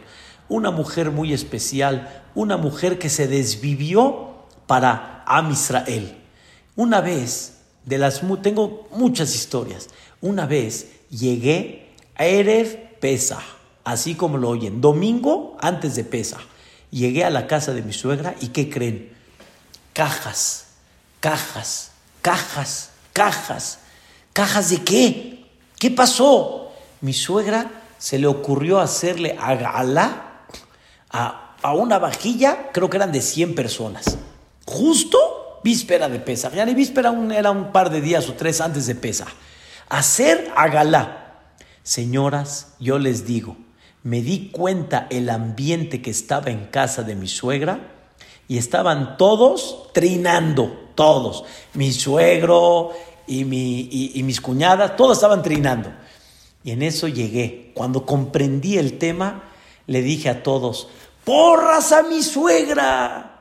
Una 0.49 0.71
mujer 0.71 1.11
muy 1.11 1.33
especial, 1.33 2.25
una 2.35 2.57
mujer 2.57 2.99
que 2.99 3.09
se 3.09 3.27
desvivió 3.29 4.35
para 4.67 5.25
Am 5.27 5.51
Israel. 5.51 6.17
Una 6.75 7.01
vez, 7.01 7.55
de 7.85 7.99
las 7.99 8.21
tengo 8.43 8.89
muchas 8.93 9.35
historias. 9.35 9.89
Una 10.21 10.47
vez 10.47 10.89
llegué 11.11 11.93
a 12.17 12.27
Erev 12.27 12.99
Pesa, 13.01 13.41
así 13.85 14.15
como 14.15 14.39
lo 14.39 14.49
oyen, 14.49 14.81
domingo 14.81 15.57
antes 15.61 15.95
de 15.95 16.05
Pesa. 16.05 16.39
Llegué 16.91 17.25
a 17.25 17.31
la 17.31 17.47
casa 17.47 17.73
de 17.73 17.83
mi 17.83 17.93
suegra 17.93 18.35
y 18.41 18.49
¿qué 18.49 18.69
creen? 18.69 19.11
Cajas, 19.93 20.66
cajas, 21.21 21.93
cajas, 22.23 22.91
cajas. 23.13 23.79
¿Cajas 24.33 24.71
de 24.71 24.83
qué? 24.83 25.47
¿Qué 25.79 25.91
pasó? 25.91 26.73
Mi 27.01 27.13
suegra 27.13 27.71
se 27.99 28.19
le 28.19 28.27
ocurrió 28.27 28.81
hacerle 28.81 29.37
a 29.41 29.55
gala 29.55 30.43
a, 31.11 31.57
a 31.63 31.75
una 31.75 31.99
vajilla, 31.99 32.71
creo 32.73 32.91
que 32.91 32.99
eran 32.99 33.13
de 33.13 33.23
100 33.23 33.55
personas 33.55 34.19
justo 34.67 35.61
víspera 35.65 36.09
de 36.09 36.19
pesa. 36.19 36.53
Ya 36.53 36.67
ni 36.67 36.75
víspera 36.75 37.15
era 37.33 37.51
un 37.51 37.73
par 37.73 37.91
de 37.91 38.03
días 38.03 38.29
o 38.29 38.35
tres 38.35 38.61
antes 38.61 38.87
de 38.87 38.95
pesa. 38.95 39.27
Hacer 39.89 40.53
agalá. 40.57 41.23
Señoras, 41.83 42.75
yo 42.81 42.99
les 42.99 43.27
digo, 43.27 43.57
me 44.03 44.21
di 44.21 44.51
cuenta 44.51 45.07
el 45.09 45.31
ambiente 45.31 46.03
que 46.03 46.11
estaba 46.11 46.51
en 46.51 46.67
casa 46.67 47.05
de 47.05 47.15
mi 47.15 47.29
suegra 47.29 47.93
y 48.49 48.59
estaban 48.59 49.17
todos 49.17 49.89
trinando, 49.93 50.86
todos. 50.97 51.45
Mi 51.75 51.93
suegro 51.93 52.91
y, 53.29 53.45
mi, 53.45 54.13
y 54.15 54.23
mis 54.25 54.41
cuñadas, 54.41 54.97
todos 54.97 55.19
estaban 55.19 55.43
trinando. 55.43 55.93
Y 56.65 56.73
en 56.73 56.83
eso 56.83 57.07
llegué. 57.07 57.71
Cuando 57.75 58.05
comprendí 58.05 58.77
el 58.77 58.99
tema, 58.99 59.45
le 59.87 60.03
dije 60.03 60.29
a 60.29 60.43
todos, 60.43 60.89
porras 61.25 61.93
a 61.93 62.03
mi 62.03 62.23
suegra 62.23 63.37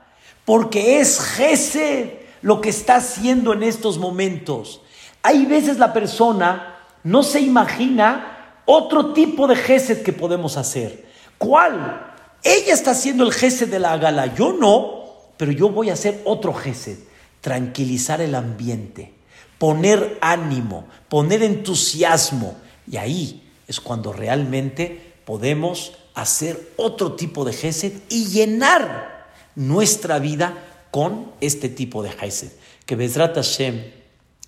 porque 0.45 0.99
es 0.99 1.19
Gesed 1.19 2.09
lo 2.41 2.61
que 2.61 2.69
está 2.69 2.97
haciendo 2.97 3.53
en 3.53 3.63
estos 3.63 3.97
momentos. 3.97 4.81
Hay 5.23 5.45
veces 5.45 5.79
la 5.79 5.91
persona 5.91 6.75
no 7.03 7.23
se 7.23 7.41
imagina 7.41 8.61
otro 8.65 9.13
tipo 9.13 9.47
de 9.47 9.55
Gesed 9.55 10.03
que 10.03 10.13
podemos 10.13 10.55
hacer. 10.57 11.05
¿Cuál? 11.39 12.13
Ella 12.43 12.73
está 12.73 12.91
haciendo 12.91 13.23
el 13.23 13.33
Gesed 13.33 13.69
de 13.69 13.79
la 13.79 13.97
gala, 13.97 14.35
yo 14.35 14.53
no, 14.53 15.03
pero 15.37 15.51
yo 15.51 15.69
voy 15.69 15.89
a 15.89 15.93
hacer 15.93 16.21
otro 16.25 16.53
Gesed. 16.53 16.99
Tranquilizar 17.45 18.21
el 18.21 18.33
ambiente, 18.33 19.13
poner 19.59 20.17
ánimo, 20.19 20.87
poner 21.09 21.43
entusiasmo. 21.43 22.55
Y 22.91 22.97
ahí 22.97 23.51
es 23.67 23.79
cuando 23.79 24.11
realmente 24.13 25.13
podemos 25.25 25.91
hacer 26.15 26.71
otro 26.75 27.13
tipo 27.13 27.45
de 27.45 27.53
Gesed 27.53 27.93
y 28.09 28.29
llenar 28.29 29.27
nuestra 29.53 30.17
vida 30.17 30.87
con 30.89 31.33
este 31.39 31.69
tipo 31.69 32.01
de 32.01 32.09
Hesed. 32.19 32.51
Que 32.87 32.95
Bezrat 32.95 33.35
Hashem, 33.35 33.91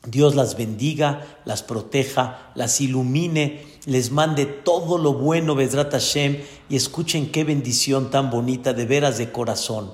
Dios 0.03 0.33
las 0.33 0.57
bendiga, 0.57 1.37
las 1.45 1.61
proteja, 1.61 2.51
las 2.55 2.81
ilumine, 2.81 3.63
les 3.85 4.09
mande 4.09 4.47
todo 4.47 4.97
lo 4.97 5.13
bueno, 5.13 5.53
Bezrat 5.53 5.91
Hashem, 5.91 6.41
y 6.67 6.75
escuchen 6.75 7.31
qué 7.31 7.43
bendición 7.43 8.09
tan 8.09 8.31
bonita, 8.31 8.73
de 8.73 8.87
veras 8.87 9.19
de 9.19 9.31
corazón. 9.31 9.91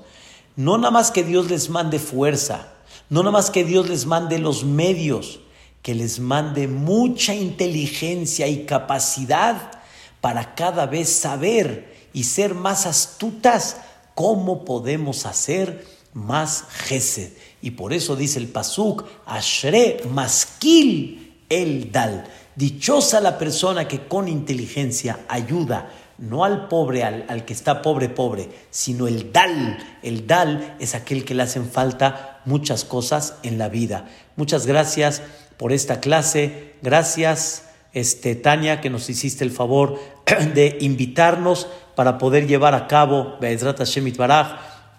No 0.56 0.78
nada 0.78 0.92
más 0.92 1.12
que 1.12 1.26
Dios 1.26 1.50
les 1.50 1.70
mande 1.70 2.00
fuerza, 2.00 2.73
no 3.10 3.22
nada 3.22 3.32
más 3.32 3.52
que 3.52 3.64
Dios 3.64 3.90
les 3.90 4.06
mande 4.06 4.40
los 4.40 4.64
medios, 4.64 5.40
que 5.82 5.96
les 5.96 6.20
mande 6.20 6.68
mucha 6.68 7.34
inteligencia 7.36 8.48
y 8.48 8.66
capacidad 8.66 9.82
para 10.22 10.56
cada 10.56 10.86
vez 10.86 11.10
saber 11.10 12.10
y 12.14 12.24
ser 12.24 12.54
más 12.54 12.86
astutas 12.86 13.78
¿Cómo 14.16 14.64
podemos 14.64 15.26
hacer 15.26 15.86
más 16.14 16.66
gesed? 16.70 17.32
Y 17.62 17.72
por 17.72 17.94
eso 17.94 18.16
dice 18.16 18.40
el 18.40 18.48
Pasuk, 18.48 19.06
Ashre 19.26 20.02
Maskil 20.10 21.42
el 21.50 21.92
Dal. 21.92 22.26
Dichosa 22.56 23.20
la 23.20 23.40
persona 23.40 23.88
que 23.88 24.08
con 24.08 24.28
inteligencia 24.28 25.26
ayuda, 25.28 25.92
no 26.20 26.44
al 26.46 26.68
pobre, 26.68 27.04
al, 27.04 27.26
al, 27.28 27.46
que 27.46 27.54
está 27.54 27.82
pobre, 27.82 28.10
pobre, 28.10 28.50
sino 28.70 29.08
el 29.08 29.32
Dal. 29.32 29.80
El 30.04 30.28
Dal 30.28 30.76
es 30.80 30.94
aquel 30.94 31.26
que 31.26 31.34
le 31.34 31.44
hacen 31.44 31.70
falta 31.70 32.33
muchas 32.46 32.86
cosas 32.86 33.38
en 33.44 33.58
la 33.58 33.70
vida. 33.70 34.08
Muchas 34.36 34.66
gracias 34.66 35.22
por 35.58 35.72
esta 35.72 36.00
clase. 36.00 36.74
Gracias, 36.82 37.70
este, 37.94 38.36
Tania, 38.36 38.82
que 38.82 38.90
nos 38.90 39.10
hiciste 39.10 39.44
el 39.44 39.52
favor 39.52 40.00
de 40.54 40.78
invitarnos 40.82 41.68
para 41.96 42.18
poder 42.18 42.48
llevar 42.48 42.74
a 42.74 42.88
cabo, 42.88 43.38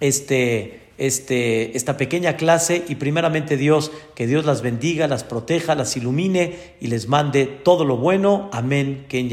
este, 0.00 0.80
este, 0.98 1.76
esta 1.76 1.96
pequeña 1.96 2.36
clase 2.36 2.84
y 2.88 2.94
primeramente 2.96 3.56
Dios, 3.56 3.90
que 4.14 4.26
Dios 4.26 4.44
las 4.44 4.62
bendiga, 4.62 5.08
las 5.08 5.24
proteja, 5.24 5.74
las 5.74 5.96
ilumine 5.96 6.74
y 6.80 6.86
les 6.86 7.08
mande 7.08 7.46
todo 7.46 7.84
lo 7.84 7.96
bueno. 7.96 8.48
Amén. 8.52 9.06
Ken 9.08 9.26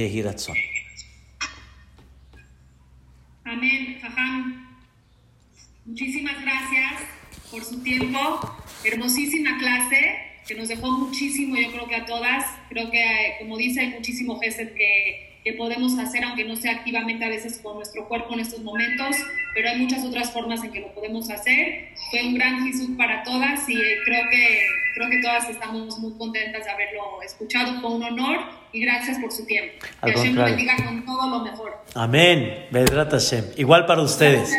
Amén, 3.44 4.00
Faján. 4.02 4.68
Muchísimas 5.86 6.42
gracias 6.42 7.21
por 7.52 7.64
su 7.64 7.84
tiempo. 7.84 8.20
Hermosísima 8.84 9.58
clase 9.60 10.18
que 10.48 10.56
nos 10.56 10.70
dejó 10.70 10.90
muchísimo, 10.92 11.56
yo 11.58 11.72
creo 11.72 11.88
que 11.88 11.96
a 11.96 12.06
todas. 12.06 12.46
Creo 12.70 12.90
que, 12.90 13.36
como 13.40 13.58
dice, 13.58 13.82
hay 13.82 13.90
muchísimo 13.90 14.40
gesed 14.40 14.74
que 14.74 15.32
que 15.44 15.54
podemos 15.54 15.98
hacer, 15.98 16.24
aunque 16.24 16.44
no 16.46 16.56
sea 16.56 16.74
activamente 16.74 17.26
a 17.26 17.30
veces 17.30 17.60
con 17.64 17.76
nuestro 17.76 18.08
cuerpo 18.08 18.34
en 18.34 18.42
estos 18.42 18.62
momentos, 18.62 19.16
pero 19.56 19.70
hay 19.70 19.80
muchas 19.80 20.06
otras 20.06 20.32
formas 20.32 20.64
en 20.64 20.72
que 20.72 20.82
lo 20.82 20.94
podemos 20.94 21.30
hacer. 21.30 21.90
Fue 22.12 22.24
un 22.24 22.36
gran 22.36 22.68
Jesús 22.68 22.90
para 22.96 23.24
todas 23.24 23.68
y 23.68 23.76
creo 24.06 24.24
que, 24.30 24.60
creo 24.94 25.10
que 25.10 25.22
todas 25.22 25.50
estamos 25.50 25.98
muy 25.98 26.16
contentas 26.18 26.66
de 26.66 26.70
haberlo 26.70 27.22
escuchado. 27.24 27.82
Fue 27.82 27.92
un 27.92 28.04
honor 28.04 28.40
y 28.72 28.82
gracias 28.82 29.18
por 29.18 29.32
su 29.32 29.46
tiempo. 29.46 29.74
que 30.04 30.12
Hashem 30.12 30.36
nos 30.36 30.46
bendiga 30.46 30.76
con 30.86 31.06
todo 31.06 31.30
lo 31.30 31.40
mejor. 31.44 31.74
Amén. 31.96 32.68
Hashem. 32.72 33.46
Igual 33.58 33.88
para 33.88 34.02
ustedes. 34.04 34.54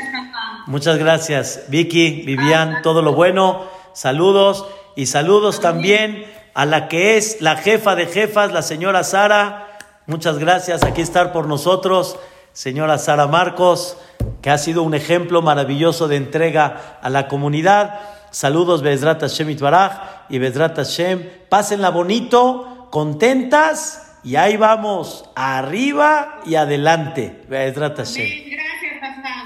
Muchas 0.66 0.96
gracias, 0.96 1.64
Vicky, 1.68 2.22
Vivian, 2.24 2.82
todo 2.82 3.02
lo 3.02 3.14
bueno. 3.14 3.64
Saludos 3.94 4.66
y 4.94 5.06
saludos 5.06 5.60
también 5.60 6.24
a 6.54 6.66
la 6.66 6.86
que 6.86 7.16
es 7.16 7.40
la 7.40 7.56
jefa 7.56 7.96
de 7.96 8.06
jefas, 8.06 8.52
la 8.52 8.62
señora 8.62 9.02
Sara. 9.02 9.78
Muchas 10.06 10.38
gracias, 10.38 10.84
aquí 10.84 11.02
estar 11.02 11.32
por 11.32 11.48
nosotros, 11.48 12.16
señora 12.52 12.98
Sara 12.98 13.26
Marcos, 13.26 13.96
que 14.40 14.50
ha 14.50 14.58
sido 14.58 14.84
un 14.84 14.94
ejemplo 14.94 15.42
maravilloso 15.42 16.06
de 16.06 16.16
entrega 16.16 16.98
a 17.02 17.10
la 17.10 17.26
comunidad. 17.26 17.98
Saludos, 18.30 18.82
Bezrat 18.82 19.20
Hashem 19.20 19.50
Itbaraj 19.50 20.26
y 20.28 20.38
Bezrat 20.38 20.76
Hashem. 20.76 21.28
Pásenla 21.48 21.90
bonito, 21.90 22.88
contentas, 22.90 24.18
y 24.22 24.36
ahí 24.36 24.56
vamos, 24.56 25.28
arriba 25.34 26.40
y 26.46 26.54
adelante. 26.54 27.42
Bezrat 27.48 27.96
Hashem. 27.96 28.52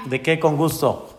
¿De 0.09 0.21
qué? 0.21 0.39
Con 0.39 0.55
gusto. 0.55 1.16